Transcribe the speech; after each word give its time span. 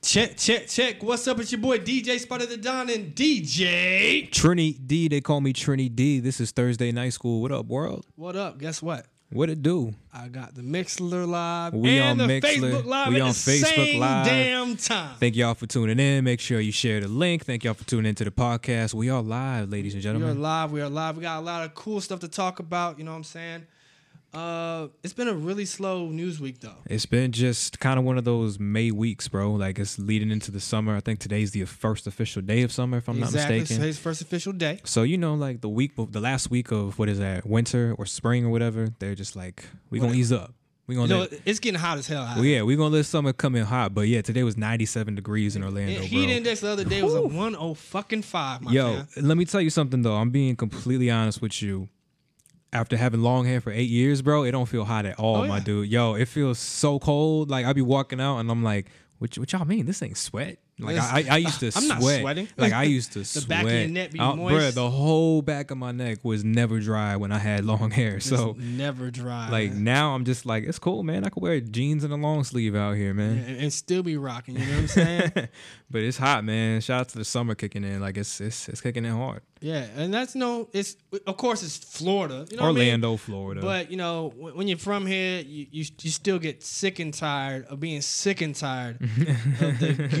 Check, 0.00 0.36
check, 0.36 0.68
check. 0.68 1.02
What's 1.02 1.26
up? 1.26 1.40
It's 1.40 1.50
your 1.50 1.60
boy 1.60 1.78
DJ 1.78 2.18
Spot 2.20 2.40
of 2.40 2.48
the 2.48 2.56
Don 2.56 2.88
and 2.88 3.14
DJ. 3.14 4.30
Trini 4.30 4.76
D, 4.86 5.08
they 5.08 5.20
call 5.20 5.40
me 5.40 5.52
Trini 5.52 5.94
D. 5.94 6.20
This 6.20 6.40
is 6.40 6.52
Thursday 6.52 6.92
Night 6.92 7.12
School. 7.12 7.42
What 7.42 7.50
up, 7.52 7.66
world? 7.66 8.06
What 8.14 8.36
up? 8.36 8.58
Guess 8.58 8.80
what? 8.80 9.06
What 9.30 9.50
it 9.50 9.60
do? 9.62 9.92
I 10.14 10.28
got 10.28 10.54
the 10.54 10.62
Mixlr 10.62 11.28
live 11.28 11.74
We 11.74 11.98
and 11.98 12.18
on 12.22 12.28
the 12.28 12.40
Mixlr. 12.40 12.60
Facebook 12.72 12.84
live 12.86 13.08
We 13.08 13.16
at 13.16 13.22
on 13.22 13.28
the 13.28 13.34
Facebook 13.34 13.66
same 13.74 14.00
Live. 14.00 14.26
damn 14.26 14.76
time. 14.76 15.16
Thank 15.18 15.36
y'all 15.36 15.52
for 15.54 15.66
tuning 15.66 15.98
in. 15.98 16.24
Make 16.24 16.40
sure 16.40 16.60
you 16.60 16.72
share 16.72 17.00
the 17.00 17.08
link. 17.08 17.44
Thank 17.44 17.64
y'all 17.64 17.74
for 17.74 17.84
tuning 17.84 18.08
into 18.08 18.24
the 18.24 18.30
podcast. 18.30 18.94
We 18.94 19.10
are 19.10 19.20
live, 19.20 19.68
ladies 19.68 19.92
and 19.94 20.02
gentlemen. 20.02 20.30
we 20.30 20.36
are 20.36 20.40
live. 20.40 20.72
We 20.72 20.80
are 20.80 20.88
live. 20.88 21.16
We 21.16 21.22
got 21.22 21.40
a 21.40 21.44
lot 21.44 21.64
of 21.64 21.74
cool 21.74 22.00
stuff 22.00 22.20
to 22.20 22.28
talk 22.28 22.60
about. 22.60 22.98
You 22.98 23.04
know 23.04 23.10
what 23.10 23.18
I'm 23.18 23.24
saying? 23.24 23.66
Uh, 24.34 24.88
it's 25.02 25.14
been 25.14 25.26
a 25.28 25.32
really 25.34 25.64
slow 25.64 26.08
news 26.10 26.38
week 26.38 26.60
though. 26.60 26.74
It's 26.86 27.06
been 27.06 27.32
just 27.32 27.80
kind 27.80 27.98
of 27.98 28.04
one 28.04 28.18
of 28.18 28.24
those 28.24 28.58
May 28.58 28.90
weeks, 28.90 29.26
bro. 29.26 29.52
Like 29.52 29.78
it's 29.78 29.98
leading 29.98 30.30
into 30.30 30.50
the 30.50 30.60
summer. 30.60 30.94
I 30.96 31.00
think 31.00 31.18
today's 31.18 31.52
the 31.52 31.64
first 31.64 32.06
official 32.06 32.42
day 32.42 32.62
of 32.62 32.70
summer, 32.70 32.98
if 32.98 33.08
I'm 33.08 33.16
exactly. 33.18 33.54
not 33.56 33.60
mistaken. 33.60 33.80
Today's 33.82 33.98
first 33.98 34.20
official 34.20 34.52
day. 34.52 34.80
So 34.84 35.02
you 35.02 35.16
know, 35.16 35.34
like 35.34 35.62
the 35.62 35.68
week, 35.68 35.92
the 35.96 36.20
last 36.20 36.50
week 36.50 36.70
of 36.72 36.98
what 36.98 37.08
is 37.08 37.18
that, 37.18 37.46
winter 37.46 37.94
or 37.98 38.04
spring 38.04 38.44
or 38.44 38.50
whatever, 38.50 38.90
they're 38.98 39.14
just 39.14 39.34
like, 39.34 39.64
we 39.88 39.98
gonna 39.98 40.08
Whatever. 40.08 40.20
ease 40.20 40.32
up. 40.32 40.54
We 40.86 40.94
You 40.94 41.00
gonna, 41.02 41.14
know, 41.14 41.20
let- 41.20 41.40
it's 41.44 41.58
getting 41.58 41.80
hot 41.80 41.98
as 41.98 42.06
hell. 42.06 42.22
out. 42.22 42.36
well, 42.36 42.44
yeah, 42.44 42.62
we 42.62 42.76
gonna 42.76 42.94
let 42.94 43.06
summer 43.06 43.32
come 43.32 43.56
in 43.56 43.64
hot. 43.64 43.94
But 43.94 44.08
yeah, 44.08 44.20
today 44.22 44.42
was 44.42 44.56
97 44.58 45.14
degrees 45.14 45.56
in 45.56 45.62
Orlando, 45.62 45.96
And 46.00 46.04
heat 46.04 46.26
bro. 46.26 46.34
index 46.34 46.60
the 46.60 46.68
other 46.68 46.84
day 46.84 47.02
was 47.02 47.14
a 47.14 47.22
one 47.22 47.56
oh 47.58 47.72
fucking 47.74 48.22
five. 48.22 48.60
My 48.62 48.72
Yo, 48.72 48.92
man. 48.94 49.06
let 49.16 49.36
me 49.38 49.44
tell 49.46 49.60
you 49.62 49.70
something 49.70 50.02
though. 50.02 50.16
I'm 50.16 50.30
being 50.30 50.54
completely 50.54 51.10
honest 51.10 51.40
with 51.42 51.60
you. 51.62 51.88
After 52.72 52.96
having 52.98 53.22
long 53.22 53.46
hair 53.46 53.60
for 53.62 53.70
eight 53.70 53.88
years, 53.88 54.20
bro, 54.20 54.42
it 54.44 54.50
don't 54.52 54.66
feel 54.68 54.84
hot 54.84 55.06
at 55.06 55.18
all, 55.18 55.36
Oh, 55.36 55.46
my 55.46 55.56
yeah. 55.58 55.64
dude. 55.64 55.88
Yo, 55.88 56.14
it 56.14 56.26
feels 56.28 56.58
so 56.58 56.98
cold. 56.98 57.48
Like 57.50 57.64
I 57.64 57.72
be 57.72 57.82
walking 57.82 58.20
out 58.20 58.38
and 58.38 58.50
I'm 58.50 58.62
like, 58.62 58.90
what, 59.18 59.36
what 59.38 59.50
y'all 59.52 59.64
mean? 59.64 59.86
This 59.86 60.02
ain't 60.02 60.16
sweat. 60.18 60.58
Like 60.80 60.96
I, 60.96 61.18
I, 61.18 61.24
I 61.30 61.36
used 61.38 61.58
to 61.58 61.72
I'm 61.76 61.88
not 61.88 62.00
sweating. 62.00 62.46
Like 62.56 62.72
I 62.72 62.82
used 62.98 63.12
to 63.14 63.20
The 63.20 63.24
sweat. 63.24 63.42
The 63.42 63.48
back 63.48 63.64
of 63.64 63.72
your 63.72 63.88
neck 63.88 64.12
be 64.12 64.20
Uh, 64.20 64.36
moist. 64.36 64.54
bruh, 64.54 64.74
the 64.74 64.88
whole 64.90 65.42
back 65.42 65.72
of 65.72 65.78
my 65.78 65.90
neck 65.90 66.18
was 66.22 66.44
never 66.44 66.78
dry 66.78 67.16
when 67.16 67.32
I 67.32 67.38
had 67.38 67.64
long 67.64 67.90
hair. 68.00 68.20
So 68.20 68.54
never 68.58 69.10
dry. 69.10 69.48
like 69.50 69.72
now 69.72 70.14
I'm 70.14 70.24
just 70.24 70.46
like, 70.46 70.62
it's 70.64 70.78
cool, 70.78 71.02
man. 71.02 71.24
I 71.24 71.30
could 71.30 71.42
wear 71.42 71.58
jeans 71.60 72.04
and 72.04 72.12
a 72.12 72.16
long 72.16 72.44
sleeve 72.44 72.76
out 72.76 72.92
here, 72.96 73.12
man. 73.12 73.38
and, 73.38 73.56
and 73.58 73.72
still 73.72 74.04
be 74.04 74.16
rocking. 74.16 74.54
You 74.56 74.66
know 74.66 74.72
what 74.72 74.78
I'm 74.82 74.86
saying? 74.88 75.32
but 75.90 76.02
it's 76.02 76.18
hot, 76.18 76.44
man. 76.44 76.80
Shout 76.80 77.00
out 77.00 77.08
to 77.08 77.18
the 77.18 77.24
summer 77.24 77.56
kicking 77.56 77.82
in. 77.82 78.00
Like 78.00 78.16
it's 78.16 78.40
it's 78.40 78.68
it's 78.68 78.80
kicking 78.80 79.04
in 79.04 79.12
hard. 79.14 79.40
Yeah, 79.60 79.86
and 79.96 80.12
that's 80.12 80.34
no. 80.34 80.68
It's 80.72 80.96
of 81.26 81.36
course 81.36 81.62
it's 81.62 81.76
Florida. 81.76 82.46
You 82.50 82.56
know 82.56 82.64
what 82.64 82.68
I 82.70 82.72
mean? 82.72 82.82
Orlando, 82.84 83.16
Florida. 83.16 83.60
But 83.60 83.90
you 83.90 83.96
know, 83.96 84.32
when 84.36 84.56
when 84.56 84.68
you're 84.68 84.78
from 84.78 85.06
here, 85.06 85.40
you, 85.40 85.66
you 85.70 85.84
you 86.00 86.10
still 86.10 86.38
get 86.38 86.62
sick 86.62 86.98
and 86.98 87.12
tired 87.12 87.66
of 87.66 87.80
being 87.80 88.00
sick 88.02 88.40
and 88.40 88.54
tired 88.54 89.00
of 89.00 89.78
the 89.80 90.08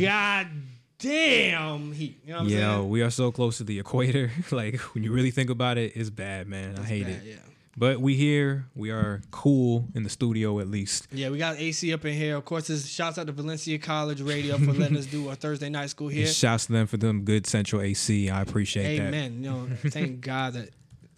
goddamn 1.00 1.92
heat. 1.92 2.20
You 2.24 2.32
know 2.32 2.38
what 2.38 2.42
I'm 2.42 2.50
saying? 2.50 2.88
we 2.88 3.02
are 3.02 3.10
so 3.10 3.30
close 3.32 3.58
to 3.58 3.64
the 3.64 3.78
equator. 3.78 4.30
like 4.50 4.76
when 4.94 5.04
you 5.04 5.12
really 5.12 5.30
think 5.30 5.50
about 5.50 5.78
it, 5.78 5.92
it's 5.94 6.10
bad, 6.10 6.48
man. 6.48 6.76
I 6.78 6.84
hate 6.84 7.04
bad, 7.04 7.12
it. 7.12 7.22
yeah. 7.24 7.36
But 7.78 8.00
we 8.00 8.16
here. 8.16 8.66
We 8.74 8.90
are 8.90 9.20
cool 9.30 9.86
in 9.94 10.02
the 10.02 10.10
studio 10.10 10.58
at 10.58 10.66
least. 10.68 11.06
Yeah, 11.12 11.30
we 11.30 11.38
got 11.38 11.58
AC 11.58 11.92
up 11.92 12.04
in 12.04 12.14
here. 12.14 12.34
Of 12.36 12.44
course, 12.44 12.66
this 12.66 12.88
shouts 12.88 13.18
out 13.18 13.26
to 13.28 13.32
Valencia 13.32 13.78
College 13.78 14.20
Radio 14.20 14.58
for 14.58 14.72
letting 14.72 14.96
us 14.96 15.06
do 15.06 15.28
our 15.28 15.36
Thursday 15.36 15.68
night 15.68 15.88
school 15.90 16.08
here. 16.08 16.26
And 16.26 16.34
shouts 16.34 16.66
to 16.66 16.72
them 16.72 16.88
for 16.88 16.96
them 16.96 17.22
good 17.22 17.46
central 17.46 17.80
AC. 17.80 18.30
I 18.30 18.42
appreciate 18.42 18.96
that. 18.98 19.06
Amen. 19.08 19.44
You 19.44 19.50
know, 19.50 19.68
thank 19.90 20.20
God 20.22 20.54
that 20.54 20.70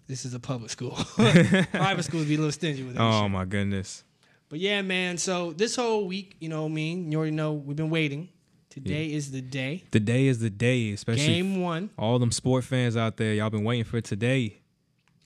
this 0.05 0.23
is 0.23 0.35
a 0.35 0.39
public 0.39 0.69
school. 0.69 0.91
Private 1.15 2.03
schools 2.03 2.25
be 2.25 2.35
a 2.35 2.37
little 2.37 2.51
stingy 2.51 2.83
with 2.83 2.93
that 2.95 3.01
Oh 3.01 3.23
shit. 3.23 3.31
my 3.31 3.45
goodness. 3.45 4.03
But 4.49 4.59
yeah, 4.59 4.83
man. 4.83 5.17
So 5.17 5.53
this 5.53 5.75
whole 5.75 6.05
week, 6.05 6.35
you 6.39 6.47
know, 6.49 6.61
what 6.63 6.69
I 6.69 6.73
mean, 6.73 7.11
you 7.11 7.17
already 7.17 7.31
know 7.35 7.53
we've 7.53 7.75
been 7.77 7.89
waiting. 7.89 8.29
Today 8.69 9.11
is 9.11 9.31
the 9.31 9.41
day. 9.41 9.83
The 9.91 9.99
day 9.99 10.27
is 10.27 10.39
the 10.39 10.49
day, 10.49 10.91
especially 10.93 11.25
Game 11.25 11.59
one. 11.61 11.89
all 11.97 12.19
them 12.19 12.31
sport 12.31 12.63
fans 12.63 12.95
out 12.95 13.17
there. 13.17 13.33
Y'all 13.33 13.49
been 13.49 13.63
waiting 13.65 13.83
for 13.83 13.99
today. 13.99 14.60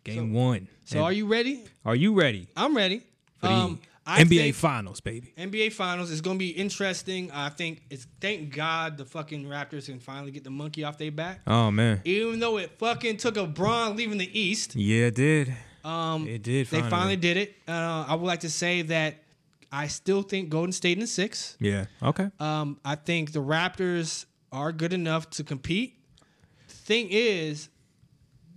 Game 0.06 0.34
one. 0.34 0.68
So 0.86 0.98
And 1.00 1.06
are 1.06 1.12
you 1.14 1.26
ready? 1.28 1.64
are 1.84 1.96
you 1.96 2.14
ready 2.14 2.48
I'm 2.56 2.76
ready. 2.76 3.00
for 3.40 3.48
the 3.48 3.54
Um, 3.54 3.80
I 4.08 4.22
NBA 4.24 4.54
Finals, 4.54 5.02
baby? 5.02 5.34
NBA 5.36 5.74
Finals 5.74 6.12
is 6.12 6.22
going 6.22 6.38
to 6.38 6.40
be 6.40 6.50
interesting. 6.52 7.32
I 7.32 7.50
think 7.50 7.82
it's 7.90 8.06
thank 8.22 8.54
God 8.56 8.98
the 8.98 9.06
fucking 9.06 9.46
Raptors 9.46 9.88
can 9.88 10.00
finally 10.00 10.30
get 10.32 10.44
the 10.44 10.52
monkey 10.52 10.84
off 10.84 10.98
their 11.00 11.12
back. 11.12 11.42
Oh 11.48 11.72
man. 11.72 12.02
Even 12.06 12.40
though 12.40 12.58
it 12.58 12.78
fucking 12.78 13.18
took 13.18 13.34
LeBron 13.36 13.96
leaving 13.98 14.20
the 14.20 14.40
East, 14.40 14.76
Yeah, 14.76 15.08
it 15.08 15.16
did. 15.16 15.54
um, 15.84 16.28
It 16.28 16.44
did. 16.44 16.68
they 16.68 16.82
finally 16.82 17.16
did 17.16 17.36
it. 17.38 17.56
Uh, 17.68 18.06
I 18.08 18.14
would 18.14 18.28
like 18.28 18.42
to 18.42 18.50
say 18.50 18.84
that 18.84 19.16
I 19.72 19.88
still 19.88 20.22
think 20.22 20.50
Golden 20.50 20.72
State 20.72 21.00
in 21.00 21.08
six. 21.08 21.58
Yeah. 21.60 21.86
Okay. 22.04 22.30
Um, 22.40 22.80
I 22.86 22.94
think 22.96 23.32
the 23.34 23.40
Raptors 23.42 24.26
are 24.52 24.72
good 24.72 24.94
enough 24.94 25.32
to 25.32 25.44
compete. 25.44 25.98
The 26.68 26.74
thing 26.76 27.08
is, 27.10 27.70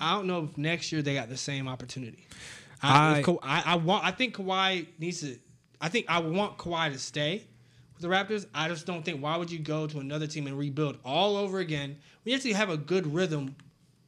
I 0.01 0.15
don't 0.15 0.27
know 0.27 0.45
if 0.45 0.57
next 0.59 0.93
year 0.93 1.03
they 1.03 1.15
got 1.15 1.29
the 1.29 1.37
same 1.37 1.67
opportunity. 1.69 2.27
I, 2.83 3.19
I- 3.19 3.23
Ka- 3.23 3.37
I, 3.43 3.63
I 3.67 3.75
want. 3.77 4.05
I 4.05 4.11
think 4.13 4.37
Kawhi 4.37 4.87
needs 4.99 5.21
to. 5.21 5.39
I 5.81 5.89
think 5.89 6.07
I 6.09 6.19
want 6.21 6.59
Kawhi 6.59 6.93
to 6.93 6.99
stay 6.99 7.45
with 7.95 8.03
the 8.03 8.09
Raptors. 8.09 8.47
I 8.55 8.69
just 8.69 8.87
don't 8.87 9.05
think 9.05 9.23
why 9.23 9.37
would 9.37 9.51
you 9.51 9.59
go 9.59 9.87
to 9.87 9.99
another 10.01 10.27
team 10.27 10.47
and 10.47 10.57
rebuild 10.59 10.99
all 11.05 11.37
over 11.37 11.59
again? 11.59 11.97
We 12.25 12.35
actually 12.35 12.53
have 12.55 12.71
a 12.71 12.77
good 12.77 13.13
rhythm 13.13 13.57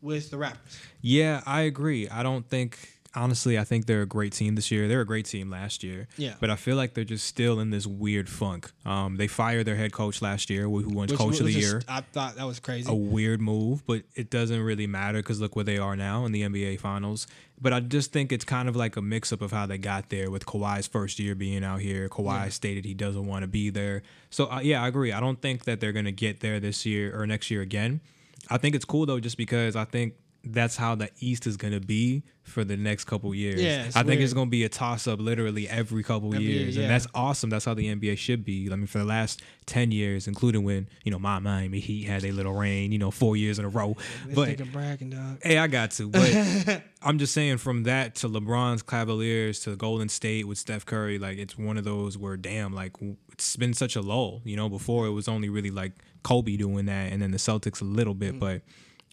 with 0.03 0.31
the 0.31 0.37
Raptors. 0.37 0.79
Yeah, 1.01 1.43
I 1.47 1.63
agree. 1.63 2.09
I 2.09 2.23
don't 2.23 2.49
think 2.49 2.79
honestly, 3.15 3.59
I 3.59 3.65
think 3.65 3.87
they're 3.87 4.03
a 4.03 4.07
great 4.07 4.33
team 4.33 4.55
this 4.55 4.71
year. 4.71 4.87
They're 4.89 5.01
a 5.01 5.07
great 5.07 5.27
team 5.27 5.51
last 5.51 5.83
year. 5.83 6.09
Yeah. 6.17 6.35
But 6.41 6.51
I 6.51 6.57
feel 6.57 6.77
like 6.77 6.95
they're 6.95 7.05
just 7.05 7.27
still 7.27 7.59
in 7.61 7.71
this 7.71 7.87
weird 7.87 8.29
funk. 8.29 8.71
Um, 8.87 9.17
they 9.17 9.27
fired 9.27 9.67
their 9.67 9.77
head 9.77 9.93
coach 9.93 10.23
last 10.23 10.51
year, 10.51 10.63
who 10.65 10.89
won 10.89 11.09
Which, 11.09 11.15
coach 11.19 11.41
of 11.41 11.47
the 11.47 11.51
is- 11.51 11.57
year. 11.57 11.83
I 11.89 12.03
thought 12.03 12.37
that 12.37 12.45
was 12.47 12.61
crazy. 12.61 12.91
A 12.91 12.95
weird 12.95 13.41
move, 13.41 13.85
but 13.87 14.03
it 14.15 14.31
doesn't 14.31 14.61
really 14.61 14.87
matter 14.87 15.19
because 15.19 15.41
look 15.41 15.57
where 15.57 15.65
they 15.65 15.79
are 15.79 15.97
now 15.97 16.25
in 16.25 16.33
the 16.33 16.43
NBA 16.43 16.79
Finals. 16.81 17.27
But 17.61 17.73
I 17.75 17.81
just 17.81 18.13
think 18.13 18.33
it's 18.33 18.45
kind 18.45 18.69
of 18.69 18.77
like 18.77 18.97
a 18.97 19.03
mix 19.03 19.33
up 19.33 19.43
of 19.43 19.51
how 19.53 19.67
they 19.67 19.77
got 19.77 20.09
there 20.09 20.31
with 20.31 20.47
Kawhi's 20.47 20.87
first 20.87 21.19
year 21.19 21.35
being 21.35 21.63
out 21.63 21.81
here. 21.81 22.09
Kawhi 22.09 22.51
stated 22.53 22.87
he 22.87 22.95
doesn't 22.95 23.27
want 23.27 23.43
to 23.43 23.49
be 23.49 23.69
there. 23.69 24.03
So 24.31 24.51
uh, 24.51 24.61
yeah, 24.61 24.83
I 24.83 24.89
agree. 24.89 25.13
I 25.13 25.21
don't 25.21 25.43
think 25.43 25.65
that 25.65 25.79
they're 25.81 25.93
gonna 25.93 26.11
get 26.13 26.41
there 26.41 26.59
this 26.59 26.87
year 26.87 27.15
or 27.15 27.27
next 27.27 27.51
year 27.51 27.61
again. 27.61 28.01
I 28.49 28.57
think 28.57 28.75
it's 28.75 28.87
cool 28.87 29.05
though, 29.05 29.21
just 29.21 29.37
because 29.37 29.77
I 29.77 29.85
think 29.85 30.15
that's 30.45 30.77
how 30.77 30.95
the 30.95 31.11
East 31.21 31.47
is 31.47 31.57
gonna 31.57 31.81
be 31.81 32.23
for 32.43 32.65
the 32.65 32.77
next 32.77 33.05
couple 33.05 33.33
years. 33.35 33.61
Yeah, 33.61 33.91
I 33.95 34.03
think 34.03 34.21
it's 34.21 34.33
gonna 34.33 34.51
be 34.51 34.65
a 34.65 34.69
toss 34.69 35.07
up 35.07 35.21
literally 35.21 35.69
every 35.69 36.03
couple 36.03 36.35
Every 36.35 36.47
year, 36.47 36.63
years, 36.63 36.77
yeah. 36.77 36.83
and 36.85 36.91
that's 36.91 37.07
awesome. 37.15 37.51
That's 37.51 37.65
how 37.65 37.75
the 37.75 37.95
NBA 37.95 38.17
should 38.19 38.45
be. 38.45 38.69
I 38.73 38.77
mean, 38.77 38.87
for 38.87 38.99
the 38.99 39.05
last 39.05 39.43
ten 39.67 39.91
years, 39.93 40.27
including 40.27 40.65
when 40.65 40.89
you 41.05 41.11
know 41.13 41.19
my 41.19 41.39
Miami 41.39 41.79
Heat 41.81 42.05
had 42.05 42.25
a 42.25 42.33
little 42.33 42.55
reign, 42.55 42.91
you 42.93 42.99
know, 42.99 43.11
four 43.11 43.37
years 43.37 43.59
in 43.59 43.65
a 43.65 43.69
row. 43.69 43.97
This 44.27 44.35
But 44.35 44.73
bragging, 44.73 45.11
dog. 45.11 45.39
hey, 45.43 45.59
I 45.59 45.67
got 45.67 45.91
to. 45.93 46.09
But 46.09 46.83
I'm 47.03 47.19
just 47.19 47.35
saying, 47.35 47.59
from 47.59 47.83
that 47.85 48.15
to 48.17 48.29
LeBron's 48.29 48.83
Cavaliers 48.83 49.61
to 49.61 49.77
Golden 49.77 50.09
State 50.09 50.47
with 50.49 50.59
Steph 50.59 50.87
Curry, 50.87 51.19
like 51.19 51.39
it's 51.39 51.57
one 51.59 51.77
of 51.77 51.85
those 51.85 52.17
where 52.19 52.37
damn, 52.37 52.73
like 52.75 52.97
it's 53.33 53.57
been 53.57 53.75
such 53.75 53.95
a 53.97 54.01
lull. 54.01 54.41
You 54.45 54.57
know, 54.57 54.69
before 54.69 55.07
it 55.07 55.11
was 55.11 55.29
only 55.29 55.49
really 55.51 55.71
like 55.71 55.93
Kobe 56.23 56.57
doing 56.57 56.87
that, 56.87 57.13
and 57.13 57.21
then 57.23 57.31
the 57.31 57.39
Celtics 57.39 57.81
a 57.83 57.85
little 57.85 58.15
bit, 58.15 58.35
Mm. 58.35 58.41
but. 58.41 58.63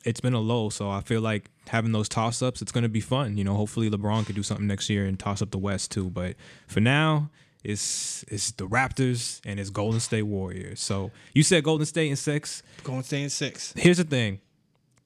It's 0.06 0.19
been 0.19 0.34
a 0.34 0.40
low, 0.40 0.69
so 0.69 0.90
I 0.90 1.02
feel 1.02 1.22
like 1.22 1.50
having 1.68 1.91
those 1.91 2.08
toss 2.08 2.41
ups, 2.41 2.62
it's 2.62 2.72
going 2.72 2.84
to 2.84 2.90
be 2.90 3.02
fun. 3.02 3.38
You 3.38 3.44
know, 3.44 3.56
hopefully 3.56 3.90
LeBron 3.90 4.25
could 4.25 4.35
do 4.35 4.44
something 4.44 4.68
next 4.68 4.90
year 4.90 5.06
and 5.06 5.19
toss 5.19 5.41
up 5.41 5.52
the 5.52 5.58
West 5.58 5.91
too. 5.91 6.09
But 6.09 6.35
for 6.68 6.80
now, 6.80 7.30
it's 7.63 8.24
it's 8.30 8.52
the 8.52 8.68
Raptors 8.68 9.41
and 9.46 9.59
it's 9.59 9.69
Golden 9.69 10.00
State 10.00 10.24
Warriors. 10.24 10.80
So 10.80 11.12
you 11.34 11.44
said 11.44 11.63
Golden 11.63 11.85
State 11.85 12.09
in 12.09 12.16
six. 12.16 12.63
Golden 12.84 13.03
State 13.03 13.24
in 13.24 13.30
six. 13.30 13.74
Here's 13.75 13.97
the 13.97 14.03
thing. 14.03 14.40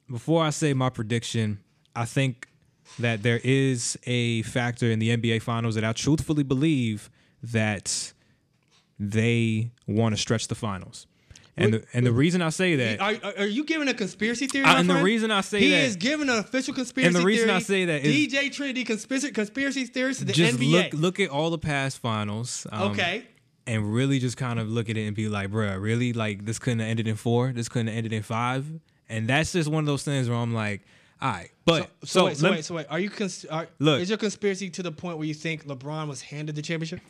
Before 0.09 0.43
I 0.43 0.49
say 0.49 0.73
my 0.73 0.89
prediction, 0.89 1.59
I 1.95 2.05
think 2.05 2.47
that 2.99 3.23
there 3.23 3.39
is 3.43 3.97
a 4.05 4.41
factor 4.43 4.91
in 4.91 4.99
the 4.99 5.15
NBA 5.15 5.41
Finals 5.41 5.75
that 5.75 5.85
I 5.85 5.93
truthfully 5.93 6.43
believe 6.43 7.09
that 7.41 8.13
they 8.99 9.71
want 9.87 10.13
to 10.15 10.21
stretch 10.21 10.47
the 10.47 10.55
finals. 10.55 11.07
And 11.57 11.73
the, 11.73 11.83
and 11.93 12.05
the 12.05 12.11
reason 12.13 12.41
I 12.41 12.49
say 12.49 12.75
that 12.77 13.01
Are, 13.01 13.33
are- 13.39 13.45
you 13.45 13.65
giving 13.65 13.87
a 13.89 13.93
conspiracy 13.93 14.47
theory? 14.47 14.65
My 14.65 14.79
and 14.79 14.89
the 14.89 15.03
reason 15.03 15.31
I 15.31 15.41
say 15.41 15.59
that 15.59 15.65
he 15.65 15.71
that- 15.71 15.83
is 15.83 15.95
giving 15.97 16.29
an 16.29 16.37
official 16.37 16.73
conspiracy 16.73 17.07
And 17.07 17.15
the 17.15 17.25
reason 17.25 17.47
theory. 17.47 17.55
I 17.57 17.59
say 17.61 17.85
that 17.85 18.05
is- 18.05 18.15
DJ 18.33 18.51
Trinity 18.51 18.83
conspiracy 18.85 19.31
conspiracy 19.31 19.85
theories 19.85 20.19
to 20.19 20.25
the 20.25 20.33
just 20.33 20.57
NBA. 20.57 20.71
look 20.71 20.93
look 20.93 21.19
at 21.19 21.29
all 21.29 21.49
the 21.49 21.57
past 21.59 21.99
finals. 21.99 22.65
um, 22.71 22.91
okay, 22.91 23.25
and 23.67 23.93
really 23.93 24.17
just 24.19 24.37
kind 24.37 24.59
of 24.59 24.69
look 24.69 24.89
at 24.89 24.97
it 24.97 25.05
and 25.05 25.15
be 25.15 25.27
like, 25.29 25.51
bruh, 25.51 25.79
really? 25.81 26.13
Like 26.13 26.45
this 26.45 26.57
couldn't 26.57 26.79
have 26.79 26.87
ended 26.89 27.07
in 27.07 27.15
four. 27.15 27.51
This 27.51 27.67
couldn't 27.69 27.87
have 27.87 27.97
ended 27.97 28.13
in 28.13 28.23
five. 28.23 28.65
And 29.09 29.27
that's 29.27 29.51
just 29.51 29.69
one 29.69 29.83
of 29.83 29.87
those 29.87 30.03
things 30.03 30.29
where 30.29 30.37
I'm 30.37 30.53
like, 30.53 30.81
all 31.21 31.31
right. 31.31 31.51
But 31.65 31.91
so, 32.05 32.21
so, 32.21 32.25
wait, 32.25 32.37
so 32.37 32.51
wait, 32.51 32.65
so 32.65 32.75
wait. 32.75 32.85
Are 32.89 32.99
you 32.99 33.09
cons- 33.09 33.45
are, 33.45 33.67
Look. 33.77 34.01
Is 34.01 34.09
your 34.09 34.17
conspiracy 34.17 34.69
to 34.71 34.81
the 34.83 34.91
point 34.91 35.17
where 35.17 35.27
you 35.27 35.33
think 35.33 35.65
LeBron 35.67 36.07
was 36.07 36.21
handed 36.21 36.55
the 36.55 36.61
championship? 36.61 37.01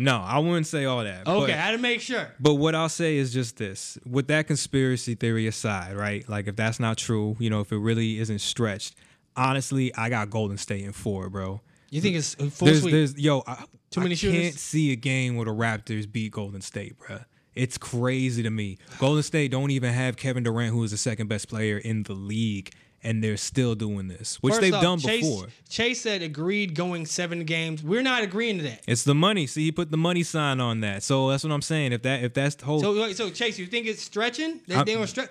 No, 0.00 0.16
I 0.16 0.38
wouldn't 0.38 0.66
say 0.66 0.86
all 0.86 1.04
that. 1.04 1.26
Okay, 1.26 1.40
but- 1.40 1.50
I 1.50 1.56
had 1.56 1.72
to 1.72 1.78
make 1.78 2.00
sure. 2.00 2.32
But 2.40 2.54
what 2.54 2.74
I'll 2.74 2.88
say 2.88 3.16
is 3.16 3.32
just 3.32 3.58
this: 3.58 3.98
with 4.06 4.28
that 4.28 4.46
conspiracy 4.46 5.14
theory 5.14 5.46
aside, 5.46 5.94
right? 5.94 6.26
Like 6.28 6.48
if 6.48 6.56
that's 6.56 6.80
not 6.80 6.96
true, 6.96 7.36
you 7.38 7.50
know, 7.50 7.60
if 7.60 7.70
it 7.70 7.78
really 7.78 8.18
isn't 8.18 8.40
stretched, 8.40 8.94
honestly, 9.36 9.94
I 9.94 10.08
got 10.08 10.30
Golden 10.30 10.56
State 10.56 10.84
in 10.84 10.92
four, 10.92 11.28
bro. 11.28 11.60
You 11.90 12.00
think 12.00 12.16
it's 12.16 12.34
uh, 12.38 12.46
full 12.46 12.66
There's, 12.66 12.80
sweep? 12.82 12.92
there's, 12.92 13.18
yo, 13.18 13.42
I, 13.46 13.64
Too 13.90 14.00
I 14.00 14.04
many 14.04 14.16
can't 14.16 14.54
see 14.54 14.92
a 14.92 14.96
game 14.96 15.36
where 15.36 15.44
the 15.44 15.52
Raptors 15.52 16.10
beat 16.10 16.32
Golden 16.32 16.60
State, 16.60 16.96
bro. 16.98 17.18
It's 17.54 17.76
crazy 17.76 18.44
to 18.44 18.50
me. 18.50 18.78
Golden 18.98 19.24
State 19.24 19.50
don't 19.50 19.72
even 19.72 19.92
have 19.92 20.16
Kevin 20.16 20.44
Durant, 20.44 20.72
who 20.72 20.82
is 20.84 20.92
the 20.92 20.96
second 20.96 21.26
best 21.28 21.48
player 21.48 21.78
in 21.78 22.04
the 22.04 22.12
league, 22.12 22.70
and 23.02 23.24
they're 23.24 23.36
still 23.36 23.74
doing 23.74 24.08
this, 24.08 24.36
which 24.42 24.52
First 24.52 24.60
they've 24.60 24.74
off, 24.74 24.82
done 24.82 24.98
Chase, 24.98 25.22
before. 25.22 25.46
Chase 25.68 26.00
said 26.00 26.22
agreed 26.22 26.74
going 26.74 27.06
seven 27.06 27.44
games. 27.44 27.82
We're 27.82 28.02
not 28.02 28.22
agreeing 28.22 28.58
to 28.58 28.64
that. 28.64 28.82
It's 28.86 29.04
the 29.04 29.14
money. 29.14 29.46
See, 29.46 29.64
he 29.64 29.72
put 29.72 29.90
the 29.90 29.96
money 29.96 30.22
sign 30.22 30.60
on 30.60 30.80
that. 30.80 31.02
So 31.02 31.30
that's 31.30 31.44
what 31.44 31.52
I'm 31.52 31.62
saying. 31.62 31.92
If 31.92 32.02
that 32.02 32.22
if 32.22 32.34
that's 32.34 32.56
the 32.56 32.66
whole 32.66 32.80
So, 32.80 33.12
so 33.12 33.30
Chase, 33.30 33.58
you 33.58 33.66
think 33.66 33.86
it's 33.86 34.02
stretching? 34.02 34.60
They, 34.66 34.74
I'm- 34.74 34.84
they 34.84 35.06
stretch. 35.06 35.30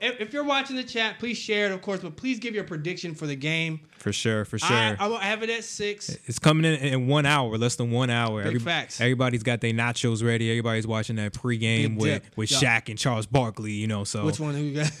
If, 0.00 0.32
you're 0.32 0.44
watching 0.44 0.76
the 0.76 0.84
chat, 0.84 1.18
please 1.18 1.38
share 1.38 1.66
it, 1.66 1.72
of 1.72 1.80
course, 1.82 2.00
but 2.00 2.16
please 2.16 2.38
give 2.38 2.54
your 2.54 2.64
prediction 2.64 3.14
for 3.14 3.26
the 3.26 3.34
game. 3.36 3.80
for 3.98 4.12
sure, 4.12 4.44
for 4.44 4.58
sure. 4.58 4.68
I, 4.76 4.96
I 4.98 5.24
have 5.24 5.42
it 5.42 5.50
at 5.50 5.64
six. 5.64 6.10
It's 6.26 6.38
coming 6.38 6.64
in 6.70 6.78
in 6.80 7.06
one 7.06 7.24
hour, 7.26 7.56
less 7.56 7.76
than 7.76 7.90
one 7.90 8.10
hour. 8.10 8.42
Big 8.44 8.60
facts. 8.60 9.00
Everybody's 9.00 9.42
got 9.42 9.60
their 9.60 9.72
nachos 9.72 10.24
ready. 10.24 10.50
Everybody's 10.50 10.86
watching 10.86 11.16
that 11.16 11.32
pregame 11.32 11.90
Big 11.90 11.98
with 11.98 12.22
dip. 12.24 12.36
with 12.36 12.50
Yeah. 12.52 12.58
Shaq 12.80 12.88
and 12.88 12.98
Charles 12.98 13.26
Barkley. 13.26 13.72
You 13.72 13.86
know, 13.86 14.04
so 14.04 14.24
Which 14.24 14.38
one 14.38 14.54
who 14.54 14.60
you 14.62 14.74
got? 14.82 14.92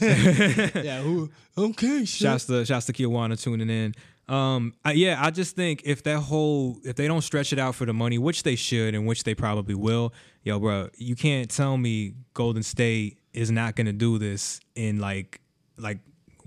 yeah, 0.84 1.02
who? 1.02 1.30
Okay, 1.58 2.04
Shouts 2.04 2.46
to 2.46 2.64
shouts 2.64 2.86
to 2.86 2.92
Kiwana 2.92 3.40
tuning 3.40 3.68
in. 3.68 3.94
Um, 4.28 4.74
I, 4.84 4.92
yeah, 4.92 5.18
I 5.20 5.30
just 5.30 5.56
think 5.56 5.82
if 5.84 6.04
that 6.04 6.20
whole 6.20 6.78
if 6.84 6.94
they 6.96 7.08
don't 7.08 7.22
stretch 7.22 7.52
it 7.52 7.58
out 7.58 7.74
for 7.74 7.84
the 7.84 7.92
money, 7.92 8.16
which 8.16 8.44
they 8.44 8.54
should 8.54 8.94
and 8.94 9.06
which 9.06 9.24
they 9.24 9.34
probably 9.34 9.74
will, 9.74 10.14
yo, 10.44 10.58
bro, 10.60 10.88
you 10.96 11.16
can't 11.16 11.50
tell 11.50 11.76
me 11.76 12.14
Golden 12.32 12.62
State 12.62 13.18
is 13.32 13.50
not 13.50 13.76
gonna 13.76 13.92
do 13.92 14.18
this 14.18 14.60
in 14.74 14.98
like 14.98 15.40
like 15.76 15.98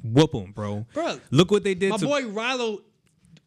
whoop 0.03 0.31
them, 0.31 0.51
bro. 0.51 0.85
Bro, 0.93 1.19
Look 1.31 1.51
what 1.51 1.63
they 1.63 1.75
did 1.75 1.91
My 1.91 1.97
to 1.97 2.05
boy 2.05 2.23
Rilo, 2.23 2.79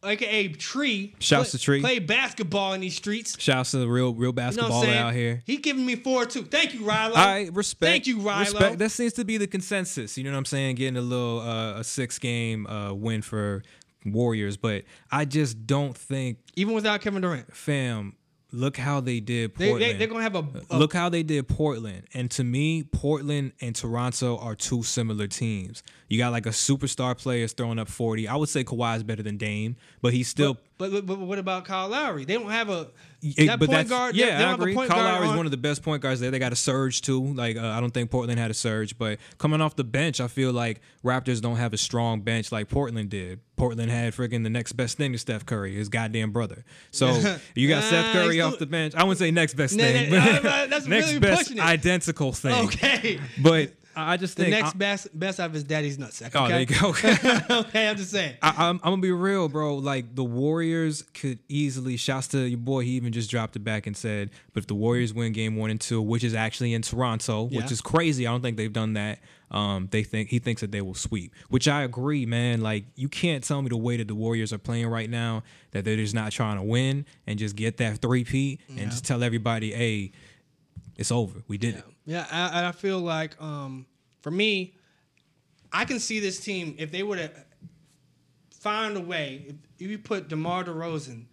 aka 0.02 0.48
Tree, 0.48 1.14
Shouts 1.18 1.50
play, 1.50 1.58
to 1.58 1.64
Tree. 1.64 1.80
play 1.80 1.98
basketball 1.98 2.72
in 2.72 2.80
these 2.80 2.96
streets. 2.96 3.36
shouts 3.40 3.72
to 3.72 3.78
the 3.78 3.88
real 3.88 4.14
real 4.14 4.20
You 4.20 4.24
know 4.26 4.32
basketball 4.32 4.78
I'm 4.80 4.84
saying? 4.84 4.98
out 4.98 5.14
here. 5.14 5.42
He 5.46 5.58
giving 5.58 5.84
me 5.84 5.96
four 5.96 6.24
too. 6.26 6.44
Thank 6.44 6.74
you, 6.74 6.80
Rilo. 6.80 7.14
I 7.16 7.50
respect. 7.52 7.90
Thank 7.90 8.06
you, 8.06 8.18
Rilo. 8.18 8.40
Respect. 8.40 8.78
That 8.78 8.90
seems 8.90 9.12
to 9.14 9.24
be 9.24 9.36
the 9.36 9.46
consensus. 9.46 10.16
You 10.16 10.24
know 10.24 10.30
what 10.32 10.38
I'm 10.38 10.44
saying? 10.46 10.76
Getting 10.76 10.96
a 10.96 11.00
little 11.02 11.40
uh, 11.40 11.80
a 11.80 11.84
six 11.84 12.18
game 12.18 12.66
uh, 12.66 12.92
win 12.94 13.22
for 13.22 13.62
Warriors, 14.04 14.56
but 14.56 14.84
I 15.10 15.24
just 15.24 15.66
don't 15.66 15.96
think, 15.96 16.38
Even 16.54 16.74
without 16.74 17.00
Kevin 17.00 17.22
Durant, 17.22 17.54
fam. 17.56 18.14
Look 18.56 18.76
how 18.76 19.00
they 19.00 19.20
did 19.20 19.54
they, 19.56 19.68
Portland. 19.68 19.92
they 19.92 19.98
they're 19.98 20.06
gonna 20.08 20.22
have 20.22 20.34
a, 20.34 20.38
uh, 20.38 20.60
a 20.70 20.78
Look 20.78 20.92
how 20.92 21.08
they 21.08 21.22
did 21.22 21.46
Portland. 21.46 22.04
And 22.14 22.30
to 22.32 22.44
me, 22.44 22.82
Portland 22.84 23.52
and 23.60 23.76
Toronto 23.76 24.38
are 24.38 24.54
two 24.54 24.82
similar 24.82 25.26
teams. 25.26 25.82
You 26.08 26.18
got 26.18 26.32
like 26.32 26.46
a 26.46 26.50
superstar 26.50 27.16
players 27.16 27.52
throwing 27.52 27.78
up 27.78 27.88
40. 27.88 28.28
I 28.28 28.36
would 28.36 28.48
say 28.48 28.64
Kawhi 28.64 28.96
is 28.96 29.02
better 29.02 29.22
than 29.22 29.36
Dame, 29.36 29.76
but 30.00 30.12
he's 30.12 30.28
still 30.28 30.56
But, 30.78 30.90
but 30.90 31.06
but 31.06 31.18
what 31.18 31.38
about 31.38 31.64
Kyle 31.64 31.88
Lowry? 31.88 32.24
They 32.24 32.34
don't 32.34 32.50
have 32.50 32.70
a 32.70 32.88
it- 33.22 33.46
that 33.46 33.58
but 33.58 33.66
point 33.68 33.76
that's, 33.78 33.90
guard. 33.90 34.16
Yeah, 34.16 34.50
I 34.50 34.54
agree. 34.54 34.74
point 34.74 34.90
Kyle 34.90 35.02
Lowry 35.02 35.28
is 35.28 35.36
one 35.36 35.46
of 35.46 35.50
the 35.50 35.56
best 35.56 35.82
point 35.82 36.02
guards 36.02 36.20
there. 36.20 36.30
They 36.30 36.38
got 36.38 36.52
a 36.52 36.56
Serge 36.56 37.00
too. 37.02 37.22
Like 37.34 37.56
uh, 37.56 37.66
I 37.66 37.80
don't 37.80 37.92
think 37.92 38.10
Portland 38.10 38.38
had 38.38 38.50
a 38.50 38.54
Serge, 38.54 38.96
but 38.98 39.18
coming 39.38 39.60
off 39.60 39.76
the 39.76 39.84
bench, 39.84 40.20
I 40.20 40.28
feel 40.28 40.52
like 40.52 40.80
Raptors 41.04 41.40
don't 41.40 41.56
have 41.56 41.72
a 41.72 41.78
strong 41.78 42.20
bench 42.20 42.52
like 42.52 42.68
Portland 42.68 43.10
did. 43.10 43.40
Portland 43.56 43.90
had 43.90 44.12
freaking 44.12 44.42
the 44.42 44.50
next 44.50 44.72
best 44.72 44.98
thing 44.98 45.12
to 45.12 45.18
Steph 45.18 45.46
Curry, 45.46 45.74
his 45.74 45.88
goddamn 45.88 46.30
brother. 46.30 46.64
So 46.90 47.06
you 47.54 47.68
got 47.68 47.80
Nah, 47.80 47.86
Steph 47.86 48.12
Curry 48.12 48.40
off 48.40 48.58
the 48.58 48.66
bench. 48.66 48.94
I 48.94 49.02
wouldn't 49.04 49.18
say 49.18 49.30
next 49.30 49.54
best 49.54 49.74
thing, 49.76 50.10
nah, 50.12 50.40
but 50.42 50.70
next 50.70 50.86
really 50.88 51.18
best 51.18 51.42
pushing 51.48 51.58
it. 51.58 51.64
identical 51.64 52.32
thing. 52.32 52.66
Okay. 52.66 53.18
But 53.42 53.72
I 53.96 54.16
just 54.16 54.36
The 54.36 54.44
think 54.44 54.54
next 54.54 54.74
I- 54.74 54.78
best 54.78 55.18
best 55.18 55.40
out 55.40 55.46
of 55.46 55.52
his 55.54 55.64
daddy's 55.64 55.98
nuts. 55.98 56.20
Okay? 56.22 56.38
Oh, 56.38 56.48
there 56.48 56.60
you 56.60 56.66
go. 56.66 56.88
okay, 57.60 57.88
I'm 57.88 57.96
just 57.96 58.10
saying. 58.10 58.36
I, 58.42 58.50
I'm, 58.68 58.76
I'm 58.84 58.92
gonna 58.92 59.02
be 59.02 59.10
real, 59.12 59.48
bro. 59.48 59.76
Like 59.76 60.14
the 60.14 60.24
Warriors 60.24 61.02
could 61.14 61.38
easily. 61.48 61.96
Shouts 61.96 62.28
to 62.28 62.38
your 62.38 62.58
boy. 62.58 62.82
He 62.82 62.90
even 62.92 63.12
just 63.12 63.30
dropped 63.30 63.56
it 63.56 63.60
back 63.64 63.86
and 63.86 63.96
said, 63.96 64.30
"But 64.52 64.62
if 64.64 64.66
the 64.66 64.74
Warriors 64.74 65.12
win 65.14 65.32
Game 65.32 65.56
One 65.56 65.70
and 65.70 65.80
Two, 65.80 66.02
which 66.02 66.22
is 66.24 66.34
actually 66.34 66.74
in 66.74 66.82
Toronto, 66.82 67.48
Yeah. 67.50 67.62
which 67.62 67.72
is 67.72 67.80
crazy. 67.80 68.26
I 68.26 68.30
don't 68.32 68.42
think 68.42 68.56
they've 68.56 68.72
done 68.72 68.92
that. 68.94 69.18
Um, 69.48 69.86
they 69.92 70.02
think 70.02 70.28
he 70.28 70.40
thinks 70.40 70.60
that 70.60 70.72
they 70.72 70.80
will 70.80 70.94
sweep, 70.94 71.32
which 71.50 71.68
I 71.68 71.82
agree, 71.84 72.26
man. 72.26 72.62
Like 72.62 72.84
you 72.96 73.08
can't 73.08 73.44
tell 73.44 73.62
me 73.62 73.68
the 73.68 73.76
way 73.76 73.96
that 73.96 74.08
the 74.08 74.14
Warriors 74.14 74.52
are 74.52 74.58
playing 74.58 74.88
right 74.88 75.08
now 75.08 75.44
that 75.70 75.84
they're 75.84 75.94
just 75.96 76.14
not 76.14 76.32
trying 76.32 76.56
to 76.56 76.64
win 76.64 77.06
and 77.28 77.38
just 77.38 77.54
get 77.54 77.76
that 77.76 77.98
three 77.98 78.24
peat 78.24 78.60
and 78.68 78.90
just 78.90 79.04
tell 79.04 79.22
everybody, 79.22 79.72
hey, 79.72 80.10
it's 80.96 81.10
over. 81.12 81.42
We 81.48 81.58
did 81.58 81.76
it. 81.76 81.84
Yeah, 82.04 82.26
I, 82.30 82.68
I 82.68 82.72
feel 82.72 82.98
like 83.00 83.40
um, 83.42 83.86
for 84.22 84.30
me, 84.30 84.74
I 85.72 85.84
can 85.84 85.98
see 86.00 86.20
this 86.20 86.40
team 86.40 86.74
if 86.78 86.90
they 86.90 87.02
would 87.02 87.18
have 87.18 87.32
found 88.50 88.96
a 88.96 89.00
way. 89.00 89.46
If, 89.78 89.90
you 89.90 89.98
put 89.98 90.28
DeMar 90.28 90.64
DeRozan 90.64 91.24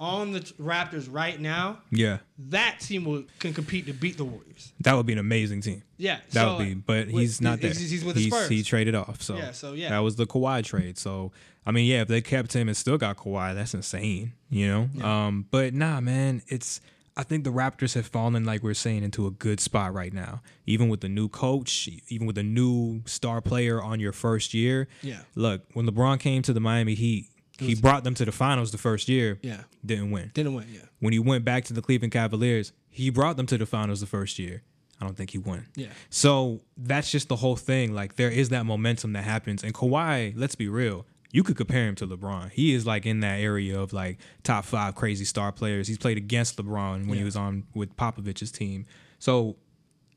on 0.00 0.32
the 0.32 0.40
Raptors 0.40 1.08
right 1.10 1.38
now, 1.40 1.78
Yeah, 1.90 2.18
that 2.50 2.80
team 2.80 3.04
will, 3.04 3.24
can 3.38 3.52
compete 3.54 3.86
to 3.86 3.92
beat 3.92 4.16
the 4.16 4.24
Warriors. 4.24 4.72
that 4.80 4.94
would 4.94 5.06
be 5.06 5.12
an 5.12 5.18
amazing 5.18 5.60
team. 5.62 5.82
Yeah, 5.96 6.18
That 6.32 6.44
so, 6.44 6.56
would 6.56 6.64
be, 6.64 6.74
but 6.74 7.06
with- 7.06 7.16
he's 7.16 7.40
not 7.40 7.60
there. 7.60 7.70
He's, 7.70 7.90
he's 7.90 8.04
with 8.04 8.16
the 8.16 8.28
Spurs. 8.28 8.48
He 8.48 8.62
traded 8.62 8.94
off. 8.94 9.22
So 9.22 9.36
Yeah, 9.36 9.52
so 9.52 9.72
yeah. 9.72 9.90
that 9.90 9.98
was 9.98 10.16
the 10.16 10.26
Kawhi 10.26 10.64
trade. 10.64 10.98
So 10.98 11.32
I 11.66 11.72
mean, 11.72 11.86
yeah, 11.86 12.02
if 12.02 12.08
they 12.08 12.20
kept 12.20 12.52
him 12.54 12.68
and 12.68 12.76
still 12.76 12.96
got 12.96 13.16
Kawhi, 13.16 13.54
that's 13.54 13.74
insane. 13.74 14.32
You 14.48 14.88
know. 14.94 15.04
Um, 15.04 15.46
but 15.50 15.74
nah, 15.74 16.00
man, 16.00 16.42
it's. 16.48 16.80
I 17.16 17.22
think 17.22 17.44
the 17.44 17.50
Raptors 17.52 17.94
have 17.94 18.06
fallen, 18.06 18.44
like 18.44 18.62
we're 18.62 18.74
saying, 18.74 19.02
into 19.02 19.26
a 19.26 19.30
good 19.30 19.58
spot 19.58 19.94
right 19.94 20.12
now. 20.12 20.42
Even 20.66 20.88
with 20.88 21.00
the 21.00 21.08
new 21.08 21.28
coach, 21.28 21.88
even 22.08 22.26
with 22.26 22.36
a 22.36 22.42
new 22.42 23.02
star 23.06 23.40
player 23.40 23.82
on 23.82 24.00
your 24.00 24.12
first 24.12 24.52
year. 24.52 24.86
Yeah. 25.02 25.20
Look, 25.34 25.62
when 25.72 25.86
LeBron 25.86 26.20
came 26.20 26.42
to 26.42 26.52
the 26.52 26.60
Miami 26.60 26.94
Heat, 26.94 27.28
he 27.58 27.74
brought 27.74 28.04
them 28.04 28.14
to 28.14 28.24
the 28.26 28.32
finals 28.32 28.70
the 28.70 28.78
first 28.78 29.08
year. 29.08 29.38
Yeah. 29.42 29.62
Didn't 29.84 30.10
win. 30.10 30.30
Didn't 30.34 30.54
win. 30.54 30.66
Yeah, 30.70 30.80
When 31.00 31.14
he 31.14 31.18
went 31.18 31.44
back 31.44 31.64
to 31.64 31.72
the 31.72 31.80
Cleveland 31.80 32.12
Cavaliers, 32.12 32.72
he 32.90 33.08
brought 33.08 33.38
them 33.38 33.46
to 33.46 33.56
the 33.56 33.64
finals 33.66 34.00
the 34.00 34.06
first 34.06 34.38
year. 34.38 34.62
I 35.00 35.04
don't 35.04 35.16
think 35.16 35.30
he 35.30 35.38
won. 35.38 35.66
Yeah. 35.74 35.88
So 36.10 36.60
that's 36.76 37.10
just 37.10 37.28
the 37.28 37.36
whole 37.36 37.56
thing. 37.56 37.94
Like 37.94 38.16
there 38.16 38.30
is 38.30 38.50
that 38.50 38.64
momentum 38.66 39.12
that 39.14 39.24
happens. 39.24 39.62
And 39.62 39.72
Kawhi, 39.74 40.32
let's 40.36 40.54
be 40.54 40.68
real, 40.68 41.06
you 41.32 41.42
could 41.42 41.56
compare 41.56 41.86
him 41.86 41.94
to 41.96 42.06
LeBron. 42.06 42.50
He 42.50 42.74
is 42.74 42.86
like 42.86 43.06
in 43.06 43.20
that 43.20 43.40
area 43.40 43.78
of 43.78 43.92
like 43.92 44.18
top 44.42 44.64
five 44.64 44.94
crazy 44.94 45.24
star 45.24 45.52
players. 45.52 45.88
He's 45.88 45.98
played 45.98 46.16
against 46.16 46.56
LeBron 46.56 47.06
when 47.06 47.18
he 47.18 47.24
was 47.24 47.36
on 47.36 47.64
with 47.74 47.96
Popovich's 47.96 48.50
team. 48.52 48.86
So 49.18 49.56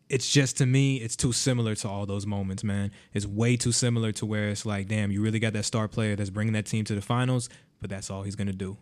it's 0.09 0.31
just 0.31 0.57
to 0.57 0.65
me, 0.65 0.97
it's 0.97 1.15
too 1.15 1.31
similar 1.31 1.75
to 1.75 1.87
all 1.87 2.05
those 2.05 2.25
moments, 2.25 2.63
man. 2.63 2.91
It's 3.13 3.25
way 3.25 3.57
too 3.57 3.71
similar 3.71 4.11
to 4.13 4.25
where 4.25 4.49
it's 4.49 4.65
like, 4.65 4.87
damn, 4.87 5.11
you 5.11 5.21
really 5.21 5.39
got 5.39 5.53
that 5.53 5.65
star 5.65 5.87
player 5.87 6.15
that's 6.15 6.29
bringing 6.29 6.53
that 6.53 6.65
team 6.65 6.85
to 6.85 6.95
the 6.95 7.01
finals, 7.01 7.49
but 7.79 7.89
that's 7.89 8.09
all 8.09 8.23
he's 8.23 8.35
gonna 8.35 8.53
do. 8.53 8.77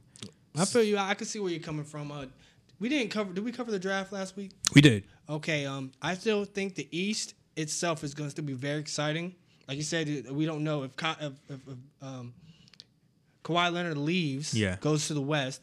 I 0.56 0.66
feel 0.66 0.84
you. 0.84 0.98
I 0.98 1.14
can 1.14 1.28
see 1.28 1.40
where 1.40 1.52
you're 1.52 1.60
coming 1.60 1.86
from. 1.86 2.12
Uh, 2.12 2.26
we 2.80 2.90
didn't 2.90 3.10
cover. 3.10 3.34
Did 3.34 3.44
we 3.44 3.52
cover 3.52 3.72
the 3.72 3.80
draft 3.80 4.12
last 4.12 4.36
week? 4.36 4.52
We 4.74 4.82
did. 4.82 5.04
Okay, 5.30 5.66
um, 5.66 5.92
I 6.02 6.14
still 6.16 6.46
think 6.46 6.76
the 6.76 6.88
East 6.92 7.34
itself 7.56 8.04
is 8.04 8.14
going 8.14 8.28
to 8.28 8.32
still 8.32 8.46
be 8.46 8.54
very 8.54 8.80
exciting. 8.80 9.36
Like 9.68 9.78
you 9.78 9.84
said, 9.84 10.30
we 10.32 10.46
don't 10.46 10.64
know 10.64 10.84
if 10.84 10.92
if, 11.02 11.34
if, 11.50 11.60
if 11.68 11.78
um, 12.02 12.34
Kawhi 13.44 13.72
Leonard 13.72 13.98
leaves, 13.98 14.54
Yeah. 14.54 14.78
goes 14.80 15.08
to 15.08 15.14
the 15.14 15.22
West. 15.22 15.62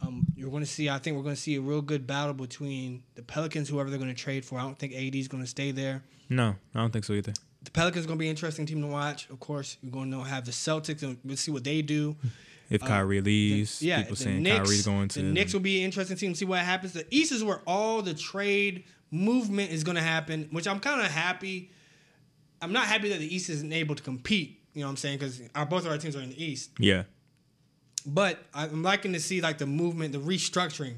Um, 0.00 0.26
you're 0.36 0.50
going 0.50 0.62
to 0.62 0.68
see. 0.68 0.88
I 0.88 0.98
think 0.98 1.16
we're 1.16 1.22
going 1.24 1.34
to 1.34 1.40
see 1.40 1.56
a 1.56 1.60
real 1.60 1.82
good 1.82 2.06
battle 2.06 2.34
between 2.34 3.02
the 3.16 3.22
Pelicans, 3.22 3.68
whoever 3.68 3.90
they're 3.90 3.98
going 3.98 4.14
to 4.14 4.20
trade 4.20 4.44
for. 4.44 4.58
I 4.58 4.62
don't 4.62 4.78
think 4.78 4.94
AD 4.94 5.14
is 5.16 5.26
going 5.28 5.42
to 5.42 5.48
stay 5.48 5.72
there. 5.72 6.02
No, 6.28 6.54
I 6.74 6.78
don't 6.78 6.92
think 6.92 7.04
so 7.04 7.14
either. 7.14 7.32
The 7.64 7.70
Pelicans 7.72 8.04
are 8.04 8.08
going 8.08 8.18
to 8.18 8.20
be 8.20 8.26
an 8.26 8.30
interesting 8.30 8.64
team 8.64 8.80
to 8.82 8.86
watch. 8.86 9.28
Of 9.28 9.40
course, 9.40 9.76
you're 9.82 9.90
going 9.90 10.10
to 10.12 10.20
have 10.22 10.44
the 10.44 10.52
Celtics, 10.52 11.02
and 11.02 11.18
we'll 11.24 11.36
see 11.36 11.50
what 11.50 11.64
they 11.64 11.82
do. 11.82 12.16
If 12.70 12.82
Kyrie 12.82 13.22
leaves, 13.22 13.80
Uh, 13.82 13.86
Yeah, 13.86 13.98
people 14.02 14.14
the 14.16 14.22
saying 14.24 14.42
Knicks, 14.42 14.68
Kyrie's 14.68 14.84
going 14.84 15.08
to 15.08 15.22
the 15.22 15.28
Knicks 15.30 15.54
will 15.54 15.60
be 15.60 15.78
an 15.78 15.84
interesting 15.86 16.18
team 16.18 16.32
to 16.34 16.38
see 16.38 16.44
what 16.44 16.58
happens. 16.58 16.92
The 16.92 17.06
East 17.10 17.32
is 17.32 17.42
where 17.42 17.62
all 17.66 18.02
the 18.02 18.12
trade 18.12 18.84
movement 19.10 19.70
is 19.72 19.84
going 19.84 19.94
to 19.94 20.02
happen, 20.02 20.48
which 20.52 20.68
I'm 20.68 20.78
kind 20.78 21.00
of 21.00 21.06
happy. 21.10 21.70
I'm 22.60 22.72
not 22.72 22.86
happy 22.86 23.08
that 23.10 23.18
the 23.18 23.34
East 23.34 23.50
isn't 23.50 23.72
able 23.72 23.94
to 23.94 24.02
compete. 24.02 24.60
You 24.74 24.80
know 24.80 24.86
what 24.86 24.90
I'm 24.92 24.96
saying? 24.96 25.18
Because 25.18 25.40
our 25.54 25.66
both 25.66 25.84
of 25.86 25.90
our 25.90 25.98
teams 25.98 26.14
are 26.16 26.20
in 26.20 26.30
the 26.30 26.42
East, 26.44 26.70
yeah. 26.78 27.04
but 28.06 28.38
I'm 28.54 28.82
liking 28.82 29.12
to 29.12 29.20
see 29.20 29.40
like 29.40 29.58
the 29.58 29.66
movement, 29.66 30.12
the 30.12 30.18
restructuring. 30.18 30.96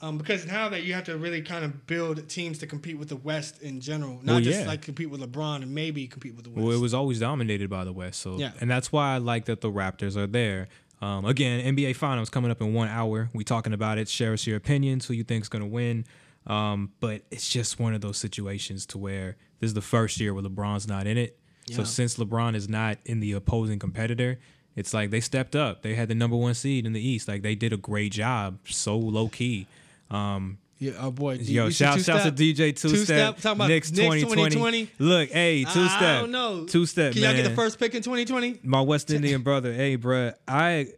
Um, 0.00 0.16
because 0.16 0.46
now 0.46 0.68
that 0.68 0.84
you 0.84 0.94
have 0.94 1.04
to 1.04 1.16
really 1.16 1.42
kind 1.42 1.64
of 1.64 1.88
build 1.88 2.28
teams 2.28 2.58
to 2.58 2.68
compete 2.68 2.96
with 2.98 3.08
the 3.08 3.16
West 3.16 3.60
in 3.62 3.80
general, 3.80 4.20
not 4.22 4.34
Well, 4.34 4.40
just 4.42 4.64
like 4.64 4.80
compete 4.80 5.10
with 5.10 5.20
LeBron 5.20 5.62
and 5.62 5.74
maybe 5.74 6.06
compete 6.06 6.36
with 6.36 6.44
the 6.44 6.50
West. 6.50 6.64
Well, 6.64 6.76
it 6.76 6.80
was 6.80 6.94
always 6.94 7.18
dominated 7.18 7.68
by 7.68 7.82
the 7.84 7.92
West, 7.92 8.20
so 8.20 8.38
Yeah. 8.38 8.52
and 8.60 8.70
that's 8.70 8.92
why 8.92 9.14
I 9.14 9.18
like 9.18 9.46
that 9.46 9.60
the 9.60 9.72
Raptors 9.72 10.16
are 10.16 10.28
there. 10.28 10.68
Um, 11.02 11.24
again, 11.24 11.74
NBA 11.74 11.96
Finals 11.96 12.30
coming 12.30 12.50
up 12.52 12.60
in 12.60 12.74
one 12.74 12.88
hour. 12.88 13.28
We 13.32 13.42
talking 13.42 13.72
about 13.72 13.98
it. 13.98 14.08
Share 14.08 14.32
us 14.34 14.46
your 14.46 14.56
opinions. 14.56 15.06
Who 15.06 15.14
you 15.14 15.24
think 15.24 15.42
is 15.42 15.48
gonna 15.48 15.66
win? 15.66 16.04
Um, 16.48 16.92
but 17.00 17.22
it's 17.30 17.48
just 17.48 17.78
one 17.78 17.94
of 17.94 18.00
those 18.00 18.16
situations 18.16 18.86
to 18.86 18.98
where 18.98 19.36
this 19.60 19.68
is 19.68 19.74
the 19.74 19.82
first 19.82 20.18
year 20.18 20.32
where 20.32 20.42
LeBron's 20.42 20.88
not 20.88 21.06
in 21.06 21.18
it. 21.18 21.38
So 21.70 21.84
since 21.84 22.16
LeBron 22.16 22.54
is 22.54 22.66
not 22.66 22.96
in 23.04 23.20
the 23.20 23.32
opposing 23.32 23.78
competitor, 23.78 24.38
it's 24.74 24.94
like 24.94 25.10
they 25.10 25.20
stepped 25.20 25.54
up. 25.54 25.82
They 25.82 25.94
had 25.94 26.08
the 26.08 26.14
number 26.14 26.36
one 26.36 26.54
seed 26.54 26.86
in 26.86 26.94
the 26.94 27.06
East. 27.06 27.28
Like 27.28 27.42
they 27.42 27.54
did 27.54 27.74
a 27.74 27.76
great 27.76 28.12
job. 28.12 28.58
So 28.66 28.96
low 28.96 29.28
key. 29.28 29.66
Um, 30.10 30.56
yeah, 30.78 30.92
oh 31.00 31.10
boy. 31.10 31.34
Yo, 31.34 31.68
shout 31.70 32.00
shouts 32.00 32.24
to? 32.24 32.30
DJ 32.30 32.74
Two 32.74 32.88
Two-step, 32.90 33.04
Step. 33.04 33.36
talking 33.42 33.58
about 33.58 33.68
Knicks 33.68 33.90
Knicks 33.90 34.22
2020. 34.22 34.86
2020. 34.86 34.90
Look, 35.00 35.28
hey, 35.30 35.64
Two 35.64 35.80
I 35.80 35.88
Step. 35.88 36.20
don't 36.20 36.30
know. 36.30 36.64
Two 36.66 36.86
Step, 36.86 37.12
Can 37.12 37.22
y'all 37.22 37.34
get 37.34 37.42
the 37.42 37.54
first 37.56 37.78
pick 37.80 37.94
in 37.94 38.02
2020? 38.02 38.60
My 38.62 38.80
West 38.80 39.10
Indian 39.10 39.42
brother. 39.42 39.72
Hey, 39.72 39.98
bruh, 39.98 40.34
I 40.46 40.88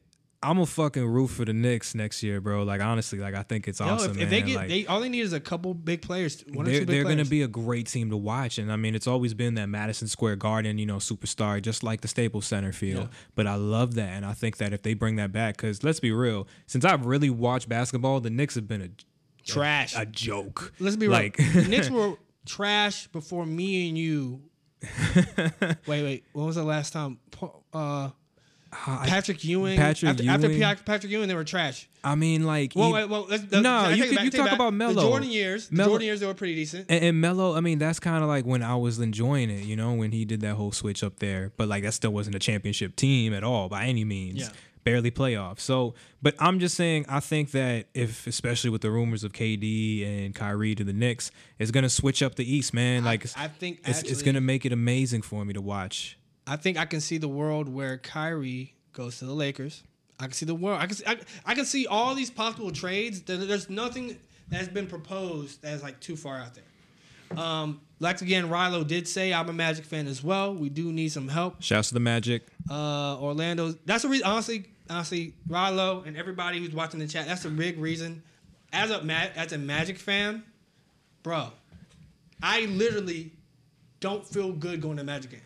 I'm 0.43 0.59
a 0.59 0.65
fucking 0.65 1.07
root 1.07 1.29
for 1.29 1.45
the 1.45 1.53
Knicks 1.53 1.95
next 1.95 2.23
year, 2.23 2.41
bro. 2.41 2.63
Like 2.63 2.81
honestly, 2.81 3.19
like 3.19 3.35
I 3.35 3.43
think 3.43 3.69
it's 3.69 3.79
Yo, 3.79 3.87
awesome, 3.87 4.13
if, 4.13 4.17
man. 4.17 4.25
if 4.25 4.31
they 4.31 4.43
get, 4.43 4.57
like, 4.57 4.69
they 4.69 4.87
all 4.87 5.01
they 5.01 5.11
need 5.11 5.21
is 5.21 5.35
a 5.35 5.41
couple 5.41 5.75
big 5.75 6.01
players. 6.01 6.43
One 6.53 6.65
they're 6.65 6.81
two 6.81 6.87
big 6.87 6.89
they're 6.89 7.05
going 7.05 7.19
to 7.19 7.27
be 7.27 7.43
a 7.43 7.49
great 7.49 7.89
team 7.89 8.09
to 8.11 8.17
watch, 8.17 8.57
and 8.57 8.73
I 8.73 8.77
mean, 8.77 8.95
it's 8.95 9.07
always 9.07 9.35
been 9.35 9.55
that 9.57 9.69
Madison 9.69 10.09
Square 10.09 10.37
Garden, 10.37 10.79
you 10.79 10.87
know, 10.87 10.97
superstar, 10.97 11.61
just 11.61 11.83
like 11.83 12.01
the 12.01 12.09
Staples 12.09 12.47
Center 12.47 12.73
field. 12.73 13.09
Yeah. 13.11 13.17
But 13.35 13.47
I 13.47 13.57
love 13.57 13.95
that, 13.97 14.09
and 14.11 14.25
I 14.25 14.33
think 14.33 14.57
that 14.59 14.73
if 14.73 14.83
they 14.83 14.95
bring 14.95 15.17
that 15.17 15.31
back, 15.31 15.59
because 15.59 15.85
let's 15.85 16.01
be 16.01 16.11
real, 16.11 16.49
since 16.67 16.87
I've 16.87 17.05
really 17.05 17.31
watched 17.31 17.69
basketball, 17.69 18.21
the 18.21 18.31
Knicks 18.31 18.55
have 18.55 18.67
been 18.67 18.81
a 18.81 18.89
trash. 19.45 19.95
a 19.95 20.07
joke. 20.07 20.73
Let's 20.81 20.97
be 20.97 21.09
like, 21.09 21.37
real. 21.39 21.53
The 21.53 21.69
Knicks 21.69 21.91
were 21.91 22.15
trash 22.47 23.09
before 23.09 23.45
me 23.45 23.89
and 23.91 23.99
you. 23.99 24.41
wait, 25.87 26.03
wait. 26.03 26.25
When 26.33 26.47
was 26.47 26.57
the 26.57 26.65
last 26.65 26.95
time? 26.95 27.19
Pa- 27.31 27.51
uh, 27.75 28.11
Uh, 28.73 29.05
Patrick 29.05 29.43
Ewing. 29.45 29.77
Patrick 29.77 30.11
after, 30.11 30.31
after 30.31 30.47
Ewing. 30.49 30.61
Pa- 30.63 30.83
Patrick 30.85 31.11
Ewing, 31.13 31.29
they 31.29 31.35
were 31.35 31.45
trash. 31.45 31.89
I 32.05 32.15
mean, 32.15 32.45
like, 32.45 32.73
Well, 32.77 32.93
well, 33.09 33.27
let's, 33.29 33.51
No, 33.51 33.69
I 33.71 33.95
you 33.95 34.05
you 34.05 34.31
talk 34.31 34.47
back. 34.47 34.55
about 34.55 34.73
The 34.79 34.95
Jordan 35.01 35.29
years. 35.31 35.69
The 35.69 35.77
Melo- 35.77 35.89
Jordan 35.91 36.07
years, 36.07 36.21
they 36.21 36.27
were 36.27 36.35
pretty 36.35 36.55
decent. 36.55 36.87
And, 36.89 37.05
and 37.05 37.21
Melo, 37.21 37.57
I 37.57 37.61
mean, 37.61 37.79
that's 37.79 37.99
kind 37.99 38.23
of 38.23 38.29
like 38.29 38.45
when 38.45 38.63
I 38.63 38.77
was 38.77 38.99
enjoying 39.01 39.51
it, 39.51 39.65
you 39.65 39.77
know, 39.77 39.95
when 39.95 40.13
he 40.13 40.25
did 40.25 40.41
that 40.43 40.55
whole 40.55 40.73
switch 40.73 41.03
up 41.03 41.19
there. 41.19 41.53
But 41.57 41.69
like 41.69 41.83
that 41.83 41.93
still 41.95 42.13
wasn't 42.13 42.37
a 42.37 42.39
championship 42.39 42.97
team 42.97 43.35
at 43.35 43.43
all 43.45 43.69
by 43.69 43.85
any 43.87 44.05
means. 44.05 44.39
Yeah. 44.41 44.49
Barely 44.83 45.11
playoffs. 45.11 45.61
So, 45.61 45.95
but 46.23 46.35
I'm 46.39 46.59
just 46.59 46.75
saying, 46.75 47.05
I 47.07 47.21
think 47.21 47.51
that 47.51 47.89
if, 47.93 48.27
especially 48.27 48.71
with 48.71 48.81
the 48.81 48.91
rumors 48.91 49.25
of 49.25 49.33
KD 49.33 50.25
and 50.25 50.35
Kyrie 50.35 50.75
to 50.75 50.85
the 50.85 50.95
Knicks, 50.95 51.31
it's 51.59 51.71
gonna 51.71 51.91
switch 51.91 52.23
up 52.23 52.37
the 52.37 52.51
East, 52.51 52.73
man. 52.73 53.05
Like, 53.05 53.27
I 53.37 53.49
think 53.49 53.81
it's, 53.81 53.99
actually, 53.99 54.13
it's 54.13 54.23
gonna 54.23 54.41
make 54.41 54.65
it 54.65 54.73
amazing 54.73 55.21
for 55.21 55.45
me 55.45 55.53
to 55.53 55.61
watch. 55.61 56.17
I 56.51 56.57
think 56.57 56.77
I 56.77 56.85
can 56.85 57.01
see 57.01 57.17
the 57.17 57.29
world 57.29 57.69
where 57.69 57.97
Kyrie 57.99 58.75
goes 58.93 59.21
to 59.21 59.25
the 59.25 59.33
Lakers. 59.33 59.85
I 60.19 60.25
can 60.25 60.33
see 60.33 60.47
the 60.47 60.55
world. 60.55 60.81
I 60.83 60.87
can 60.87 60.97
see, 60.97 61.05
I, 61.07 61.17
I 61.47 61.55
can 61.55 61.65
see 61.65 61.87
all 61.87 62.17
these 62.17 62.29
possible 62.29 62.73
trades. 62.73 63.23
There's 63.23 63.71
nothing 63.71 64.19
that's 64.49 64.67
been 64.67 64.89
proposed 64.89 65.63
that's 65.63 65.81
like 65.85 66.01
too 66.01 66.17
far 66.17 66.39
out 66.39 66.51
there. 66.57 67.39
Um, 67.39 67.81
like 68.01 68.21
again, 68.21 68.49
Rilo 68.49 68.85
did 68.85 69.07
say 69.07 69.33
I'm 69.33 69.49
a 69.49 69.53
Magic 69.53 69.85
fan 69.85 70.09
as 70.09 70.25
well. 70.25 70.53
We 70.53 70.71
do 70.71 70.93
need 70.93 71.13
some 71.13 71.29
help. 71.29 71.63
Shouts 71.63 71.89
to 71.89 71.95
the 71.95 72.01
Magic. 72.01 72.43
Uh, 72.69 73.17
Orlando. 73.21 73.73
That's 73.87 74.03
the 74.03 74.09
reason. 74.09 74.27
Honestly, 74.27 74.65
honestly, 74.91 75.35
Rilo 75.49 76.05
and 76.05 76.17
everybody 76.17 76.59
who's 76.59 76.75
watching 76.75 76.99
the 76.99 77.07
chat. 77.07 77.29
That's 77.29 77.45
a 77.45 77.49
big 77.49 77.79
reason. 77.79 78.25
As 78.73 78.91
a 78.91 79.01
as 79.37 79.53
a 79.53 79.59
Magic 79.59 79.99
fan, 79.99 80.43
bro, 81.23 81.53
I 82.43 82.63
literally 82.63 83.31
don't 84.01 84.27
feel 84.27 84.51
good 84.51 84.81
going 84.81 84.97
to 84.97 85.05
Magic 85.05 85.31
game. 85.31 85.41